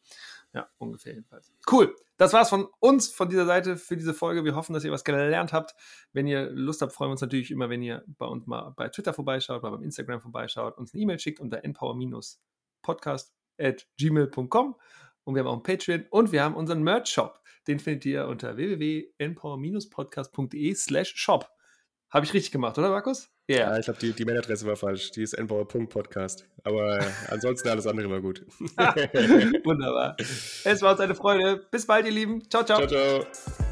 Ja, 0.54 0.70
ungefähr 0.78 1.14
jedenfalls. 1.14 1.52
Cool. 1.70 1.94
Das 2.18 2.32
war's 2.34 2.50
von 2.50 2.68
uns, 2.80 3.10
von 3.10 3.30
dieser 3.30 3.46
Seite 3.46 3.76
für 3.76 3.98
diese 3.98 4.14
Folge. 4.14 4.46
Wir 4.46 4.56
hoffen, 4.56 4.74
dass 4.74 4.86
ihr 4.86 4.92
was 4.92 5.04
gelernt 5.04 5.52
habt. 5.52 5.76
Wenn 6.14 6.28
ihr 6.28 6.50
Lust 6.50 6.82
habt, 6.82 6.94
freuen 6.94 7.10
wir 7.10 7.12
uns 7.12 7.22
natürlich 7.22 7.52
immer, 7.52 7.70
wenn 7.70 7.82
ihr 7.82 8.06
bei 8.08 8.26
uns 8.26 8.48
mal 8.48 8.74
bei 8.76 8.88
Twitter 8.88 9.14
vorbeischaut, 9.14 9.64
mal 9.64 9.72
beim 9.72 9.84
Instagram 9.84 10.22
vorbeischaut, 10.22 10.78
uns 10.78 10.94
eine 10.94 11.04
E-Mail 11.04 11.20
schickt 11.20 11.42
unter 11.42 11.62
npower-podcast 11.64 13.34
at 13.60 13.86
gmail.com. 14.00 14.76
Und 15.26 15.36
wir 15.36 15.42
haben 15.42 15.48
auch 15.48 15.54
einen 15.54 15.64
Patreon 15.64 16.06
und 16.10 16.32
wir 16.32 16.42
haben 16.42 16.56
unseren 16.56 16.84
Merch-Shop. 16.84 17.42
Den 17.68 17.80
findet 17.80 18.06
ihr 18.06 18.28
unter 18.28 18.56
www.npower-podcast.de 18.56 20.74
slash 20.74 21.14
shop. 21.16 21.52
Habe 22.12 22.26
ich 22.26 22.34
richtig 22.34 22.52
gemacht, 22.52 22.78
oder 22.78 22.90
Markus? 22.90 23.30
Yeah. 23.50 23.72
Ja, 23.72 23.78
ich 23.78 23.86
glaube, 23.86 24.00
die, 24.00 24.14
die 24.14 24.26
Mailadresse 24.26 24.66
war 24.66 24.76
falsch. 24.76 25.12
Die 25.12 25.24
ist 25.24 25.38
nbauer.podcast. 25.38 26.46
Aber 26.64 27.00
äh, 27.00 27.06
ansonsten 27.30 27.70
alles 27.70 27.88
andere 27.88 28.10
war 28.10 28.22
gut. 28.22 28.46
Wunderbar. 28.60 30.16
Es 30.18 30.82
war 30.82 30.92
uns 30.92 31.00
eine 31.00 31.16
Freude. 31.16 31.66
Bis 31.72 31.86
bald, 31.86 32.06
ihr 32.06 32.12
Lieben. 32.12 32.50
Ciao, 32.50 32.64
ciao. 32.64 32.86
Ciao, 32.88 33.24
ciao. 33.24 33.69